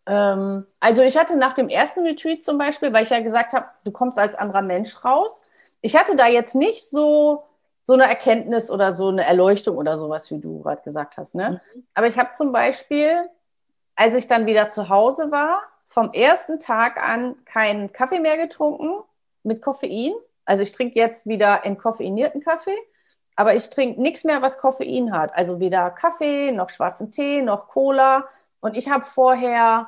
Ähm, 0.05 0.65
also 0.79 1.01
ich 1.01 1.17
hatte 1.17 1.35
nach 1.35 1.53
dem 1.53 1.69
ersten 1.69 2.05
Retreat 2.05 2.43
zum 2.43 2.57
Beispiel, 2.57 2.93
weil 2.93 3.03
ich 3.03 3.09
ja 3.09 3.19
gesagt 3.19 3.53
habe, 3.53 3.67
du 3.83 3.91
kommst 3.91 4.17
als 4.17 4.35
anderer 4.35 4.61
Mensch 4.61 5.03
raus. 5.03 5.41
Ich 5.81 5.95
hatte 5.95 6.15
da 6.15 6.27
jetzt 6.27 6.55
nicht 6.55 6.89
so 6.89 7.43
so 7.83 7.93
eine 7.93 8.03
Erkenntnis 8.03 8.69
oder 8.69 8.93
so 8.93 9.09
eine 9.09 9.25
Erleuchtung 9.25 9.77
oder 9.77 9.97
sowas, 9.97 10.29
wie 10.31 10.39
du 10.39 10.61
gerade 10.61 10.81
gesagt 10.83 11.17
hast. 11.17 11.35
Ne? 11.35 11.61
Mhm. 11.73 11.83
Aber 11.93 12.07
ich 12.07 12.17
habe 12.17 12.31
zum 12.33 12.51
Beispiel, 12.51 13.29
als 13.95 14.13
ich 14.13 14.27
dann 14.27 14.45
wieder 14.45 14.69
zu 14.69 14.89
Hause 14.89 15.31
war, 15.31 15.61
vom 15.85 16.13
ersten 16.13 16.59
Tag 16.59 16.97
an 17.03 17.35
keinen 17.45 17.91
Kaffee 17.91 18.19
mehr 18.19 18.37
getrunken 18.37 19.03
mit 19.43 19.61
Koffein. 19.61 20.13
Also 20.45 20.63
ich 20.63 20.71
trinke 20.71 20.97
jetzt 20.97 21.27
wieder 21.27 21.65
entkoffeinierten 21.65 22.41
Kaffee, 22.41 22.77
aber 23.35 23.55
ich 23.55 23.69
trinke 23.69 24.01
nichts 24.01 24.23
mehr, 24.23 24.41
was 24.41 24.57
Koffein 24.57 25.13
hat. 25.13 25.33
Also 25.35 25.59
weder 25.59 25.89
Kaffee, 25.89 26.51
noch 26.51 26.69
schwarzen 26.69 27.11
Tee, 27.11 27.41
noch 27.41 27.67
Cola. 27.67 28.25
Und 28.59 28.77
ich 28.77 28.89
habe 28.89 29.03
vorher 29.03 29.87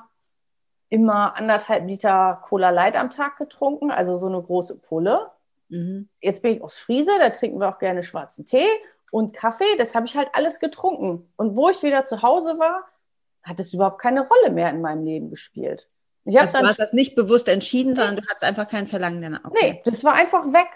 immer 0.89 1.35
anderthalb 1.35 1.87
Liter 1.87 2.41
Cola 2.45 2.69
Light 2.69 2.95
am 2.95 3.09
Tag 3.09 3.37
getrunken, 3.37 3.91
also 3.91 4.17
so 4.17 4.27
eine 4.27 4.41
große 4.41 4.75
Pulle. 4.75 5.31
Mhm. 5.69 6.07
Jetzt 6.21 6.41
bin 6.41 6.55
ich 6.55 6.61
aus 6.61 6.77
Friese, 6.77 7.11
da 7.19 7.29
trinken 7.31 7.59
wir 7.59 7.69
auch 7.69 7.79
gerne 7.79 8.03
schwarzen 8.03 8.45
Tee 8.45 8.67
und 9.11 9.33
Kaffee. 9.33 9.75
Das 9.77 9.95
habe 9.95 10.05
ich 10.05 10.15
halt 10.15 10.29
alles 10.33 10.59
getrunken. 10.59 11.31
Und 11.35 11.55
wo 11.55 11.69
ich 11.69 11.81
wieder 11.83 12.05
zu 12.05 12.21
Hause 12.21 12.59
war, 12.59 12.83
hat 13.43 13.59
es 13.59 13.73
überhaupt 13.73 13.99
keine 13.99 14.27
Rolle 14.27 14.51
mehr 14.51 14.69
in 14.69 14.81
meinem 14.81 15.03
Leben 15.03 15.29
gespielt. 15.29 15.89
Ich 16.25 16.39
also 16.39 16.59
du 16.59 16.65
hast 16.65 16.79
das 16.79 16.93
nicht 16.93 17.15
bewusst 17.15 17.49
entschieden, 17.49 17.95
sondern 17.95 18.15
du 18.17 18.21
hattest 18.27 18.43
einfach 18.43 18.67
kein 18.67 18.87
Verlangen 18.87 19.21
danach. 19.21 19.43
Okay. 19.45 19.73
Nee, 19.73 19.81
das 19.83 20.03
war 20.03 20.13
einfach 20.13 20.45
weg. 20.53 20.67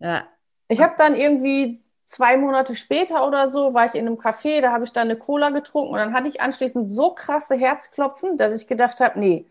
Ja. 0.00 0.26
Ich 0.68 0.82
habe 0.82 0.94
dann 0.98 1.14
irgendwie 1.14 1.82
zwei 2.06 2.36
Monate 2.36 2.74
später 2.76 3.26
oder 3.26 3.50
so, 3.50 3.74
war 3.74 3.84
ich 3.84 3.94
in 3.94 4.06
einem 4.06 4.16
Café, 4.16 4.60
da 4.60 4.72
habe 4.72 4.84
ich 4.84 4.92
dann 4.92 5.08
eine 5.08 5.18
Cola 5.18 5.50
getrunken 5.50 5.92
und 5.92 5.98
dann 5.98 6.14
hatte 6.14 6.28
ich 6.28 6.40
anschließend 6.40 6.90
so 6.90 7.10
krasse 7.10 7.56
Herzklopfen, 7.56 8.38
dass 8.38 8.54
ich 8.54 8.66
gedacht 8.66 9.00
habe, 9.00 9.18
nee, 9.18 9.46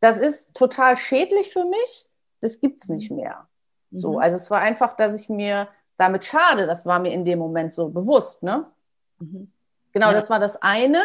das 0.00 0.18
ist 0.18 0.54
total 0.54 0.96
schädlich 0.96 1.52
für 1.52 1.64
mich, 1.64 2.06
das 2.40 2.60
gibt's 2.60 2.88
nicht 2.88 3.10
mehr. 3.10 3.48
So, 3.90 4.12
mhm. 4.12 4.18
also 4.18 4.36
es 4.36 4.50
war 4.50 4.60
einfach, 4.60 4.94
dass 4.94 5.18
ich 5.18 5.30
mir 5.30 5.68
damit 5.96 6.26
schade, 6.26 6.66
das 6.66 6.84
war 6.84 6.98
mir 6.98 7.12
in 7.12 7.24
dem 7.24 7.38
Moment 7.38 7.72
so 7.72 7.88
bewusst, 7.88 8.42
ne? 8.42 8.66
Mhm. 9.18 9.50
Genau, 9.92 10.08
ja. 10.08 10.12
das 10.12 10.28
war 10.28 10.38
das 10.38 10.60
eine. 10.60 11.02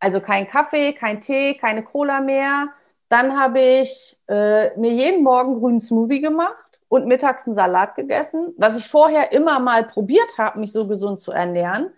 Also 0.00 0.20
kein 0.20 0.48
Kaffee, 0.48 0.92
kein 0.92 1.20
Tee, 1.20 1.54
keine 1.54 1.84
Cola 1.84 2.20
mehr. 2.20 2.68
Dann 3.08 3.38
habe 3.38 3.60
ich 3.60 4.18
äh, 4.26 4.76
mir 4.76 4.92
jeden 4.92 5.22
Morgen 5.22 5.60
grünen 5.60 5.78
Smoothie 5.78 6.20
gemacht 6.20 6.67
und 6.88 7.06
mittags 7.06 7.46
einen 7.46 7.54
Salat 7.54 7.94
gegessen, 7.94 8.54
was 8.56 8.76
ich 8.78 8.86
vorher 8.86 9.32
immer 9.32 9.60
mal 9.60 9.84
probiert 9.84 10.38
habe, 10.38 10.58
mich 10.58 10.72
so 10.72 10.88
gesund 10.88 11.20
zu 11.20 11.32
ernähren. 11.32 11.90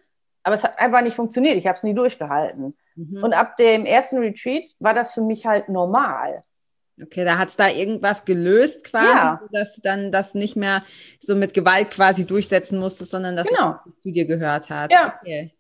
Aber 0.43 0.55
es 0.55 0.65
hat 0.65 0.79
einfach 0.79 1.03
nicht 1.03 1.17
funktioniert. 1.17 1.57
Ich 1.57 1.67
habe 1.67 1.77
es 1.77 1.83
nie 1.83 1.95
durchgehalten. 1.95 2.75
Mhm. 2.97 3.23
Und 3.23 3.35
ab 3.35 3.57
dem 3.57 3.87
ersten 3.87 4.19
Retreat 4.19 4.71
war 4.79 4.95
das 4.95 5.15
für 5.15 5.23
mich 5.23 5.47
halt 5.47 5.69
normal. 5.69 6.43
Okay, 7.03 7.25
da 7.25 7.39
hat 7.39 7.49
es 7.49 7.57
da 7.57 7.69
irgendwas 7.69 8.25
gelöst 8.25 8.85
quasi, 8.85 9.07
ja. 9.07 9.41
dass 9.53 9.75
du 9.75 9.81
dann 9.81 10.13
das 10.13 10.35
nicht 10.35 10.57
mehr 10.57 10.83
so 11.19 11.35
mit 11.35 11.55
Gewalt 11.55 11.91
quasi 11.91 12.27
durchsetzen 12.27 12.79
musstest, 12.79 13.11
sondern 13.11 13.37
dass 13.37 13.49
genau. 13.49 13.77
es 13.87 14.03
zu 14.03 14.11
dir 14.11 14.27
gehört 14.27 14.69
hat. 14.69 14.93
Ja. 14.93 15.15
Okay. 15.19 15.55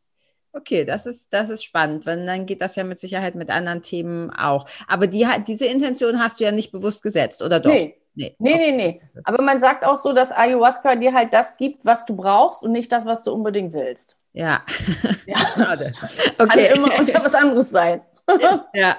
Okay, 0.52 0.84
das 0.84 1.06
ist, 1.06 1.32
das 1.32 1.48
ist 1.48 1.62
spannend, 1.62 2.06
weil 2.06 2.26
dann 2.26 2.44
geht 2.44 2.60
das 2.60 2.74
ja 2.74 2.82
mit 2.82 2.98
Sicherheit 2.98 3.36
mit 3.36 3.50
anderen 3.50 3.82
Themen 3.82 4.30
auch. 4.30 4.68
Aber 4.88 5.06
die, 5.06 5.24
diese 5.46 5.66
Intention 5.66 6.18
hast 6.18 6.40
du 6.40 6.44
ja 6.44 6.50
nicht 6.50 6.72
bewusst 6.72 7.02
gesetzt, 7.04 7.40
oder 7.40 7.60
doch? 7.60 7.70
Nee. 7.70 7.96
Nee, 8.38 8.56
nee, 8.56 8.72
nee. 8.72 9.00
Aber 9.24 9.42
man 9.42 9.60
sagt 9.60 9.84
auch 9.84 9.96
so, 9.96 10.12
dass 10.12 10.32
Ayahuasca 10.32 10.96
dir 10.96 11.14
halt 11.14 11.32
das 11.32 11.56
gibt, 11.56 11.84
was 11.84 12.04
du 12.04 12.16
brauchst 12.16 12.62
und 12.62 12.72
nicht 12.72 12.90
das, 12.92 13.06
was 13.06 13.24
du 13.24 13.32
unbedingt 13.32 13.72
willst. 13.72 14.16
Ja. 14.32 14.62
ja. 15.26 15.38
Schade. 15.54 15.92
Okay. 16.38 16.68
Kann 16.68 16.76
immer 16.76 16.98
unter 16.98 17.24
was 17.24 17.34
anderes 17.34 17.70
sein. 17.70 18.02
ja. 18.74 18.96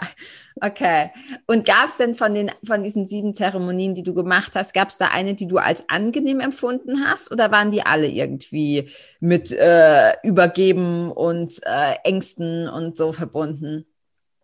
Okay. 0.60 1.12
Und 1.48 1.66
gab 1.66 1.86
es 1.86 1.98
denn 1.98 2.16
von, 2.16 2.36
den, 2.36 2.52
von 2.66 2.84
diesen 2.84 3.08
sieben 3.08 3.34
Zeremonien, 3.34 3.96
die 3.96 4.04
du 4.04 4.14
gemacht 4.14 4.52
hast, 4.56 4.74
gab 4.74 4.90
es 4.90 4.98
da 4.98 5.08
eine, 5.08 5.34
die 5.34 5.48
du 5.48 5.58
als 5.58 5.88
angenehm 5.90 6.40
empfunden 6.40 7.06
hast? 7.06 7.32
Oder 7.32 7.52
waren 7.52 7.72
die 7.72 7.86
alle 7.86 8.08
irgendwie 8.08 8.90
mit 9.20 9.52
äh, 9.52 10.14
Übergeben 10.24 11.12
und 11.12 11.62
äh, 11.64 11.96
Ängsten 12.04 12.68
und 12.68 12.98
so 12.98 13.14
verbunden? 13.14 13.86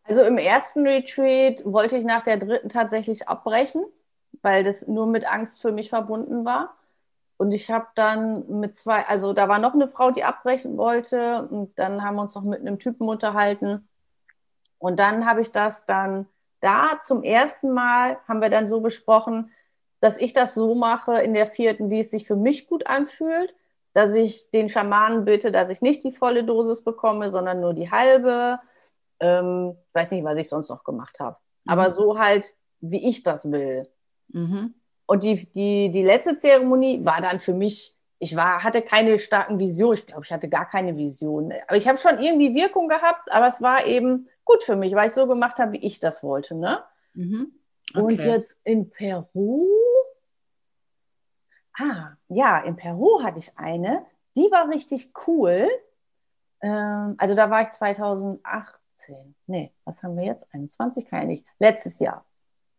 Also 0.06 0.22
im 0.22 0.38
ersten 0.38 0.88
Retreat 0.88 1.64
wollte 1.66 1.98
ich 1.98 2.06
nach 2.06 2.24
der 2.24 2.38
dritten 2.38 2.70
tatsächlich 2.70 3.28
abbrechen, 3.28 3.84
weil 4.42 4.64
das 4.64 4.88
nur 4.88 5.08
mit 5.08 5.26
Angst 5.26 5.62
für 5.62 5.72
mich 5.72 5.90
verbunden 5.90 6.46
war. 6.46 6.76
Und 7.38 7.52
ich 7.52 7.70
habe 7.70 7.88
dann 7.96 8.60
mit 8.60 8.76
zwei, 8.76 9.06
also 9.06 9.34
da 9.34 9.48
war 9.48 9.60
noch 9.60 9.74
eine 9.74 9.88
Frau, 9.88 10.12
die 10.12 10.24
abbrechen 10.24 10.78
wollte. 10.78 11.48
Und 11.50 11.78
dann 11.78 12.04
haben 12.04 12.16
wir 12.16 12.24
uns 12.24 12.36
noch 12.36 12.44
mit 12.44 12.62
einem 12.62 12.80
Typen 12.80 13.08
unterhalten 13.08 13.88
und 14.80 15.00
dann 15.00 15.26
habe 15.26 15.42
ich 15.42 15.52
das 15.52 15.86
dann 15.86 16.28
da 16.60 17.00
zum 17.02 17.24
ersten 17.24 17.72
Mal, 17.72 18.18
haben 18.28 18.42
wir 18.42 18.50
dann 18.50 18.68
so 18.68 18.82
besprochen, 18.82 19.52
dass 20.00 20.18
ich 20.18 20.34
das 20.34 20.54
so 20.54 20.76
mache 20.76 21.22
in 21.22 21.34
der 21.34 21.48
vierten, 21.48 21.90
wie 21.90 22.02
es 22.02 22.12
sich 22.12 22.28
für 22.28 22.36
mich 22.36 22.68
gut 22.68 22.88
anfühlt, 22.88 23.56
dass 23.94 24.14
ich 24.14 24.52
den 24.52 24.70
Schamanen 24.70 25.26
bitte, 25.26 25.52
dass 25.52 25.70
ich 25.70 25.82
nicht 25.82 26.04
die 26.04 26.12
volle 26.12 26.44
Dosis 26.44 26.84
bekomme, 26.84 27.32
sondern 27.32 27.62
nur 27.62 27.74
die 27.74 27.90
halbe. 27.90 28.60
Ähm, 29.20 29.76
weiß 29.94 30.12
nicht, 30.12 30.24
was 30.24 30.38
ich 30.38 30.50
sonst 30.50 30.70
noch 30.70 30.84
gemacht 30.84 31.20
habe. 31.20 31.38
Mhm. 31.64 31.72
Aber 31.72 31.92
so 31.94 32.20
halt, 32.20 32.54
wie 32.80 33.10
ich 33.10 33.24
das 33.24 33.52
will. 33.52 33.88
Mhm. 34.30 34.74
Und 35.06 35.24
die, 35.24 35.50
die, 35.52 35.90
die 35.90 36.04
letzte 36.04 36.38
Zeremonie 36.38 37.06
war 37.06 37.22
dann 37.22 37.40
für 37.40 37.54
mich, 37.54 37.96
ich 38.20 38.36
war, 38.36 38.64
hatte 38.64 38.82
keine 38.82 39.18
starken 39.18 39.60
Visionen. 39.60 39.98
Ich 39.98 40.06
glaube, 40.08 40.24
ich 40.26 40.32
hatte 40.32 40.50
gar 40.50 40.70
keine 40.70 40.98
Visionen. 40.98 41.54
Aber 41.68 41.78
ich 41.78 41.88
habe 41.88 41.98
schon 41.98 42.20
irgendwie 42.20 42.54
Wirkung 42.54 42.88
gehabt, 42.90 43.32
aber 43.32 43.48
es 43.48 43.62
war 43.62 43.86
eben 43.86 44.28
gut 44.44 44.64
für 44.64 44.76
mich, 44.76 44.94
weil 44.96 45.08
ich 45.08 45.14
so 45.14 45.28
gemacht 45.28 45.60
habe, 45.60 45.74
wie 45.74 45.86
ich 45.86 46.00
das 46.00 46.24
wollte. 46.24 46.56
Ne? 46.56 46.84
Mhm. 47.14 47.54
Okay. 47.94 48.02
Und 48.02 48.24
jetzt 48.24 48.60
in 48.64 48.90
Peru. 48.90 49.66
Ah, 51.80 52.14
ja, 52.28 52.60
in 52.64 52.76
Peru 52.76 53.24
hatte 53.24 53.40
ich 53.40 53.58
eine, 53.58 54.06
die 54.36 54.50
war 54.52 54.70
richtig 54.70 55.12
cool. 55.28 55.70
Ähm, 56.62 57.16
also 57.18 57.36
da 57.36 57.50
war 57.50 57.62
ich 57.62 57.72
2018. 57.72 59.36
Nee, 59.46 59.72
was 59.86 60.04
haben 60.04 60.18
wir 60.18 60.26
jetzt? 60.26 60.46
21 60.54 61.06
kann 61.06 61.22
ich 61.22 61.28
nicht. 61.28 61.46
Letztes 61.60 62.00
Jahr. 62.00 62.26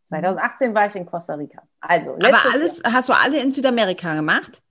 2018 0.09 0.75
war 0.75 0.87
ich 0.87 0.97
in 0.97 1.05
Costa 1.05 1.35
Rica. 1.35 1.63
Also, 1.81 2.15
Aber 2.15 2.53
alles, 2.53 2.79
Jahr. 2.83 2.95
hast 2.95 3.09
du 3.11 3.13
alle 3.13 3.41
in 3.41 3.53
Südamerika 3.53 4.15
gemacht? 4.15 4.63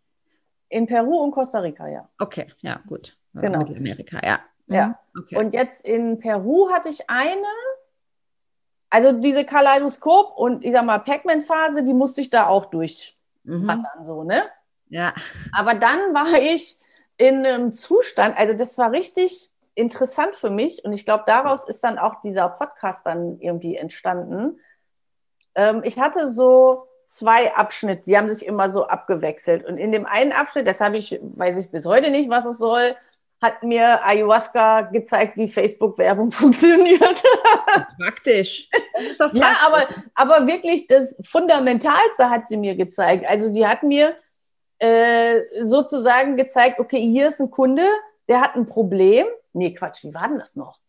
In 0.70 0.88
Peru 0.88 1.24
und 1.24 1.32
Costa 1.32 1.60
Rica, 1.60 1.88
ja. 1.88 2.10
Okay, 2.18 2.48
ja, 2.62 2.80
gut. 2.88 3.16
Genau. 3.34 3.60
Mittelamerika, 3.60 4.20
ja. 4.26 4.40
Ja. 4.66 4.88
Mhm, 4.88 5.22
okay. 5.22 5.36
Und 5.38 5.54
jetzt 5.54 5.86
in 5.86 6.20
Peru 6.20 6.72
hatte 6.72 6.90
ich 6.90 7.08
eine, 7.08 7.46
also 8.90 9.12
diese 9.14 9.46
Kaleidoskop 9.46 10.36
und 10.36 10.66
ich 10.66 10.72
sag 10.72 10.84
mal 10.84 11.00
Pac-Man-Phase, 11.00 11.84
die 11.84 11.94
musste 11.94 12.22
ich 12.22 12.32
da 12.32 12.48
auch 12.48 12.66
durchwandern, 12.66 13.86
mhm. 14.00 14.04
so, 14.04 14.24
ne? 14.24 14.42
Ja. 14.90 15.14
Aber 15.54 15.76
dann 15.76 16.16
war 16.16 16.42
ich 16.42 16.80
in 17.18 17.46
einem 17.46 17.72
Zustand, 17.72 18.38
also 18.38 18.54
das 18.54 18.78
war 18.80 18.92
richtig 18.92 19.52
interessant 19.76 20.36
für 20.36 20.50
mich 20.50 20.84
und 20.84 20.94
ich 20.94 21.06
glaube, 21.06 21.26
daraus 21.28 21.68
ist 21.68 21.84
dann 21.84 22.00
auch 22.00 22.22
dieser 22.22 22.50
Podcast 22.50 23.06
dann 23.06 23.40
irgendwie 23.40 23.76
entstanden. 23.76 24.60
Ähm, 25.58 25.82
ich 25.84 26.00
hatte 26.00 26.30
so 26.32 26.88
zwei 27.06 27.54
Abschnitte, 27.56 28.04
die 28.04 28.18
haben 28.18 28.30
sich 28.30 28.46
immer 28.46 28.70
so 28.70 28.88
abgewechselt 28.88 29.66
und 29.66 29.78
in 29.78 29.92
dem 29.92 30.06
einen 30.06 30.32
Abschnitt, 30.32 30.68
das 30.68 30.80
habe 30.80 30.98
ich, 30.98 31.20
weiß 31.22 31.58
ich 31.58 31.72
bis 31.72 31.86
heute 31.86 32.12
nicht, 32.12 32.30
was 32.30 32.46
es 32.46 32.58
soll, 32.60 32.96
hat 33.42 33.64
mir 33.64 34.04
Ayahuasca 34.06 34.82
gezeigt, 34.82 35.38
wie 35.38 35.48
Facebook-Werbung 35.48 36.32
funktioniert. 36.32 37.24
Praktisch. 37.98 38.70
Das 38.94 39.04
ist 39.04 39.20
doch 39.20 39.32
praktisch. 39.32 39.42
Ja, 39.42 39.58
aber, 39.66 39.88
aber 40.16 40.48
wirklich 40.48 40.88
das 40.88 41.16
Fundamentalste 41.22 42.30
hat 42.30 42.48
sie 42.48 42.58
mir 42.58 42.76
gezeigt. 42.76 43.26
Also 43.28 43.52
die 43.52 43.66
hat 43.66 43.84
mir 43.84 44.16
äh, 44.80 45.42
sozusagen 45.64 46.36
gezeigt, 46.36 46.80
okay, 46.80 47.02
hier 47.02 47.30
ist 47.30 47.40
ein 47.40 47.52
Kunde, 47.52 47.88
der 48.28 48.42
hat 48.42 48.56
ein 48.56 48.66
Problem. 48.66 49.26
Nee, 49.54 49.74
Quatsch, 49.74 50.04
wie 50.04 50.14
war 50.14 50.28
denn 50.28 50.40
das 50.40 50.56
noch? 50.56 50.80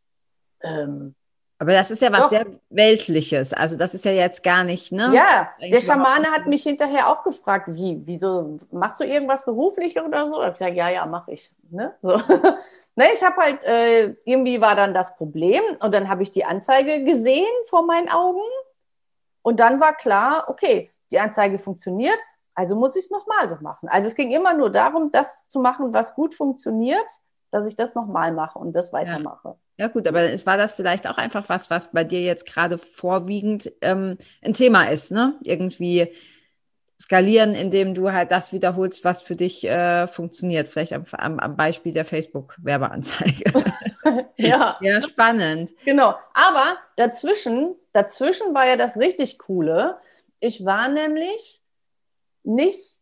Ähm, 0.63 1.15
Aber 1.61 1.73
das 1.73 1.91
ist 1.91 2.03
ja 2.03 2.13
was 2.13 2.25
Doch. 2.25 2.31
sehr 2.31 2.47
Weltliches. 2.71 3.53
Also 3.53 3.77
das 3.77 3.93
ist 3.93 4.05
ja 4.05 4.13
jetzt 4.13 4.45
gar 4.45 4.63
nicht, 4.63 4.93
ne? 4.93 5.11
Ja, 5.13 5.51
der 5.61 5.81
Schamane 5.81 6.31
hat 6.31 6.47
mich 6.47 6.63
hinterher 6.63 7.09
auch 7.09 7.25
gefragt, 7.25 7.67
wie, 7.69 8.01
wieso, 8.05 8.61
machst 8.71 9.01
du 9.01 9.05
irgendwas 9.05 9.45
beruflich 9.45 10.01
oder 10.01 10.29
so? 10.29 10.35
Ich 10.35 10.47
habe 10.47 10.53
gesagt, 10.53 10.77
ja, 10.77 10.89
ja, 10.89 11.05
mache 11.07 11.33
ich. 11.33 11.53
Ne? 11.71 11.95
So. 12.01 12.17
ne, 12.97 13.13
ich 13.13 13.25
habe 13.25 13.37
halt, 13.39 13.65
äh, 13.65 14.15
irgendwie 14.25 14.61
war 14.61 14.77
dann 14.77 14.95
das 14.95 15.17
Problem 15.17 15.63
und 15.81 15.93
dann 15.93 16.09
habe 16.09 16.23
ich 16.23 16.31
die 16.31 16.45
Anzeige 16.45 17.03
gesehen 17.03 17.47
vor 17.65 17.85
meinen 17.85 18.09
Augen 18.09 18.43
und 19.43 19.59
dann 19.59 19.81
war 19.81 19.95
klar, 19.95 20.45
okay, 20.47 20.93
die 21.11 21.19
Anzeige 21.19 21.59
funktioniert, 21.59 22.19
also 22.55 22.77
muss 22.77 22.95
ich 22.95 23.07
es 23.07 23.11
nochmal 23.11 23.49
so 23.49 23.57
machen. 23.61 23.89
Also 23.89 24.09
es 24.09 24.15
ging 24.15 24.31
immer 24.31 24.55
nur 24.55 24.71
darum, 24.71 25.11
das 25.11 25.45
zu 25.49 25.59
machen, 25.59 25.93
was 25.93 26.15
gut 26.15 26.37
funktioniert, 26.37 27.07
dass 27.51 27.67
ich 27.67 27.77
das 27.77 27.95
nochmal 27.95 28.33
mache 28.33 28.59
und 28.59 28.73
das 28.75 28.93
weitermache. 28.93 29.57
Ja. 29.77 29.87
ja. 29.87 29.89
gut, 29.89 30.07
aber 30.07 30.31
es 30.31 30.47
war 30.47 30.57
das 30.57 30.73
vielleicht 30.73 31.07
auch 31.07 31.19
einfach 31.19 31.49
was, 31.49 31.71
was 31.71 31.93
bei 31.93 32.05
dir 32.05 32.21
jetzt 32.21 32.47
gerade 32.47 32.79
vorwiegend 32.79 33.73
ähm, 33.81 34.19
ein 34.43 34.55
Thema 34.55 34.85
ist, 34.85 35.11
ne? 35.11 35.35
Irgendwie 35.43 36.13
skalieren, 37.01 37.55
indem 37.55 37.95
du 37.95 38.13
halt 38.13 38.33
das 38.33 38.53
wiederholst, 38.53 39.05
was 39.05 39.23
für 39.23 39.37
dich 39.37 39.65
äh, 39.65 40.09
funktioniert. 40.09 40.69
Vielleicht 40.69 40.93
am, 40.93 41.05
am, 41.13 41.39
am 41.39 41.57
Beispiel 41.57 41.93
der 41.93 42.05
Facebook-Werbeanzeige. 42.05 43.53
ja. 44.37 44.77
Ja, 44.81 45.03
spannend. 45.03 45.71
Genau. 45.85 46.15
Aber 46.35 46.77
dazwischen, 46.97 47.77
dazwischen 47.93 48.53
war 48.53 48.67
ja 48.67 48.77
das 48.77 48.97
richtig 48.97 49.39
Coole. 49.39 49.99
Ich 50.41 50.65
war 50.65 50.89
nämlich 50.89 51.63
nicht 52.43 52.97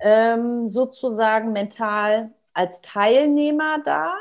ähm, 0.00 0.68
sozusagen 0.68 1.52
mental 1.52 2.32
als 2.54 2.80
Teilnehmer 2.80 3.78
da 3.84 4.14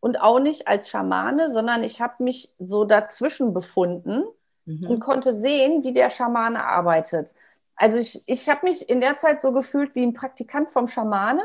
und 0.00 0.20
auch 0.20 0.38
nicht 0.38 0.68
als 0.68 0.88
Schamane, 0.88 1.50
sondern 1.50 1.82
ich 1.82 2.00
habe 2.00 2.22
mich 2.22 2.52
so 2.58 2.84
dazwischen 2.84 3.54
befunden 3.54 4.24
mhm. 4.66 4.88
und 4.88 5.00
konnte 5.00 5.34
sehen, 5.34 5.82
wie 5.84 5.92
der 5.92 6.10
Schamane 6.10 6.64
arbeitet. 6.64 7.34
Also 7.76 7.98
ich, 7.98 8.22
ich 8.26 8.48
habe 8.48 8.66
mich 8.66 8.88
in 8.88 9.00
der 9.00 9.18
Zeit 9.18 9.42
so 9.42 9.52
gefühlt 9.52 9.94
wie 9.94 10.04
ein 10.04 10.12
Praktikant 10.12 10.70
vom 10.70 10.86
Schamane 10.86 11.42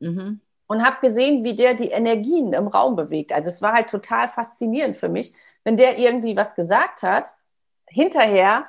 mhm. 0.00 0.40
und 0.66 0.84
habe 0.84 1.06
gesehen, 1.06 1.44
wie 1.44 1.54
der 1.54 1.74
die 1.74 1.90
Energien 1.90 2.52
im 2.52 2.68
Raum 2.68 2.96
bewegt. 2.96 3.32
Also 3.32 3.48
es 3.48 3.62
war 3.62 3.72
halt 3.72 3.90
total 3.90 4.28
faszinierend 4.28 4.96
für 4.96 5.08
mich, 5.08 5.32
wenn 5.64 5.76
der 5.76 5.98
irgendwie 5.98 6.36
was 6.36 6.54
gesagt 6.54 7.02
hat. 7.02 7.34
Hinterher 7.86 8.64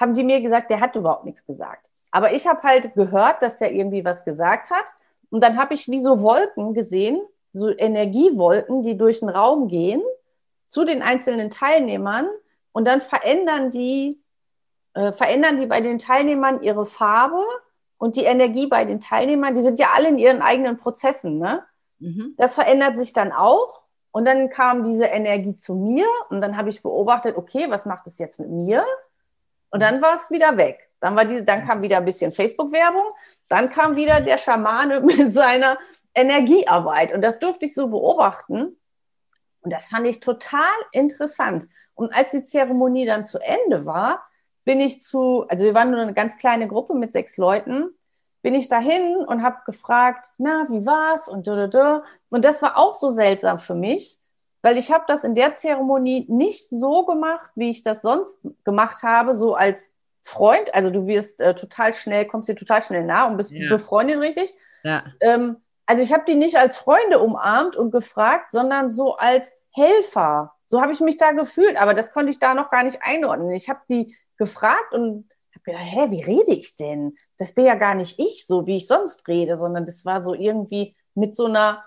haben 0.00 0.14
die 0.14 0.24
mir 0.24 0.40
gesagt, 0.40 0.70
der 0.70 0.80
hat 0.80 0.96
überhaupt 0.96 1.24
nichts 1.24 1.44
gesagt. 1.44 1.84
Aber 2.10 2.32
ich 2.32 2.46
habe 2.46 2.62
halt 2.62 2.94
gehört, 2.94 3.42
dass 3.42 3.60
er 3.60 3.70
irgendwie 3.70 4.04
was 4.04 4.24
gesagt 4.24 4.70
hat. 4.70 4.86
Und 5.30 5.42
dann 5.42 5.58
habe 5.58 5.74
ich 5.74 5.88
wie 5.88 6.00
so 6.00 6.20
Wolken 6.22 6.74
gesehen, 6.74 7.20
so 7.52 7.70
Energiewolken, 7.70 8.82
die 8.82 8.96
durch 8.96 9.20
den 9.20 9.28
Raum 9.28 9.68
gehen 9.68 10.02
zu 10.66 10.84
den 10.84 11.02
einzelnen 11.02 11.50
Teilnehmern. 11.50 12.28
Und 12.72 12.86
dann 12.86 13.00
verändern 13.00 13.70
die, 13.70 14.20
äh, 14.94 15.12
verändern 15.12 15.58
die 15.58 15.66
bei 15.66 15.80
den 15.80 15.98
Teilnehmern 15.98 16.62
ihre 16.62 16.86
Farbe 16.86 17.42
und 17.98 18.16
die 18.16 18.24
Energie 18.24 18.66
bei 18.66 18.84
den 18.84 19.00
Teilnehmern. 19.00 19.54
Die 19.54 19.62
sind 19.62 19.78
ja 19.78 19.88
alle 19.94 20.08
in 20.08 20.18
ihren 20.18 20.42
eigenen 20.42 20.76
Prozessen. 20.76 21.38
Ne? 21.38 21.64
Mhm. 21.98 22.34
Das 22.36 22.54
verändert 22.54 22.96
sich 22.96 23.12
dann 23.12 23.32
auch. 23.32 23.82
Und 24.10 24.24
dann 24.24 24.48
kam 24.48 24.84
diese 24.84 25.04
Energie 25.04 25.56
zu 25.56 25.74
mir 25.74 26.06
und 26.30 26.40
dann 26.40 26.56
habe 26.56 26.70
ich 26.70 26.82
beobachtet, 26.82 27.36
okay, 27.36 27.66
was 27.68 27.86
macht 27.86 28.06
es 28.06 28.18
jetzt 28.18 28.40
mit 28.40 28.48
mir? 28.48 28.84
Und 29.70 29.80
dann 29.80 30.00
war 30.00 30.14
es 30.14 30.30
wieder 30.30 30.56
weg. 30.56 30.87
Dann, 31.00 31.16
war 31.16 31.24
diese, 31.24 31.44
dann 31.44 31.66
kam 31.66 31.82
wieder 31.82 31.98
ein 31.98 32.04
bisschen 32.04 32.32
Facebook-Werbung. 32.32 33.04
Dann 33.48 33.70
kam 33.70 33.96
wieder 33.96 34.20
der 34.20 34.38
Schamane 34.38 35.00
mit 35.02 35.32
seiner 35.32 35.78
Energiearbeit. 36.14 37.12
Und 37.12 37.22
das 37.22 37.38
durfte 37.38 37.66
ich 37.66 37.74
so 37.74 37.88
beobachten. 37.88 38.76
Und 39.60 39.72
das 39.72 39.88
fand 39.88 40.06
ich 40.06 40.20
total 40.20 40.62
interessant. 40.92 41.68
Und 41.94 42.14
als 42.14 42.30
die 42.30 42.44
Zeremonie 42.44 43.06
dann 43.06 43.24
zu 43.24 43.38
Ende 43.38 43.86
war, 43.86 44.22
bin 44.64 44.80
ich 44.80 45.02
zu, 45.02 45.46
also 45.48 45.64
wir 45.64 45.74
waren 45.74 45.90
nur 45.90 46.00
eine 46.00 46.14
ganz 46.14 46.38
kleine 46.38 46.68
Gruppe 46.68 46.94
mit 46.94 47.10
sechs 47.12 47.36
Leuten, 47.38 47.90
bin 48.42 48.54
ich 48.54 48.68
dahin 48.68 49.16
und 49.16 49.42
habe 49.42 49.58
gefragt, 49.66 50.30
na, 50.38 50.66
wie 50.70 50.86
war's? 50.86 51.28
Und 51.28 51.46
da, 51.46 51.56
da, 51.56 51.66
da. 51.66 52.04
Und 52.30 52.44
das 52.44 52.62
war 52.62 52.76
auch 52.76 52.94
so 52.94 53.10
seltsam 53.10 53.58
für 53.58 53.74
mich, 53.74 54.18
weil 54.62 54.78
ich 54.78 54.92
habe 54.92 55.04
das 55.08 55.24
in 55.24 55.34
der 55.34 55.56
Zeremonie 55.56 56.26
nicht 56.28 56.68
so 56.68 57.04
gemacht, 57.04 57.50
wie 57.54 57.70
ich 57.70 57.82
das 57.82 58.02
sonst 58.02 58.38
gemacht 58.64 59.02
habe, 59.02 59.36
so 59.36 59.54
als 59.54 59.90
Freund, 60.28 60.74
also 60.74 60.90
du 60.90 61.06
wirst 61.06 61.40
äh, 61.40 61.54
total 61.54 61.94
schnell, 61.94 62.26
kommst 62.26 62.50
dir 62.50 62.54
total 62.54 62.82
schnell 62.82 63.02
nah 63.02 63.26
und 63.26 63.38
bist 63.38 63.50
ja. 63.50 63.68
befreundet, 63.70 64.20
richtig? 64.20 64.54
Ja. 64.82 65.04
Ähm, 65.20 65.56
also 65.86 66.02
ich 66.02 66.12
habe 66.12 66.24
die 66.28 66.34
nicht 66.34 66.56
als 66.58 66.76
Freunde 66.76 67.18
umarmt 67.18 67.76
und 67.76 67.90
gefragt, 67.90 68.50
sondern 68.50 68.90
so 68.90 69.16
als 69.16 69.54
Helfer. 69.72 70.52
So 70.66 70.82
habe 70.82 70.92
ich 70.92 71.00
mich 71.00 71.16
da 71.16 71.32
gefühlt, 71.32 71.80
aber 71.80 71.94
das 71.94 72.12
konnte 72.12 72.30
ich 72.30 72.38
da 72.38 72.52
noch 72.52 72.70
gar 72.70 72.82
nicht 72.82 72.98
einordnen. 73.02 73.48
Ich 73.50 73.70
habe 73.70 73.80
die 73.88 74.14
gefragt 74.36 74.92
und 74.92 75.30
habe 75.54 75.64
gedacht, 75.64 75.84
hä, 75.84 76.10
wie 76.10 76.22
rede 76.22 76.52
ich 76.52 76.76
denn? 76.76 77.16
Das 77.38 77.54
bin 77.54 77.64
ja 77.64 77.74
gar 77.74 77.94
nicht 77.94 78.18
ich, 78.18 78.46
so 78.46 78.66
wie 78.66 78.76
ich 78.76 78.86
sonst 78.86 79.26
rede, 79.28 79.56
sondern 79.56 79.86
das 79.86 80.04
war 80.04 80.20
so 80.20 80.34
irgendwie 80.34 80.94
mit 81.14 81.34
so 81.34 81.46
einer 81.46 81.82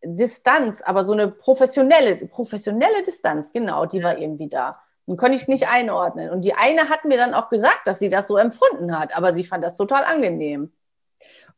Distanz, 0.00 0.80
aber 0.80 1.04
so 1.04 1.12
eine 1.12 1.28
professionelle, 1.28 2.24
professionelle 2.28 3.02
Distanz, 3.02 3.52
genau, 3.52 3.84
die 3.86 4.02
war 4.02 4.16
irgendwie 4.16 4.48
da. 4.48 4.80
Und 5.06 5.18
konnte 5.18 5.36
ich 5.36 5.48
nicht 5.48 5.68
einordnen. 5.68 6.30
Und 6.30 6.42
die 6.42 6.54
eine 6.54 6.88
hat 6.88 7.04
mir 7.04 7.18
dann 7.18 7.34
auch 7.34 7.50
gesagt, 7.50 7.86
dass 7.86 7.98
sie 7.98 8.08
das 8.08 8.26
so 8.26 8.38
empfunden 8.38 8.98
hat, 8.98 9.16
aber 9.16 9.34
sie 9.34 9.44
fand 9.44 9.62
das 9.62 9.76
total 9.76 10.04
angenehm. 10.04 10.72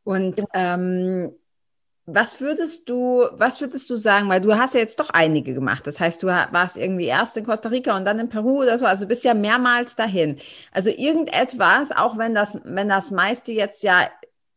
Und 0.02 0.40
ähm, 0.52 1.32
was 2.06 2.40
würdest 2.40 2.88
du, 2.88 3.26
was 3.32 3.60
würdest 3.60 3.90
du 3.90 3.96
sagen, 3.96 4.28
weil 4.28 4.40
du 4.40 4.56
hast 4.56 4.74
ja 4.74 4.80
jetzt 4.80 5.00
doch 5.00 5.10
einige 5.10 5.54
gemacht. 5.54 5.86
Das 5.86 5.98
heißt, 5.98 6.22
du 6.22 6.28
warst 6.28 6.76
irgendwie 6.76 7.06
erst 7.06 7.36
in 7.36 7.44
Costa 7.44 7.68
Rica 7.68 7.96
und 7.96 8.04
dann 8.04 8.20
in 8.20 8.28
Peru 8.28 8.62
oder 8.62 8.78
so, 8.78 8.86
also 8.86 9.08
bist 9.08 9.24
ja 9.24 9.34
mehrmals 9.34 9.96
dahin. 9.96 10.38
Also 10.70 10.90
irgendetwas, 10.90 11.90
auch 11.90 12.16
wenn 12.16 12.32
das, 12.32 12.60
wenn 12.62 12.88
das 12.88 13.10
meiste 13.10 13.52
jetzt 13.52 13.82
ja 13.82 14.08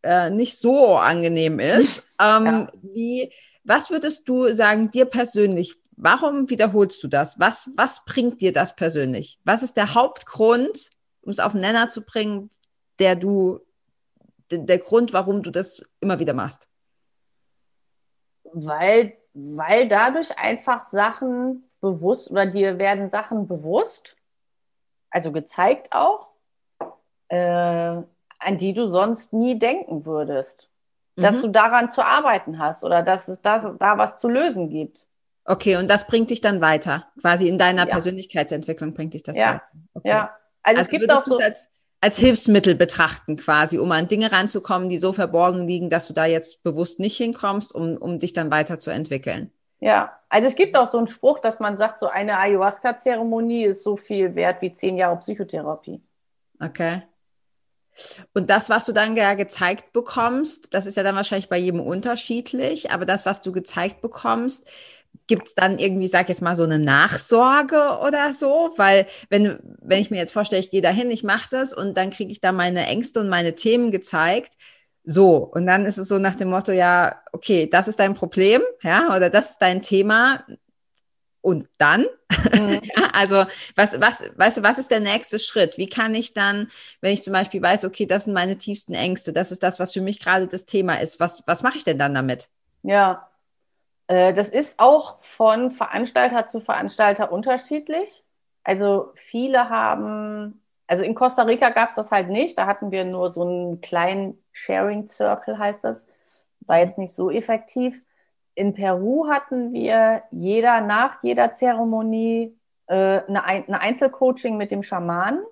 äh, 0.04 0.30
nicht 0.30 0.60
so 0.60 0.96
angenehm 0.98 1.60
ist, 1.60 2.04
ähm, 2.22 2.46
ja. 2.46 2.72
wie, 2.84 3.34
was 3.64 3.90
würdest 3.90 4.30
du 4.30 4.54
sagen, 4.54 4.92
dir 4.92 5.06
persönlich, 5.06 5.76
Warum 6.02 6.50
wiederholst 6.50 7.04
du 7.04 7.10
das? 7.10 7.42
Was, 7.42 7.72
was 7.76 8.06
bringt 8.06 8.40
dir 8.40 8.54
das 8.54 8.74
persönlich? 8.74 9.38
Was 9.44 9.64
ist 9.64 9.76
der 9.76 9.96
Hauptgrund, 9.96 10.92
um 11.22 11.30
es 11.30 11.42
auf 11.42 11.52
den 11.52 11.60
Nenner 11.60 11.90
zu 11.90 12.06
bringen, 12.06 12.50
der 13.00 13.18
du, 13.18 13.60
der 14.50 14.78
Grund, 14.78 15.12
warum 15.12 15.44
du 15.44 15.52
das 15.52 15.82
immer 16.00 16.18
wieder 16.20 16.34
machst? 16.34 16.70
Weil, 18.46 19.18
weil 19.34 19.90
dadurch 19.90 20.38
einfach 20.38 20.84
Sachen 20.84 21.70
bewusst 21.82 22.32
oder 22.32 22.46
dir 22.46 22.80
werden 22.80 23.10
Sachen 23.10 23.46
bewusst, 23.46 24.16
also 25.10 25.34
gezeigt 25.34 25.92
auch, 25.92 26.30
äh, 27.28 27.38
an 28.40 28.58
die 28.58 28.72
du 28.72 28.88
sonst 28.88 29.34
nie 29.34 29.60
denken 29.60 30.06
würdest. 30.06 30.70
Dass 31.18 31.40
mhm. 31.40 31.42
du 31.42 31.48
daran 31.50 31.90
zu 31.90 32.06
arbeiten 32.06 32.58
hast 32.58 32.86
oder 32.86 33.04
dass 33.04 33.28
es 33.28 33.42
da, 33.42 33.76
da 33.78 33.98
was 33.98 34.18
zu 34.18 34.30
lösen 34.30 34.70
gibt. 34.70 35.06
Okay, 35.50 35.78
und 35.78 35.90
das 35.90 36.06
bringt 36.06 36.30
dich 36.30 36.42
dann 36.42 36.62
weiter. 36.62 37.08
Quasi 37.20 37.48
in 37.48 37.58
deiner 37.58 37.88
ja. 37.88 37.92
Persönlichkeitsentwicklung 37.92 38.94
bringt 38.94 39.16
dich 39.16 39.24
das 39.24 39.36
ja. 39.36 39.54
weiter. 39.54 39.64
Okay. 39.96 40.08
Ja, 40.10 40.38
also, 40.62 40.80
also 40.80 40.82
es 40.82 40.88
gibt 40.90 41.12
auch 41.12 41.24
so. 41.24 41.40
Als, 41.40 41.70
als 42.02 42.18
Hilfsmittel 42.18 42.76
betrachten 42.76 43.36
quasi, 43.36 43.80
um 43.80 43.92
an 43.92 44.08
Dinge 44.08 44.32
ranzukommen, 44.32 44.90
die 44.90 45.00
so 45.00 45.12
verborgen 45.12 45.68
liegen, 45.68 45.90
dass 45.90 46.08
du 46.08 46.14
da 46.14 46.26
jetzt 46.26 46.62
bewusst 46.62 47.00
nicht 47.00 47.18
hinkommst, 47.18 47.74
um, 47.74 47.98
um 47.98 48.20
dich 48.20 48.34
dann 48.34 48.52
weiterzuentwickeln. 48.52 49.52
Ja, 49.80 50.20
also 50.30 50.48
es 50.48 50.56
gibt 50.56 50.78
auch 50.78 50.92
so 50.92 51.00
einen 51.00 51.08
Spruch, 51.08 51.40
dass 51.40 51.60
man 51.60 51.78
sagt, 51.78 51.98
so 51.98 52.08
eine 52.08 52.38
Ayahuasca-Zeremonie 52.38 53.64
ist 53.64 53.82
so 53.84 53.98
viel 53.98 54.36
wert 54.36 54.62
wie 54.62 54.72
zehn 54.72 54.98
Jahre 54.98 55.18
Psychotherapie. 55.18 56.00
Okay. 56.60 57.02
Und 58.34 58.50
das, 58.50 58.70
was 58.70 58.86
du 58.86 58.94
dann 58.94 59.16
ja 59.16 59.34
gezeigt 59.34 59.94
bekommst, 59.94 60.74
das 60.74 60.86
ist 60.86 60.96
ja 60.96 61.04
dann 61.04 61.16
wahrscheinlich 61.16 61.50
bei 61.50 61.58
jedem 61.58 61.82
unterschiedlich, 61.82 62.92
aber 62.92 63.06
das, 63.06 63.26
was 63.26 63.42
du 63.42 63.52
gezeigt 63.52 64.02
bekommst, 64.02 64.66
gibt 65.30 65.48
es 65.48 65.56
dann 65.56 65.78
irgendwie, 65.78 66.08
sag 66.08 66.28
jetzt 66.28 66.42
mal, 66.42 66.56
so 66.56 66.64
eine 66.64 66.80
Nachsorge 66.80 68.00
oder 68.06 68.34
so? 68.34 68.74
Weil 68.78 69.06
wenn, 69.30 69.60
wenn 69.80 70.02
ich 70.02 70.12
mir 70.12 70.18
jetzt 70.18 70.34
vorstelle, 70.34 70.60
ich 70.60 70.72
gehe 70.72 70.82
dahin, 70.82 71.12
ich 71.12 71.24
mache 71.24 71.50
das 71.52 71.74
und 71.74 71.96
dann 71.96 72.10
kriege 72.10 72.32
ich 72.32 72.42
da 72.42 72.52
meine 72.52 72.86
Ängste 72.88 73.20
und 73.20 73.30
meine 73.30 73.56
Themen 73.56 73.92
gezeigt. 73.92 74.54
So, 75.06 75.38
und 75.38 75.66
dann 75.66 75.86
ist 75.86 75.98
es 75.98 76.08
so 76.08 76.18
nach 76.18 76.36
dem 76.36 76.50
Motto, 76.50 76.72
ja, 76.72 77.22
okay, 77.32 77.68
das 77.70 77.88
ist 77.88 78.00
dein 78.00 78.16
Problem, 78.16 78.62
ja, 78.82 79.16
oder 79.16 79.30
das 79.30 79.52
ist 79.52 79.58
dein 79.60 79.82
Thema. 79.82 80.44
Und 81.42 81.68
dann? 81.78 82.06
Mhm. 82.54 82.82
also, 83.14 83.46
was, 83.76 84.00
was, 84.00 84.24
weißt 84.36 84.58
du, 84.58 84.64
was 84.64 84.78
ist 84.78 84.92
der 84.92 85.00
nächste 85.00 85.40
Schritt? 85.40 85.78
Wie 85.78 85.88
kann 85.88 86.16
ich 86.16 86.34
dann, 86.34 86.70
wenn 87.02 87.14
ich 87.14 87.24
zum 87.24 87.34
Beispiel 87.34 87.62
weiß, 87.62 87.86
okay, 87.86 88.08
das 88.08 88.26
sind 88.26 88.34
meine 88.34 88.58
tiefsten 88.58 88.94
Ängste, 88.94 89.32
das 89.32 89.52
ist 89.52 89.64
das, 89.64 89.80
was 89.80 89.94
für 89.94 90.02
mich 90.02 90.20
gerade 90.20 90.48
das 90.48 90.66
Thema 90.66 90.96
ist, 90.96 91.20
was, 91.20 91.44
was 91.46 91.64
mache 91.64 91.78
ich 91.78 91.84
denn 91.84 91.98
dann 91.98 92.14
damit? 92.14 92.50
Ja, 92.84 93.29
das 94.10 94.50
ist 94.50 94.80
auch 94.80 95.22
von 95.22 95.70
Veranstalter 95.70 96.48
zu 96.48 96.62
Veranstalter 96.62 97.32
unterschiedlich. 97.32 98.24
Also 98.64 99.12
viele 99.14 99.70
haben, 99.70 100.64
also 100.88 101.04
in 101.04 101.14
Costa 101.14 101.44
Rica 101.44 101.70
gab 101.70 101.90
es 101.90 101.96
das 101.96 102.10
halt 102.10 102.30
nicht. 102.30 102.58
Da 102.58 102.66
hatten 102.66 102.90
wir 102.90 103.06
nur 103.06 103.32
so 103.32 103.44
einen 103.44 103.82
kleinen 103.82 104.44
Sharing 104.52 105.08
Circle, 105.08 105.60
heißt 105.60 105.84
das. 105.84 106.08
War 106.62 106.80
jetzt 106.80 106.98
nicht 106.98 107.14
so 107.14 107.30
effektiv. 107.30 108.04
In 108.56 108.74
Peru 108.74 109.28
hatten 109.30 109.74
wir 109.74 110.24
jeder 110.32 110.82
nach 110.82 111.22
jeder 111.24 111.54
Zeremonie 111.54 112.58
äh, 112.88 113.22
eine, 113.28 113.44
eine 113.44 113.80
Einzelcoaching 113.80 114.58
mit 114.58 114.72
dem 114.72 114.82
Schamanen. 114.82 115.44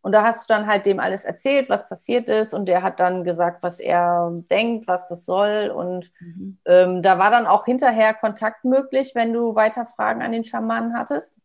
Und 0.00 0.12
da 0.12 0.22
hast 0.22 0.48
du 0.48 0.54
dann 0.54 0.66
halt 0.66 0.86
dem 0.86 1.00
alles 1.00 1.24
erzählt, 1.24 1.68
was 1.68 1.88
passiert 1.88 2.28
ist. 2.28 2.54
Und 2.54 2.66
der 2.66 2.82
hat 2.82 3.00
dann 3.00 3.24
gesagt, 3.24 3.62
was 3.62 3.80
er 3.80 4.32
denkt, 4.50 4.86
was 4.86 5.08
das 5.08 5.24
soll. 5.24 5.72
Und 5.74 6.10
mhm. 6.20 6.58
ähm, 6.64 7.02
da 7.02 7.18
war 7.18 7.30
dann 7.30 7.46
auch 7.46 7.64
hinterher 7.64 8.14
Kontakt 8.14 8.64
möglich, 8.64 9.12
wenn 9.14 9.32
du 9.32 9.54
weiter 9.54 9.86
Fragen 9.86 10.22
an 10.22 10.32
den 10.32 10.44
Schamanen 10.44 10.94
hattest. 10.96 11.38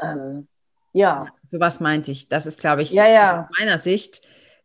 Ähm, 0.00 0.46
ja. 0.92 1.26
So 1.48 1.58
was 1.58 1.80
meinte 1.80 2.12
ich. 2.12 2.28
Das 2.28 2.46
ist, 2.46 2.60
glaube 2.60 2.82
ich, 2.82 2.90
ja, 2.90 3.06
ja. 3.06 3.42
aus 3.42 3.58
meiner 3.58 3.78
Sicht 3.78 4.22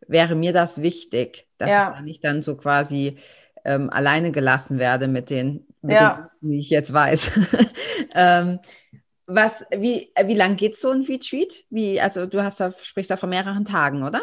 wäre 0.07 0.35
mir 0.35 0.53
das 0.53 0.81
wichtig, 0.81 1.47
dass 1.57 1.69
ja. 1.69 1.95
ich 1.97 2.03
nicht 2.03 2.23
dann 2.23 2.41
so 2.41 2.55
quasi 2.57 3.17
ähm, 3.65 3.89
alleine 3.89 4.31
gelassen 4.31 4.79
werde 4.79 5.07
mit 5.07 5.29
den, 5.29 5.65
mit 5.81 5.95
ja. 5.95 6.29
den 6.41 6.49
die 6.49 6.59
ich 6.59 6.69
jetzt 6.69 6.93
weiß. 6.93 7.39
ähm, 8.15 8.59
was, 9.33 9.65
wie, 9.71 10.11
wie 10.25 10.35
lang 10.35 10.55
geht 10.55 10.77
so 10.77 10.91
ein 10.91 11.03
Retreat? 11.03 11.63
Wie, 11.69 11.99
also 12.01 12.25
du 12.25 12.43
hast 12.43 12.59
da, 12.59 12.71
sprichst 12.71 13.11
da 13.11 13.17
von 13.17 13.29
mehreren 13.29 13.65
Tagen, 13.65 14.03
oder? 14.03 14.21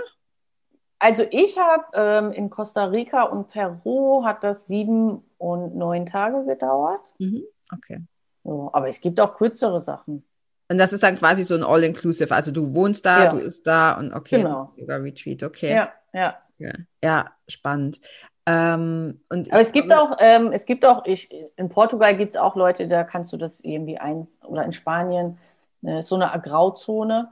Also 0.99 1.25
ich 1.31 1.57
habe 1.59 1.85
ähm, 1.95 2.33
in 2.33 2.51
Costa 2.51 2.87
Rica 2.87 3.23
und 3.23 3.49
Peru 3.49 4.25
hat 4.25 4.43
das 4.43 4.67
sieben 4.67 5.23
und 5.39 5.77
neun 5.77 6.07
Tage 6.07 6.45
gedauert. 6.45 7.01
Mhm. 7.19 7.45
Okay. 7.73 8.03
So, 8.45 8.71
aber 8.73 8.89
es 8.89 9.01
gibt 9.01 9.21
auch 9.21 9.37
kürzere 9.37 9.81
Sachen. 9.81 10.25
Und 10.69 10.79
das 10.79 10.93
ist 10.93 11.03
dann 11.03 11.19
quasi 11.19 11.45
so 11.45 11.55
ein 11.55 11.65
All-Inclusive. 11.65 12.35
Also 12.35 12.51
du 12.51 12.75
wohnst 12.75 13.07
da, 13.07 13.25
ja. 13.25 13.31
du 13.31 13.39
bist 13.39 13.67
da 13.67 13.93
und 13.93 14.13
okay. 14.13 14.43
Genau. 14.43 14.75
Retreat, 14.77 15.43
okay. 15.43 15.73
Ja, 15.73 15.93
ja. 16.13 16.37
Ja, 16.59 16.73
ja 17.03 17.31
spannend. 17.47 18.01
Ähm, 18.49 19.21
Aber 19.29 19.61
es 19.61 19.73
gibt 19.73 19.93
auch, 19.93 20.17
ähm, 20.21 20.53
es 20.53 20.65
gibt 20.65 20.87
auch, 20.87 21.05
ich, 21.05 21.29
in 21.57 21.69
Portugal 21.69 22.17
gibt 22.17 22.33
es 22.33 22.41
auch 22.41 22.57
Leute, 22.57 22.89
da 22.89 23.05
kannst 23.05 23.31
du 23.35 23.37
das 23.37 23.61
irgendwie 23.61 23.99
eins, 23.99 24.39
oder 24.43 24.65
in 24.65 24.73
Spanien, 24.73 25.37
äh, 25.83 26.03
so 26.03 26.15
eine 26.15 26.41
Grauzone, 26.41 27.31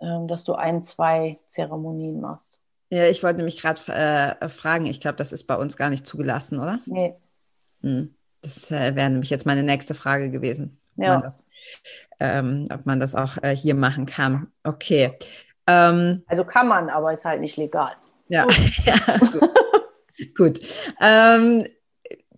ähm, 0.00 0.28
dass 0.28 0.44
du 0.44 0.54
ein, 0.54 0.82
zwei 0.82 1.38
Zeremonien 1.48 2.20
machst. 2.20 2.58
Ja, 2.90 3.06
ich 3.06 3.22
wollte 3.22 3.38
nämlich 3.38 3.62
gerade 3.62 3.80
äh, 4.38 4.48
fragen, 4.50 4.84
ich 4.84 5.00
glaube, 5.00 5.16
das 5.16 5.32
ist 5.32 5.46
bei 5.46 5.56
uns 5.56 5.78
gar 5.78 5.88
nicht 5.88 6.06
zugelassen, 6.06 6.58
oder? 6.60 6.80
Nee. 6.84 7.16
Hm. 7.80 8.14
Das 8.42 8.70
äh, 8.70 8.94
wäre 8.94 9.08
nämlich 9.08 9.30
jetzt 9.30 9.46
meine 9.46 9.62
nächste 9.62 9.94
Frage 9.94 10.30
gewesen. 10.30 10.78
Ja. 10.96 11.14
Man 11.14 11.22
das, 11.22 11.46
ähm, 12.18 12.68
ob 12.70 12.84
man 12.84 13.00
das 13.00 13.14
auch 13.14 13.38
äh, 13.42 13.56
hier 13.56 13.74
machen 13.74 14.04
kann. 14.04 14.48
Okay. 14.62 15.16
Ähm, 15.66 16.22
also 16.26 16.44
kann 16.44 16.68
man, 16.68 16.90
aber 16.90 17.14
ist 17.14 17.24
halt 17.24 17.40
nicht 17.40 17.56
legal. 17.56 17.92
Ja, 18.28 18.46
ja 18.84 18.96
gut. 19.18 19.50
Gut. 20.36 20.60
Ähm, 21.00 21.66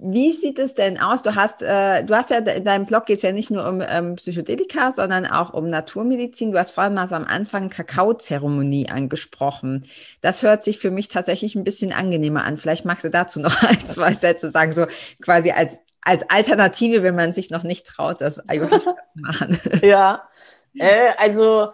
wie 0.05 0.33
sieht 0.33 0.59
es 0.59 0.74
denn 0.74 0.99
aus? 0.99 1.22
Du 1.22 1.37
hast, 1.37 1.62
äh, 1.62 2.03
du 2.03 2.16
hast 2.16 2.30
ja 2.30 2.39
in 2.39 2.64
deinem 2.64 2.87
Blog 2.87 3.07
geht 3.07 3.18
es 3.18 3.22
ja 3.22 3.30
nicht 3.30 3.51
nur 3.51 3.66
um 3.68 3.80
ähm, 3.87 4.16
Psychedelika, 4.16 4.91
sondern 4.91 5.26
auch 5.26 5.55
um 5.55 5.68
Naturmedizin. 5.68 6.51
Du 6.51 6.59
hast 6.59 6.72
vor 6.72 6.83
allem 6.83 6.95
mal 6.95 7.07
so 7.07 7.14
am 7.14 7.24
Anfang 7.24 7.70
Kakaozeremonie 7.70 8.89
angesprochen. 8.91 9.87
Das 10.20 10.43
hört 10.43 10.64
sich 10.64 10.78
für 10.78 10.91
mich 10.91 11.07
tatsächlich 11.07 11.55
ein 11.55 11.62
bisschen 11.62 11.93
angenehmer 11.93 12.43
an. 12.45 12.59
Vielleicht 12.59 12.85
magst 12.85 13.05
du 13.05 13.11
dazu 13.11 13.39
noch 13.39 13.62
ein, 13.68 13.78
zwei 13.78 14.12
Sätze 14.12 14.51
sagen, 14.51 14.72
so 14.72 14.87
quasi 15.20 15.53
als, 15.53 15.78
als 16.01 16.28
Alternative, 16.28 17.05
wenn 17.05 17.14
man 17.14 17.33
sich 17.33 17.51
noch 17.51 17.62
nicht 17.62 17.87
traut, 17.87 18.20
das 18.20 18.49
Ayahuasca 18.49 18.97
zu 18.97 18.97
machen. 19.20 19.61
Ja, 19.83 20.28
äh, 20.74 21.12
also 21.16 21.70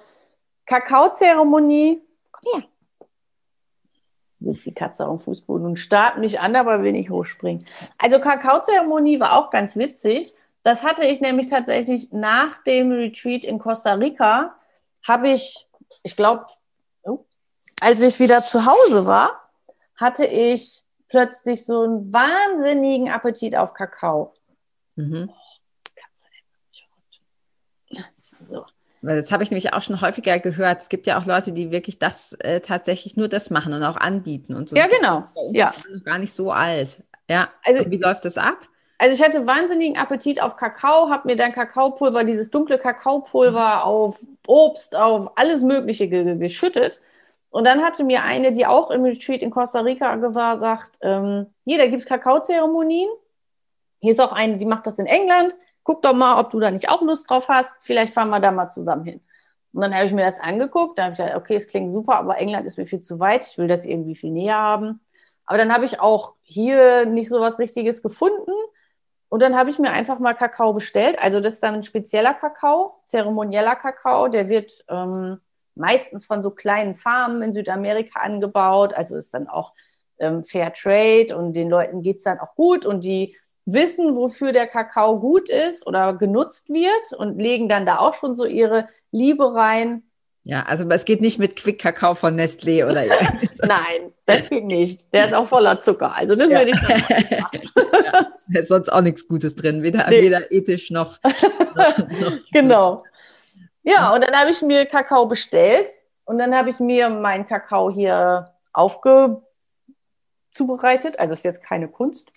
Kakaozeremonie, 0.67 2.03
komm 2.31 2.61
her 2.61 2.69
sitzt 4.41 4.67
die 4.67 4.75
Katze 4.75 5.07
auf 5.07 5.21
dem 5.21 5.25
Fußboden 5.25 5.67
und 5.67 5.79
starrt 5.79 6.19
mich 6.19 6.41
an, 6.41 6.57
aber 6.57 6.83
will 6.83 6.93
nicht 6.93 7.11
hochspringen. 7.11 7.67
Also 7.99 8.21
Kakaozeremonie 8.21 9.21
war 9.21 9.39
auch 9.39 9.51
ganz 9.51 9.77
witzig. 9.77 10.35
Das 10.63 10.85
hatte 10.85 11.05
ich 11.05 11.21
nämlich 11.21 11.49
tatsächlich 11.49 12.13
nach 12.13 12.63
dem 12.65 12.93
Retreat 12.93 13.45
in 13.45 13.59
Costa 13.59 13.95
Rica, 13.95 14.55
habe 15.07 15.31
ich, 15.31 15.67
ich 16.03 16.17
glaube, 16.17 16.47
oh, 17.03 17.25
als 17.81 18.03
ich 18.03 18.19
wieder 18.21 18.45
zu 18.45 18.67
Hause 18.67 19.07
war, 19.07 19.51
hatte 19.97 20.27
ich 20.27 20.83
plötzlich 21.09 21.65
so 21.65 21.83
einen 21.83 22.13
wahnsinnigen 22.13 23.09
Appetit 23.09 23.57
auf 23.57 23.73
Kakao. 23.75 24.35
Mhm. 24.97 25.31
Oh, 25.31 25.35
Katze, 25.95 26.29
so. 28.45 28.67
Weil 28.67 28.67
das 29.03 29.31
habe 29.31 29.43
ich 29.43 29.51
nämlich 29.51 29.73
auch 29.73 29.83
schon 29.83 30.01
häufiger 30.01 30.39
gehört. 30.39 30.83
Es 30.83 30.89
gibt 30.89 31.07
ja 31.07 31.19
auch 31.19 31.27
Leute, 31.27 31.53
die 31.53 31.71
wirklich 31.71 31.99
das 31.99 32.33
äh, 32.41 32.61
tatsächlich 32.61 33.17
nur 33.17 33.29
das 33.29 33.51
machen 33.51 33.73
und 33.73 33.83
auch 33.83 33.97
anbieten 33.97 34.55
und 34.55 34.69
so. 34.69 34.77
Ja, 34.77 34.87
genau. 34.87 35.25
Ja. 35.53 35.73
Gar 36.05 36.19
nicht 36.19 36.33
so 36.33 36.51
alt. 36.51 37.03
Ja. 37.29 37.51
Also 37.65 37.85
und 37.85 37.91
wie 37.91 37.99
läuft 37.99 38.25
das 38.25 38.37
ab? 38.37 38.59
Also 38.99 39.15
ich 39.15 39.23
hatte 39.23 39.47
wahnsinnigen 39.47 39.97
Appetit 39.97 40.43
auf 40.43 40.57
Kakao, 40.57 41.09
habe 41.09 41.29
mir 41.29 41.37
dann 41.37 41.53
Kakaopulver, 41.53 42.25
dieses 42.25 42.51
dunkle 42.51 42.79
Kakaopulver 42.79 43.85
auf 43.85 44.21
Obst, 44.47 44.97
auf 44.97 45.39
alles 45.39 45.63
Mögliche 45.63 46.09
ge 46.09 46.37
geschüttet. 46.37 47.01
Und 47.51 47.65
dann 47.65 47.83
hatte 47.83 48.03
mir 48.03 48.25
eine, 48.25 48.53
die 48.53 48.67
auch 48.67 48.91
im 48.91 49.05
Retreat 49.05 49.43
in 49.43 49.51
Costa 49.51 49.81
Rica 49.81 50.35
war, 50.35 50.59
sagt, 50.59 50.99
ähm, 51.01 51.47
hier, 51.65 51.79
da 51.79 51.87
gibt 51.87 52.03
es 52.03 52.09
Kakaozeremonien. 52.09 53.09
Hier 54.01 54.13
ist 54.13 54.21
auch 54.21 54.33
eine, 54.33 54.59
die 54.59 54.67
macht 54.67 54.87
das 54.87 54.99
in 54.99 55.07
England 55.07 55.57
guck 55.89 56.03
doch 56.03 56.13
mal, 56.13 56.39
ob 56.39 56.51
du 56.51 56.61
da 56.61 56.71
nicht 56.71 56.91
auch 56.91 57.01
Lust 57.01 57.31
drauf 57.31 57.49
hast. 57.49 57.79
Vielleicht 57.81 58.13
fahren 58.13 58.29
wir 58.29 58.41
da 58.41 58.53
mal 58.53 58.69
zusammen 58.69 59.05
hin. 59.05 59.23
Und 59.73 59.81
dann 59.81 59.95
habe 59.95 60.05
ich 60.05 60.13
mir 60.13 60.27
das 60.27 60.39
angeguckt. 60.39 60.99
Da 60.99 61.05
habe 61.05 61.15
ich 61.15 61.19
gedacht, 61.19 61.35
okay, 61.35 61.57
es 61.57 61.67
klingt 61.67 61.95
super, 61.95 62.17
aber 62.17 62.37
England 62.37 62.67
ist 62.67 62.77
mir 62.77 62.87
viel 62.87 63.01
zu 63.01 63.19
weit. 63.21 63.47
Ich 63.47 63.57
will 63.57 63.69
das 63.69 63.87
irgendwie 63.87 64.15
viel 64.15 64.31
näher 64.31 64.59
haben. 64.59 65.01
Aber 65.47 65.57
dann 65.57 65.73
habe 65.73 65.87
ich 65.87 65.99
auch 65.99 66.35
hier 66.43 67.07
nicht 67.07 67.31
so 67.31 67.41
was 67.41 67.59
Richtiges 67.59 68.03
gefunden. 68.03 68.53
Und 69.31 69.41
dann 69.41 69.57
habe 69.57 69.71
ich 69.71 69.79
mir 69.79 69.91
einfach 69.91 70.19
mal 70.19 70.35
Kakao 70.35 70.75
bestellt. 70.75 71.19
Also 71.21 71.41
das 71.41 71.55
ist 71.55 71.63
dann 71.63 71.77
ein 71.77 71.83
spezieller 71.83 72.35
Kakao, 72.35 73.01
zeremonieller 73.07 73.75
Kakao. 73.75 74.29
Der 74.29 74.51
wird 74.51 74.85
ähm, 74.91 75.41
meistens 75.75 76.27
von 76.27 76.43
so 76.43 76.51
kleinen 76.51 76.97
Farmen 76.97 77.41
in 77.41 77.55
Südamerika 77.55 78.21
angebaut. 78.21 78.93
Also 78.93 79.17
ist 79.17 79.33
dann 79.33 79.49
auch 79.49 79.73
ähm, 80.19 80.45
Fair 80.45 80.71
Trade 80.75 81.35
und 81.35 81.55
den 81.55 81.71
Leuten 81.71 82.03
geht 82.03 82.19
es 82.19 82.25
dann 82.25 82.41
auch 82.41 82.55
gut 82.57 82.85
und 82.85 83.05
die 83.05 83.35
wissen, 83.73 84.17
wofür 84.17 84.53
der 84.53 84.67
Kakao 84.67 85.21
gut 85.21 85.49
ist 85.51 85.87
oder 85.87 86.15
genutzt 86.15 86.71
wird 86.71 87.13
und 87.17 87.41
legen 87.41 87.69
dann 87.69 87.87
da 87.87 87.99
auch 87.99 88.15
schon 88.15 88.35
so 88.35 88.45
ihre 88.45 88.89
Liebe 89.11 89.55
rein. 89.55 90.03
Ja, 90.45 90.63
also 90.63 90.89
es 90.89 91.05
geht 91.05 91.21
nicht 91.21 91.39
mit 91.39 91.57
Quick-Kakao 91.57 92.15
von 92.15 92.41
Nestlé 92.41 92.87
oder 92.87 93.05
Nein, 93.67 94.15
das 94.25 94.49
geht 94.49 94.65
nicht. 94.65 95.13
Der 95.13 95.27
ist 95.27 95.35
auch 95.35 95.47
voller 95.47 95.79
Zucker. 95.79 96.17
Also 96.17 96.35
das 96.37 96.51
ja. 96.51 96.61
würde 96.61 96.71
ich 96.71 96.81
nicht 96.89 97.11
machen. 97.11 97.27
ja, 97.31 97.51
da 98.55 98.59
ist 98.59 98.69
sonst 98.69 98.89
auch 98.89 99.03
nichts 99.03 99.29
Gutes 99.29 99.55
drin, 99.55 99.83
weder, 99.83 100.09
nee. 100.09 100.23
weder 100.23 100.51
ethisch 100.51 100.91
noch, 100.91 101.19
noch, 101.75 101.99
noch 101.99 102.39
Genau. 102.51 103.05
Ja, 103.83 104.15
und 104.15 104.25
dann 104.25 104.35
habe 104.35 104.51
ich 104.51 104.63
mir 104.63 104.87
Kakao 104.87 105.27
bestellt 105.27 105.89
und 106.25 106.39
dann 106.39 106.55
habe 106.55 106.71
ich 106.71 106.81
mir 106.81 107.11
meinen 107.11 107.45
Kakao 107.47 107.91
hier 107.91 108.55
aufgezubereitet. 108.73 111.19
Also 111.19 111.35
ist 111.35 111.45
jetzt 111.45 111.63
keine 111.63 111.89
Kunst. 111.89 112.33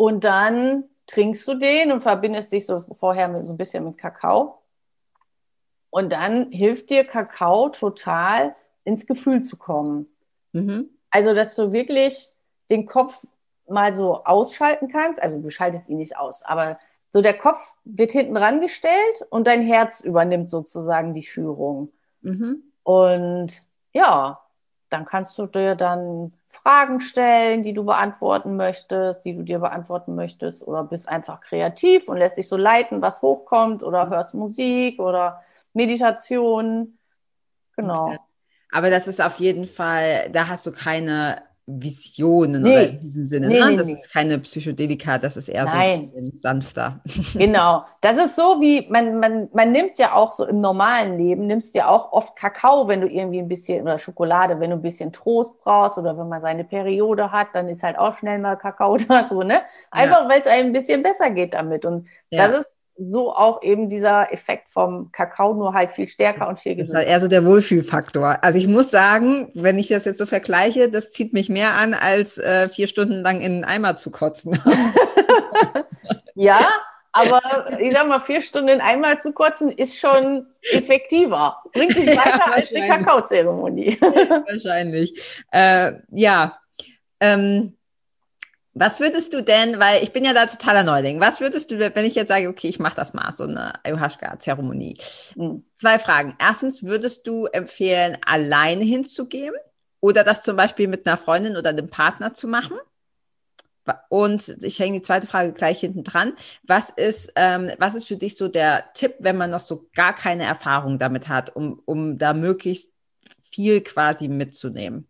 Und 0.00 0.24
dann 0.24 0.84
trinkst 1.06 1.46
du 1.46 1.56
den 1.56 1.92
und 1.92 2.00
verbindest 2.00 2.52
dich 2.52 2.64
so 2.64 2.82
vorher 2.98 3.28
mit, 3.28 3.44
so 3.44 3.52
ein 3.52 3.58
bisschen 3.58 3.84
mit 3.84 3.98
Kakao. 3.98 4.62
Und 5.90 6.10
dann 6.10 6.50
hilft 6.52 6.88
dir 6.88 7.04
Kakao 7.04 7.68
total, 7.68 8.54
ins 8.84 9.04
Gefühl 9.04 9.42
zu 9.42 9.58
kommen. 9.58 10.06
Mhm. 10.52 10.88
Also, 11.10 11.34
dass 11.34 11.54
du 11.54 11.72
wirklich 11.72 12.30
den 12.70 12.86
Kopf 12.86 13.26
mal 13.68 13.92
so 13.92 14.24
ausschalten 14.24 14.88
kannst. 14.88 15.22
Also, 15.22 15.38
du 15.38 15.50
schaltest 15.50 15.90
ihn 15.90 15.98
nicht 15.98 16.16
aus, 16.16 16.42
aber 16.44 16.78
so 17.10 17.20
der 17.20 17.36
Kopf 17.36 17.76
wird 17.84 18.10
hinten 18.10 18.38
rangestellt 18.38 19.26
und 19.28 19.46
dein 19.46 19.60
Herz 19.60 20.00
übernimmt 20.00 20.48
sozusagen 20.48 21.12
die 21.12 21.26
Führung. 21.26 21.92
Mhm. 22.22 22.62
Und 22.84 23.60
ja, 23.92 24.40
dann 24.90 25.04
kannst 25.04 25.38
du 25.38 25.46
dir 25.46 25.74
dann 25.76 26.32
Fragen 26.48 27.00
stellen, 27.00 27.62
die 27.62 27.72
du 27.72 27.84
beantworten 27.84 28.56
möchtest, 28.56 29.24
die 29.24 29.34
du 29.34 29.42
dir 29.42 29.60
beantworten 29.60 30.14
möchtest, 30.14 30.66
oder 30.66 30.84
bist 30.84 31.08
einfach 31.08 31.40
kreativ 31.40 32.08
und 32.08 32.16
lässt 32.18 32.36
dich 32.36 32.48
so 32.48 32.56
leiten, 32.56 33.00
was 33.00 33.22
hochkommt, 33.22 33.82
oder 33.82 34.10
hörst 34.10 34.34
Musik 34.34 35.00
oder 35.00 35.42
Meditation. 35.72 36.98
Genau. 37.76 38.08
Okay. 38.08 38.18
Aber 38.72 38.90
das 38.90 39.08
ist 39.08 39.20
auf 39.20 39.36
jeden 39.36 39.64
Fall, 39.64 40.30
da 40.30 40.48
hast 40.48 40.66
du 40.66 40.72
keine 40.72 41.42
Visionen 41.78 42.62
nee. 42.62 42.70
oder 42.70 42.88
in 42.88 43.00
diesem 43.00 43.26
Sinne. 43.26 43.48
Nee, 43.48 43.60
ne? 43.60 43.70
nee, 43.70 43.76
das 43.76 43.88
ist 43.88 44.12
keine 44.12 44.38
Psychedelika, 44.38 45.18
das 45.18 45.36
ist 45.36 45.48
eher 45.48 45.64
Nein. 45.64 46.10
so 46.14 46.30
sanfter. 46.32 47.00
Genau. 47.34 47.84
Das 48.00 48.16
ist 48.16 48.36
so 48.36 48.60
wie, 48.60 48.86
man, 48.90 49.18
man, 49.18 49.48
man 49.52 49.72
nimmt 49.72 49.96
ja 49.98 50.14
auch 50.14 50.32
so 50.32 50.44
im 50.46 50.60
normalen 50.60 51.18
Leben, 51.18 51.46
nimmst 51.46 51.74
ja 51.74 51.88
auch 51.88 52.12
oft 52.12 52.36
Kakao, 52.36 52.88
wenn 52.88 53.00
du 53.00 53.08
irgendwie 53.08 53.38
ein 53.38 53.48
bisschen, 53.48 53.82
oder 53.82 53.98
Schokolade, 53.98 54.58
wenn 54.60 54.70
du 54.70 54.76
ein 54.76 54.82
bisschen 54.82 55.12
Trost 55.12 55.58
brauchst 55.60 55.98
oder 55.98 56.16
wenn 56.18 56.28
man 56.28 56.42
seine 56.42 56.64
Periode 56.64 57.32
hat, 57.32 57.48
dann 57.52 57.68
ist 57.68 57.82
halt 57.82 57.98
auch 57.98 58.16
schnell 58.16 58.38
mal 58.38 58.56
Kakao 58.56 58.96
da 59.08 59.26
so, 59.28 59.42
ne? 59.42 59.62
Einfach, 59.90 60.22
ja. 60.22 60.28
weil 60.28 60.40
es 60.40 60.46
einem 60.46 60.68
ein 60.68 60.72
bisschen 60.72 61.02
besser 61.02 61.30
geht 61.30 61.54
damit. 61.54 61.84
Und 61.84 62.06
ja. 62.30 62.48
das 62.48 62.60
ist 62.60 62.79
so 63.02 63.34
auch 63.34 63.62
eben 63.62 63.88
dieser 63.88 64.32
Effekt 64.32 64.68
vom 64.68 65.10
Kakao, 65.12 65.54
nur 65.54 65.72
halt 65.72 65.90
viel 65.90 66.08
stärker 66.08 66.48
und 66.48 66.58
viel 66.58 66.76
gesünder. 66.76 67.00
Das 67.00 67.02
ist 67.02 67.08
halt 67.08 67.08
eher 67.08 67.20
so 67.20 67.28
der 67.28 67.44
Wohlfühlfaktor. 67.44 68.38
Also 68.42 68.58
ich 68.58 68.68
muss 68.68 68.90
sagen, 68.90 69.50
wenn 69.54 69.78
ich 69.78 69.88
das 69.88 70.04
jetzt 70.04 70.18
so 70.18 70.26
vergleiche, 70.26 70.90
das 70.90 71.10
zieht 71.10 71.32
mich 71.32 71.48
mehr 71.48 71.74
an, 71.74 71.94
als 71.94 72.38
äh, 72.38 72.68
vier 72.68 72.88
Stunden 72.88 73.22
lang 73.22 73.40
in 73.40 73.52
einen 73.52 73.64
Eimer 73.64 73.96
zu 73.96 74.10
kotzen. 74.10 74.60
ja, 76.34 76.58
Aber 77.12 77.40
ich 77.80 77.92
sag 77.92 78.06
mal, 78.06 78.20
vier 78.20 78.42
Stunden 78.42 78.80
einmal 78.80 79.20
zu 79.20 79.32
kotzen 79.32 79.70
ist 79.70 79.98
schon 79.98 80.46
effektiver. 80.72 81.56
Bringt 81.72 81.96
dich 81.96 82.06
weiter 82.16 82.42
ja, 82.46 82.52
als 82.52 82.68
die 82.68 82.80
Kakaozeremonie. 82.80 83.98
wahrscheinlich. 84.00 85.20
Äh, 85.50 85.92
ja. 86.10 86.58
Ähm, 87.18 87.76
was 88.72 89.00
würdest 89.00 89.32
du 89.32 89.42
denn, 89.42 89.78
weil 89.80 90.02
ich 90.02 90.12
bin 90.12 90.24
ja 90.24 90.32
da 90.32 90.46
totaler 90.46 90.84
Neuling, 90.84 91.20
was 91.20 91.40
würdest 91.40 91.70
du, 91.70 91.78
wenn 91.78 92.04
ich 92.04 92.14
jetzt 92.14 92.28
sage, 92.28 92.48
okay, 92.48 92.68
ich 92.68 92.78
mache 92.78 92.96
das 92.96 93.14
mal, 93.14 93.32
so 93.32 93.44
eine 93.44 93.84
Ayahuasca-Zeremonie? 93.84 94.96
Mhm. 95.34 95.64
Zwei 95.76 95.98
Fragen. 95.98 96.36
Erstens, 96.38 96.84
würdest 96.84 97.26
du 97.26 97.46
empfehlen, 97.46 98.16
alleine 98.24 98.84
hinzugehen 98.84 99.54
oder 100.00 100.24
das 100.24 100.42
zum 100.42 100.56
Beispiel 100.56 100.88
mit 100.88 101.06
einer 101.06 101.16
Freundin 101.16 101.56
oder 101.56 101.70
einem 101.70 101.90
Partner 101.90 102.34
zu 102.34 102.46
machen? 102.46 102.78
Und 104.08 104.56
ich 104.62 104.78
hänge 104.78 104.98
die 104.98 105.02
zweite 105.02 105.26
Frage 105.26 105.52
gleich 105.52 105.80
hinten 105.80 106.04
dran. 106.04 106.34
Was 106.62 106.90
ist, 106.90 107.32
ähm, 107.34 107.72
was 107.78 107.96
ist 107.96 108.06
für 108.06 108.16
dich 108.16 108.36
so 108.36 108.46
der 108.46 108.92
Tipp, 108.94 109.16
wenn 109.18 109.36
man 109.36 109.50
noch 109.50 109.60
so 109.60 109.88
gar 109.94 110.14
keine 110.14 110.44
Erfahrung 110.44 110.98
damit 110.98 111.28
hat, 111.28 111.56
um, 111.56 111.82
um 111.86 112.18
da 112.18 112.32
möglichst 112.34 112.92
viel 113.42 113.80
quasi 113.80 114.28
mitzunehmen? 114.28 115.09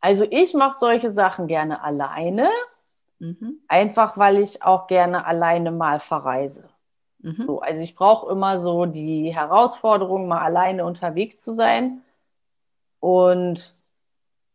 Also 0.00 0.26
ich 0.30 0.54
mache 0.54 0.78
solche 0.78 1.12
Sachen 1.12 1.46
gerne 1.46 1.82
alleine, 1.82 2.48
mhm. 3.18 3.60
einfach 3.68 4.16
weil 4.16 4.38
ich 4.38 4.62
auch 4.62 4.86
gerne 4.86 5.26
alleine 5.26 5.70
mal 5.70 6.00
verreise. 6.00 6.68
Mhm. 7.18 7.34
So, 7.34 7.60
also 7.60 7.80
ich 7.80 7.94
brauche 7.94 8.30
immer 8.30 8.60
so 8.60 8.86
die 8.86 9.34
Herausforderung, 9.34 10.26
mal 10.26 10.40
alleine 10.40 10.84
unterwegs 10.84 11.42
zu 11.42 11.54
sein. 11.54 12.02
Und 12.98 13.74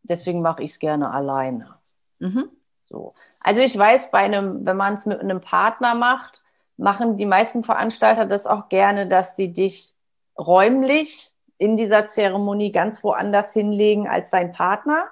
deswegen 0.04 0.42
mache 0.42 0.64
ich 0.64 0.72
es 0.72 0.80
gerne 0.80 1.12
alleine. 1.12 1.76
Mhm. 2.20 2.50
So. 2.86 3.14
Also 3.40 3.62
ich 3.62 3.78
weiß, 3.78 4.12
bei 4.12 4.20
einem, 4.20 4.66
wenn 4.66 4.78
man 4.78 4.94
es 4.94 5.06
mit 5.06 5.20
einem 5.20 5.42
Partner 5.42 5.96
macht, 5.96 6.42
machen 6.78 7.18
die 7.18 7.26
meisten 7.26 7.64
Veranstalter 7.64 8.26
das 8.26 8.48
auch 8.48 8.70
gerne, 8.70 9.08
dass 9.08 9.36
sie 9.36 9.54
dich 9.54 9.94
räumlich 10.38 11.32
in 11.58 11.78
dieser 11.78 12.08
Zeremonie 12.08 12.72
ganz 12.72 13.04
woanders 13.04 13.54
hinlegen 13.54 14.08
als 14.08 14.30
sein 14.30 14.52
Partner, 14.52 15.06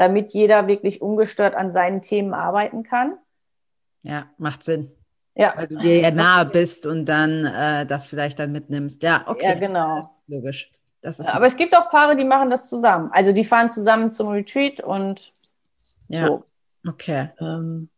damit 0.00 0.32
jeder 0.32 0.66
wirklich 0.66 1.02
ungestört 1.02 1.54
an 1.54 1.72
seinen 1.72 2.00
Themen 2.00 2.32
arbeiten 2.32 2.84
kann. 2.84 3.18
Ja, 4.02 4.30
macht 4.38 4.64
Sinn. 4.64 4.90
Ja. 5.34 5.52
Weil 5.54 5.68
du 5.68 5.76
dir 5.76 6.00
ja 6.00 6.10
nahe 6.10 6.46
bist 6.46 6.86
und 6.86 7.04
dann 7.04 7.44
äh, 7.44 7.84
das 7.84 8.06
vielleicht 8.06 8.38
dann 8.38 8.50
mitnimmst. 8.50 9.02
Ja, 9.02 9.24
okay. 9.26 9.44
Ja, 9.44 9.54
genau. 9.54 10.10
Logisch. 10.26 10.72
Ja, 11.02 11.12
aber 11.34 11.46
es 11.46 11.56
gibt 11.56 11.76
auch 11.76 11.90
Paare, 11.90 12.16
die 12.16 12.24
machen 12.24 12.48
das 12.48 12.70
zusammen. 12.70 13.10
Also 13.12 13.32
die 13.32 13.44
fahren 13.44 13.68
zusammen 13.68 14.10
zum 14.10 14.28
Retreat 14.28 14.80
und 14.80 15.34
ja. 16.08 16.26
so. 16.26 16.44
Okay. 16.88 17.28
Ähm, 17.38 17.90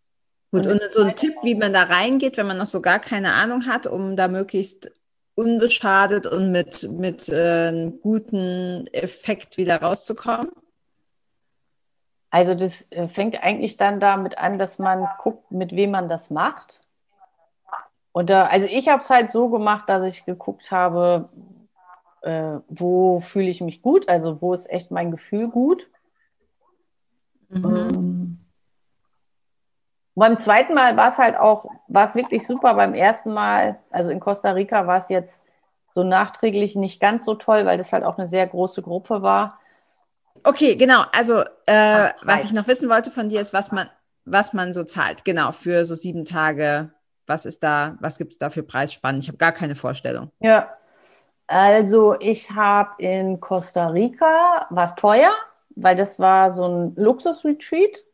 Gut, 0.50 0.66
und, 0.66 0.82
und 0.82 0.92
so 0.92 1.02
ein 1.02 1.14
Tipp, 1.14 1.34
wie 1.44 1.54
man 1.54 1.72
da 1.72 1.84
reingeht, 1.84 2.36
wenn 2.36 2.48
man 2.48 2.58
noch 2.58 2.66
so 2.66 2.80
gar 2.80 2.98
keine 2.98 3.32
Ahnung 3.32 3.66
hat, 3.66 3.86
um 3.86 4.16
da 4.16 4.26
möglichst 4.26 4.90
unbeschadet 5.34 6.26
und 6.26 6.50
mit, 6.50 6.90
mit 6.90 7.28
äh, 7.28 7.68
einem 7.68 8.00
guten 8.00 8.88
Effekt 8.88 9.56
wieder 9.56 9.80
rauszukommen? 9.82 10.50
Also 12.32 12.54
das 12.54 12.90
äh, 12.90 13.08
fängt 13.08 13.42
eigentlich 13.44 13.76
dann 13.76 14.00
damit 14.00 14.38
an, 14.38 14.58
dass 14.58 14.78
man 14.78 15.06
guckt, 15.18 15.52
mit 15.52 15.76
wem 15.76 15.90
man 15.90 16.08
das 16.08 16.30
macht. 16.30 16.80
Und 18.10 18.30
da, 18.30 18.46
also 18.46 18.66
ich 18.66 18.88
habe 18.88 19.02
es 19.02 19.10
halt 19.10 19.30
so 19.30 19.50
gemacht, 19.50 19.86
dass 19.88 20.02
ich 20.06 20.24
geguckt 20.24 20.70
habe, 20.70 21.28
äh, 22.22 22.58
wo 22.68 23.20
fühle 23.20 23.50
ich 23.50 23.60
mich 23.60 23.82
gut, 23.82 24.08
also 24.08 24.40
wo 24.40 24.54
ist 24.54 24.70
echt 24.70 24.90
mein 24.90 25.10
Gefühl 25.10 25.48
gut. 25.48 25.90
Mhm. 27.50 27.64
Ähm, 27.64 28.38
beim 30.14 30.38
zweiten 30.38 30.72
Mal 30.72 30.96
war 30.96 31.08
es 31.08 31.18
halt 31.18 31.36
auch, 31.36 31.66
war 31.88 32.06
es 32.06 32.14
wirklich 32.14 32.46
super. 32.46 32.72
Beim 32.74 32.94
ersten 32.94 33.34
Mal, 33.34 33.78
also 33.90 34.10
in 34.10 34.20
Costa 34.20 34.52
Rica, 34.52 34.86
war 34.86 34.96
es 34.96 35.10
jetzt 35.10 35.44
so 35.90 36.02
nachträglich 36.02 36.76
nicht 36.76 36.98
ganz 36.98 37.26
so 37.26 37.34
toll, 37.34 37.66
weil 37.66 37.76
das 37.76 37.92
halt 37.92 38.04
auch 38.04 38.16
eine 38.16 38.28
sehr 38.28 38.46
große 38.46 38.80
Gruppe 38.80 39.20
war. 39.20 39.58
Okay, 40.44 40.76
genau. 40.76 41.04
Also 41.12 41.40
äh, 41.66 42.10
Ach, 42.10 42.14
was 42.22 42.44
ich 42.44 42.52
noch 42.52 42.66
wissen 42.66 42.88
wollte 42.88 43.10
von 43.10 43.28
dir 43.28 43.40
ist, 43.40 43.52
was 43.52 43.72
man, 43.72 43.88
was 44.24 44.52
man 44.52 44.72
so 44.72 44.84
zahlt. 44.84 45.24
Genau, 45.24 45.52
für 45.52 45.84
so 45.84 45.94
sieben 45.94 46.24
Tage. 46.24 46.90
Was 47.26 47.46
ist 47.46 47.62
da, 47.62 47.96
was 48.00 48.18
gibt 48.18 48.32
es 48.32 48.38
da 48.38 48.50
für 48.50 48.62
Preisspannen? 48.62 49.20
Ich 49.20 49.28
habe 49.28 49.38
gar 49.38 49.52
keine 49.52 49.76
Vorstellung. 49.76 50.30
Ja, 50.40 50.76
also 51.46 52.18
ich 52.18 52.50
habe 52.50 52.90
in 52.98 53.40
Costa 53.40 53.88
Rica, 53.88 54.66
war 54.70 54.84
es 54.84 54.94
teuer, 54.94 55.32
weil 55.76 55.94
das 55.94 56.18
war 56.18 56.50
so 56.50 56.66
ein 56.66 56.94
Luxus-Retreat. 56.96 58.04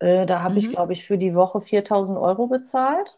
Äh, 0.00 0.26
da 0.26 0.42
habe 0.42 0.52
mhm. 0.52 0.58
ich, 0.58 0.70
glaube 0.70 0.92
ich, 0.92 1.04
für 1.04 1.16
die 1.16 1.34
Woche 1.34 1.60
4000 1.60 2.18
Euro 2.18 2.46
bezahlt. 2.46 3.16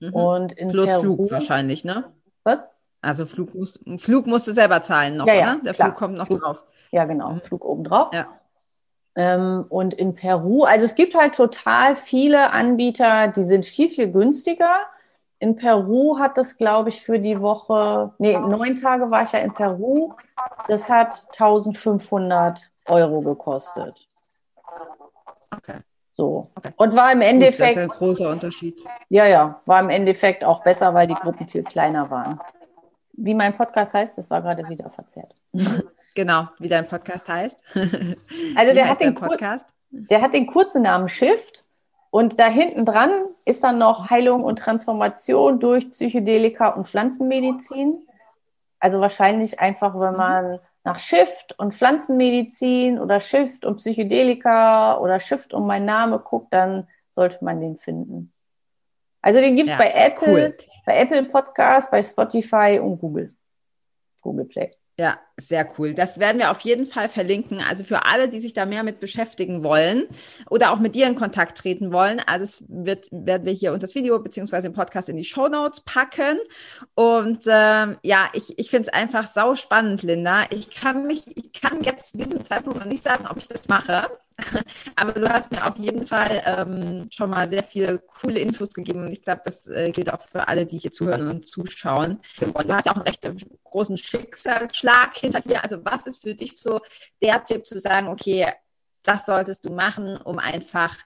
Mhm. 0.00 0.12
Und 0.12 0.52
in 0.52 0.70
Plus 0.70 0.90
Peru, 0.90 1.00
Flug 1.00 1.30
wahrscheinlich, 1.30 1.84
ne? 1.84 2.12
Was? 2.42 2.66
Also 3.00 3.26
Flug, 3.26 3.54
musst, 3.54 3.80
Flug 3.98 4.26
musst 4.26 4.46
du 4.46 4.52
selber 4.52 4.82
zahlen 4.82 5.16
noch, 5.16 5.26
ja, 5.26 5.34
ja, 5.34 5.52
oder? 5.54 5.62
Der 5.62 5.74
klar. 5.74 5.88
Flug 5.88 5.98
kommt 5.98 6.18
noch 6.18 6.26
Flug, 6.26 6.40
drauf. 6.40 6.64
Ja, 6.92 7.06
genau, 7.06 7.30
mhm. 7.32 7.40
Flug 7.40 7.64
obendrauf. 7.64 8.12
Ja. 8.12 8.28
Ähm, 9.14 9.66
und 9.68 9.94
in 9.94 10.14
Peru, 10.14 10.64
also 10.64 10.84
es 10.84 10.94
gibt 10.94 11.14
halt 11.14 11.34
total 11.34 11.96
viele 11.96 12.50
Anbieter, 12.50 13.28
die 13.28 13.44
sind 13.44 13.64
viel, 13.64 13.88
viel 13.90 14.10
günstiger. 14.10 14.76
In 15.38 15.56
Peru 15.56 16.18
hat 16.18 16.38
das, 16.38 16.56
glaube 16.56 16.90
ich, 16.90 17.02
für 17.02 17.18
die 17.18 17.40
Woche, 17.40 18.12
nee, 18.18 18.38
neun 18.38 18.76
Tage 18.76 19.10
war 19.10 19.24
ich 19.24 19.32
ja 19.32 19.40
in 19.40 19.52
Peru. 19.52 20.14
Das 20.68 20.88
hat 20.88 21.26
1500 21.32 22.70
Euro 22.86 23.20
gekostet. 23.20 24.06
Okay. 25.54 25.80
So. 26.12 26.50
Okay. 26.54 26.70
Und 26.76 26.94
war 26.94 27.10
im 27.12 27.22
Endeffekt. 27.22 27.74
Gut, 27.74 27.76
das 27.76 27.84
ist 27.84 27.92
ein 27.92 27.98
großer 27.98 28.30
Unterschied. 28.30 28.80
Ja, 29.08 29.26
ja, 29.26 29.60
war 29.66 29.80
im 29.80 29.90
Endeffekt 29.90 30.44
auch 30.44 30.62
besser, 30.62 30.94
weil 30.94 31.06
die 31.06 31.14
Gruppen 31.14 31.46
viel 31.48 31.64
kleiner 31.64 32.08
waren. 32.10 32.40
Wie 33.14 33.34
mein 33.34 33.54
Podcast 33.56 33.94
heißt, 33.94 34.16
das 34.16 34.30
war 34.30 34.40
gerade 34.42 34.68
wieder 34.68 34.90
verzerrt. 34.90 35.34
Genau, 36.14 36.48
wie 36.58 36.68
dein 36.68 36.86
Podcast 36.86 37.28
heißt. 37.28 37.58
Also 38.56 38.74
der 38.74 38.88
hat, 38.88 39.00
den 39.00 39.14
Podcast? 39.14 39.66
der 39.90 40.20
hat 40.20 40.34
den 40.34 40.46
kurzen 40.46 40.82
Namen 40.82 41.08
Shift 41.08 41.64
und 42.10 42.38
da 42.38 42.48
hinten 42.48 42.84
dran 42.84 43.10
ist 43.44 43.62
dann 43.64 43.78
noch 43.78 44.10
Heilung 44.10 44.42
und 44.42 44.58
Transformation 44.58 45.60
durch 45.60 45.90
Psychedelika 45.90 46.68
und 46.68 46.86
Pflanzenmedizin. 46.86 48.06
Also 48.78 49.00
wahrscheinlich 49.00 49.60
einfach, 49.60 49.98
wenn 49.98 50.12
mhm. 50.12 50.18
man 50.18 50.58
nach 50.84 50.98
Shift 50.98 51.58
und 51.58 51.72
Pflanzenmedizin 51.72 52.98
oder 52.98 53.20
Shift 53.20 53.64
und 53.64 53.76
Psychedelika 53.76 54.98
oder 54.98 55.20
Shift 55.20 55.54
und 55.54 55.66
mein 55.66 55.84
Name 55.84 56.18
guckt, 56.18 56.52
dann 56.52 56.88
sollte 57.10 57.44
man 57.44 57.60
den 57.60 57.76
finden. 57.76 58.32
Also 59.20 59.40
den 59.40 59.54
gibt 59.54 59.68
es 59.68 59.72
ja, 59.74 59.78
bei 59.78 59.92
Apple, 59.92 60.28
cool. 60.28 60.56
bei 60.84 60.98
Apple 60.98 61.22
Podcast, 61.24 61.90
bei 61.90 62.02
Spotify 62.02 62.80
und 62.82 62.98
Google. 62.98 63.28
Google 64.20 64.46
Play. 64.46 64.72
Ja, 64.98 65.18
sehr 65.38 65.66
cool. 65.78 65.94
Das 65.94 66.20
werden 66.20 66.38
wir 66.38 66.50
auf 66.50 66.60
jeden 66.60 66.86
Fall 66.86 67.08
verlinken. 67.08 67.62
Also 67.62 67.82
für 67.82 68.04
alle, 68.04 68.28
die 68.28 68.40
sich 68.40 68.52
da 68.52 68.66
mehr 68.66 68.82
mit 68.82 69.00
beschäftigen 69.00 69.64
wollen 69.64 70.06
oder 70.50 70.70
auch 70.70 70.80
mit 70.80 70.94
dir 70.94 71.06
in 71.06 71.14
Kontakt 71.14 71.56
treten 71.56 71.92
wollen. 71.92 72.20
Also 72.26 72.44
es 72.44 72.64
wird, 72.68 73.08
werden 73.10 73.46
wir 73.46 73.54
hier 73.54 73.72
unter 73.72 73.86
das 73.86 73.94
Video 73.94 74.18
beziehungsweise 74.18 74.66
im 74.66 74.74
Podcast 74.74 75.08
in 75.08 75.16
die 75.16 75.24
Show 75.24 75.48
Notes 75.48 75.80
packen. 75.80 76.38
Und 76.94 77.44
ähm, 77.48 77.96
ja, 78.02 78.28
ich, 78.34 78.58
ich 78.58 78.68
finde 78.68 78.90
es 78.90 78.94
einfach 78.94 79.28
sau 79.28 79.54
spannend, 79.54 80.02
Linda. 80.02 80.44
Ich 80.50 80.70
kann 80.70 81.06
mich, 81.06 81.36
ich 81.36 81.52
kann 81.54 81.82
jetzt 81.82 82.10
zu 82.10 82.18
diesem 82.18 82.44
Zeitpunkt 82.44 82.78
noch 82.78 82.86
nicht 82.86 83.02
sagen, 83.02 83.26
ob 83.26 83.38
ich 83.38 83.48
das 83.48 83.68
mache. 83.68 84.10
Aber 84.96 85.12
du 85.12 85.28
hast 85.28 85.50
mir 85.50 85.66
auf 85.66 85.76
jeden 85.76 86.06
Fall 86.06 86.42
ähm, 86.44 87.08
schon 87.10 87.30
mal 87.30 87.48
sehr 87.48 87.62
viele 87.62 87.98
coole 87.98 88.38
Infos 88.38 88.72
gegeben. 88.72 89.04
Und 89.04 89.12
ich 89.12 89.22
glaube, 89.22 89.42
das 89.44 89.66
äh, 89.68 89.90
gilt 89.90 90.12
auch 90.12 90.22
für 90.22 90.48
alle, 90.48 90.66
die 90.66 90.78
hier 90.78 90.92
zuhören 90.92 91.28
und 91.28 91.46
zuschauen. 91.46 92.20
Und 92.40 92.68
du 92.68 92.74
hast 92.74 92.86
ja 92.86 92.92
auch 92.92 92.96
einen 92.96 93.06
recht 93.06 93.28
großen 93.64 93.98
Schicksalsschlag 93.98 95.16
hinter 95.16 95.40
dir. 95.40 95.62
Also 95.62 95.84
was 95.84 96.06
ist 96.06 96.22
für 96.22 96.34
dich 96.34 96.56
so 96.56 96.80
der 97.22 97.44
Tipp 97.44 97.66
zu 97.66 97.78
sagen, 97.80 98.08
okay, 98.08 98.52
das 99.02 99.26
solltest 99.26 99.64
du 99.64 99.70
machen, 99.70 100.16
um 100.16 100.38
einfach 100.38 100.96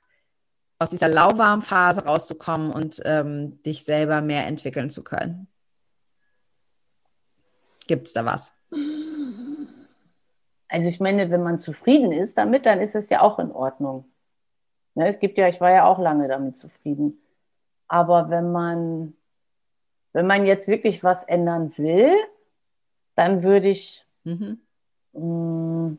aus 0.78 0.90
dieser 0.90 1.08
lauwarmen 1.08 1.62
Phase 1.62 2.04
rauszukommen 2.04 2.70
und 2.70 3.00
ähm, 3.04 3.62
dich 3.62 3.84
selber 3.84 4.20
mehr 4.20 4.46
entwickeln 4.46 4.90
zu 4.90 5.02
können? 5.02 5.48
Gibt 7.86 8.08
es 8.08 8.12
da 8.12 8.24
was? 8.24 8.52
Also 10.68 10.88
ich 10.88 11.00
meine, 11.00 11.30
wenn 11.30 11.42
man 11.42 11.58
zufrieden 11.58 12.12
ist 12.12 12.38
damit, 12.38 12.66
dann 12.66 12.80
ist 12.80 12.94
es 12.94 13.08
ja 13.08 13.22
auch 13.22 13.38
in 13.38 13.52
Ordnung. 13.52 14.04
Ne, 14.94 15.08
es 15.08 15.18
gibt 15.18 15.38
ja, 15.38 15.48
ich 15.48 15.60
war 15.60 15.70
ja 15.70 15.86
auch 15.86 15.98
lange 15.98 16.26
damit 16.26 16.56
zufrieden. 16.56 17.20
Aber 17.88 18.30
wenn 18.30 18.50
man, 18.50 19.14
wenn 20.12 20.26
man 20.26 20.46
jetzt 20.46 20.68
wirklich 20.68 21.04
was 21.04 21.22
ändern 21.22 21.76
will, 21.76 22.10
dann 23.14 23.42
würde 23.42 23.68
ich, 23.68 24.06
mhm. 24.24 24.60
mh, 25.12 25.20
mm, 25.20 25.98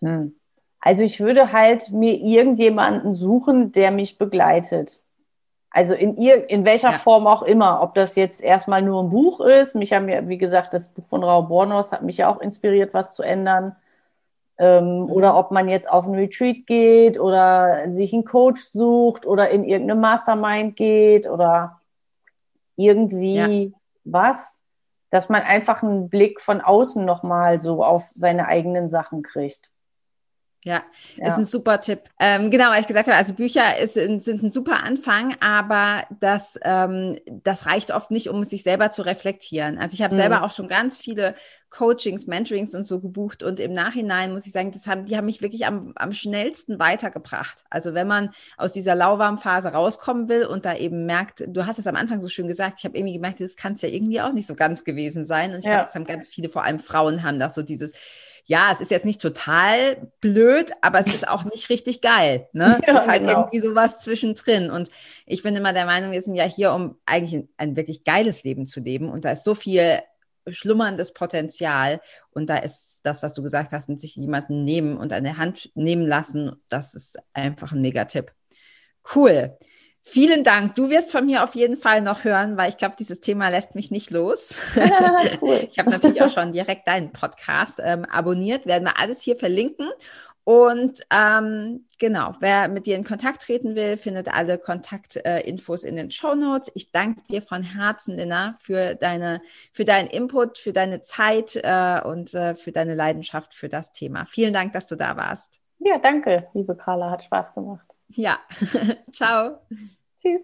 hm, 0.00 0.40
also 0.80 1.02
ich 1.02 1.20
würde 1.20 1.52
halt 1.52 1.90
mir 1.90 2.14
irgendjemanden 2.14 3.14
suchen, 3.14 3.72
der 3.72 3.90
mich 3.90 4.18
begleitet. 4.18 5.02
Also 5.70 5.94
in 5.94 6.16
ihr, 6.16 6.50
in 6.50 6.64
welcher 6.64 6.90
ja. 6.90 6.98
Form 6.98 7.28
auch 7.28 7.42
immer, 7.42 7.80
ob 7.80 7.94
das 7.94 8.16
jetzt 8.16 8.40
erstmal 8.40 8.82
nur 8.82 9.02
ein 9.02 9.10
Buch 9.10 9.40
ist. 9.40 9.76
Mich 9.76 9.92
haben 9.92 10.08
ja, 10.08 10.26
wie 10.28 10.38
gesagt, 10.38 10.74
das 10.74 10.88
Buch 10.88 11.06
von 11.06 11.22
Rao 11.22 11.42
Bornos 11.42 11.92
hat 11.92 12.02
mich 12.02 12.16
ja 12.16 12.28
auch 12.28 12.40
inspiriert, 12.40 12.92
was 12.92 13.14
zu 13.14 13.22
ändern. 13.22 13.76
Ähm, 14.58 15.04
mhm. 15.04 15.10
Oder 15.10 15.36
ob 15.36 15.52
man 15.52 15.68
jetzt 15.68 15.88
auf 15.88 16.06
ein 16.06 16.14
Retreat 16.14 16.66
geht 16.66 17.20
oder 17.20 17.90
sich 17.90 18.12
einen 18.12 18.24
Coach 18.24 18.60
sucht 18.62 19.26
oder 19.26 19.50
in 19.50 19.64
irgendeine 19.64 20.00
Mastermind 20.00 20.74
geht 20.74 21.28
oder 21.28 21.80
irgendwie 22.76 23.36
ja. 23.36 23.78
was, 24.04 24.58
dass 25.10 25.28
man 25.28 25.42
einfach 25.42 25.82
einen 25.82 26.08
Blick 26.08 26.40
von 26.40 26.60
außen 26.60 27.04
nochmal 27.04 27.60
so 27.60 27.84
auf 27.84 28.10
seine 28.14 28.48
eigenen 28.48 28.88
Sachen 28.90 29.22
kriegt. 29.22 29.69
Ja, 30.62 30.82
ja, 31.16 31.28
ist 31.28 31.38
ein 31.38 31.46
super 31.46 31.80
Tipp. 31.80 32.02
Ähm, 32.18 32.50
genau, 32.50 32.68
weil 32.70 32.82
ich 32.82 32.86
gesagt 32.86 33.06
habe, 33.06 33.16
also 33.16 33.32
Bücher 33.32 33.78
ist, 33.78 33.94
sind 33.94 34.42
ein 34.42 34.50
super 34.50 34.82
Anfang, 34.82 35.34
aber 35.40 36.04
das, 36.20 36.58
ähm, 36.62 37.18
das 37.26 37.64
reicht 37.64 37.90
oft 37.90 38.10
nicht, 38.10 38.28
um 38.28 38.44
sich 38.44 38.62
selber 38.62 38.90
zu 38.90 39.00
reflektieren. 39.00 39.78
Also 39.78 39.94
ich 39.94 40.02
habe 40.02 40.14
mhm. 40.14 40.20
selber 40.20 40.42
auch 40.42 40.52
schon 40.52 40.68
ganz 40.68 40.98
viele 40.98 41.34
Coachings, 41.70 42.26
Mentorings 42.26 42.74
und 42.74 42.84
so 42.84 43.00
gebucht 43.00 43.42
und 43.42 43.58
im 43.58 43.72
Nachhinein 43.72 44.32
muss 44.32 44.44
ich 44.44 44.52
sagen, 44.52 44.70
das 44.70 44.86
haben, 44.86 45.06
die 45.06 45.16
haben 45.16 45.24
mich 45.24 45.40
wirklich 45.40 45.64
am, 45.64 45.92
am 45.96 46.12
schnellsten 46.12 46.78
weitergebracht. 46.78 47.64
Also 47.70 47.94
wenn 47.94 48.06
man 48.06 48.30
aus 48.58 48.74
dieser 48.74 48.94
lauwarmen 48.94 49.38
Phase 49.38 49.68
rauskommen 49.68 50.28
will 50.28 50.44
und 50.44 50.66
da 50.66 50.76
eben 50.76 51.06
merkt, 51.06 51.42
du 51.48 51.64
hast 51.64 51.78
es 51.78 51.86
am 51.86 51.96
Anfang 51.96 52.20
so 52.20 52.28
schön 52.28 52.48
gesagt, 52.48 52.80
ich 52.80 52.84
habe 52.84 52.98
irgendwie 52.98 53.14
gemerkt, 53.14 53.40
das 53.40 53.56
kann 53.56 53.72
es 53.72 53.82
ja 53.82 53.88
irgendwie 53.88 54.20
auch 54.20 54.32
nicht 54.32 54.46
so 54.48 54.54
ganz 54.54 54.84
gewesen 54.84 55.24
sein. 55.24 55.52
Und 55.52 55.60
ich 55.60 55.64
ja. 55.64 55.70
glaube, 55.70 55.84
das 55.86 55.94
haben 55.94 56.04
ganz 56.04 56.28
viele, 56.28 56.50
vor 56.50 56.64
allem 56.64 56.80
Frauen, 56.80 57.22
haben 57.22 57.38
das 57.38 57.54
so 57.54 57.62
dieses 57.62 57.92
ja, 58.50 58.72
es 58.72 58.80
ist 58.80 58.90
jetzt 58.90 59.04
nicht 59.04 59.20
total 59.20 60.10
blöd, 60.20 60.72
aber 60.80 60.98
es 60.98 61.06
ist 61.06 61.28
auch 61.28 61.44
nicht 61.44 61.68
richtig 61.68 62.00
geil. 62.00 62.48
Ne? 62.52 62.80
Ja, 62.84 62.94
es 62.94 63.02
ist 63.02 63.06
halt 63.06 63.20
genau. 63.20 63.42
irgendwie 63.42 63.60
sowas 63.60 64.00
zwischendrin. 64.00 64.72
Und 64.72 64.90
ich 65.24 65.44
bin 65.44 65.54
immer 65.54 65.72
der 65.72 65.86
Meinung, 65.86 66.10
wir 66.10 66.20
sind 66.20 66.34
ja 66.34 66.42
hier, 66.42 66.72
um 66.72 66.98
eigentlich 67.06 67.42
ein, 67.42 67.48
ein 67.58 67.76
wirklich 67.76 68.02
geiles 68.02 68.42
Leben 68.42 68.66
zu 68.66 68.80
leben. 68.80 69.08
Und 69.08 69.24
da 69.24 69.30
ist 69.30 69.44
so 69.44 69.54
viel 69.54 70.00
schlummerndes 70.48 71.14
Potenzial. 71.14 72.00
Und 72.30 72.50
da 72.50 72.56
ist 72.56 73.02
das, 73.04 73.22
was 73.22 73.34
du 73.34 73.42
gesagt 73.42 73.70
hast, 73.70 73.88
mit 73.88 74.00
sich 74.00 74.16
jemanden 74.16 74.64
nehmen 74.64 74.96
und 74.96 75.12
an 75.12 75.22
der 75.22 75.38
Hand 75.38 75.70
nehmen 75.76 76.04
lassen, 76.04 76.60
das 76.68 76.94
ist 76.94 77.18
einfach 77.32 77.70
ein 77.70 77.82
Megatipp. 77.82 78.32
Cool. 79.14 79.56
Vielen 80.10 80.42
Dank. 80.42 80.74
Du 80.74 80.90
wirst 80.90 81.12
von 81.12 81.24
mir 81.24 81.44
auf 81.44 81.54
jeden 81.54 81.76
Fall 81.76 82.00
noch 82.00 82.24
hören, 82.24 82.56
weil 82.56 82.68
ich 82.68 82.76
glaube, 82.76 82.96
dieses 82.98 83.20
Thema 83.20 83.48
lässt 83.48 83.76
mich 83.76 83.92
nicht 83.92 84.10
los. 84.10 84.56
cool. 85.40 85.68
Ich 85.70 85.78
habe 85.78 85.90
natürlich 85.90 86.20
auch 86.20 86.30
schon 86.30 86.50
direkt 86.50 86.88
deinen 86.88 87.12
Podcast 87.12 87.80
ähm, 87.80 88.04
abonniert. 88.04 88.66
Werden 88.66 88.84
wir 88.84 88.98
alles 88.98 89.22
hier 89.22 89.36
verlinken. 89.36 89.88
Und 90.42 91.00
ähm, 91.12 91.86
genau, 92.00 92.34
wer 92.40 92.66
mit 92.66 92.86
dir 92.86 92.96
in 92.96 93.04
Kontakt 93.04 93.42
treten 93.42 93.76
will, 93.76 93.96
findet 93.96 94.34
alle 94.34 94.58
Kontaktinfos 94.58 95.84
äh, 95.84 95.88
in 95.88 95.94
den 95.94 96.10
Show 96.10 96.34
Notes. 96.34 96.72
Ich 96.74 96.90
danke 96.90 97.22
dir 97.30 97.40
von 97.40 97.62
Herzen, 97.62 98.16
Lina, 98.16 98.56
für 98.58 98.96
deine, 98.96 99.42
für 99.72 99.84
deinen 99.84 100.08
Input, 100.08 100.58
für 100.58 100.72
deine 100.72 101.02
Zeit 101.02 101.54
äh, 101.54 102.00
und 102.02 102.34
äh, 102.34 102.56
für 102.56 102.72
deine 102.72 102.96
Leidenschaft 102.96 103.54
für 103.54 103.68
das 103.68 103.92
Thema. 103.92 104.26
Vielen 104.26 104.52
Dank, 104.52 104.72
dass 104.72 104.88
du 104.88 104.96
da 104.96 105.16
warst. 105.16 105.60
Ja, 105.78 105.98
danke, 105.98 106.48
liebe 106.52 106.76
Carla, 106.76 107.10
hat 107.10 107.22
Spaß 107.22 107.54
gemacht. 107.54 107.94
Ja, 108.08 108.38
ciao. 109.12 109.60
Tschüss. 110.20 110.42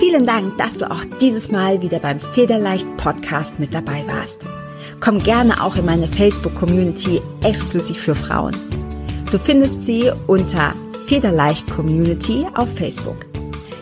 Vielen 0.00 0.26
Dank, 0.26 0.58
dass 0.58 0.76
du 0.76 0.90
auch 0.90 1.04
dieses 1.20 1.52
Mal 1.52 1.80
wieder 1.82 2.00
beim 2.00 2.18
Federleicht 2.18 2.96
Podcast 2.96 3.60
mit 3.60 3.72
dabei 3.72 4.04
warst. 4.08 4.40
Komm 4.98 5.22
gerne 5.22 5.62
auch 5.62 5.76
in 5.76 5.84
meine 5.84 6.08
Facebook-Community 6.08 7.20
exklusiv 7.44 7.98
für 7.98 8.16
Frauen. 8.16 8.56
Du 9.30 9.38
findest 9.38 9.84
sie 9.84 10.10
unter 10.26 10.74
Federleicht 11.06 11.70
Community 11.70 12.46
auf 12.54 12.74
Facebook. 12.74 13.27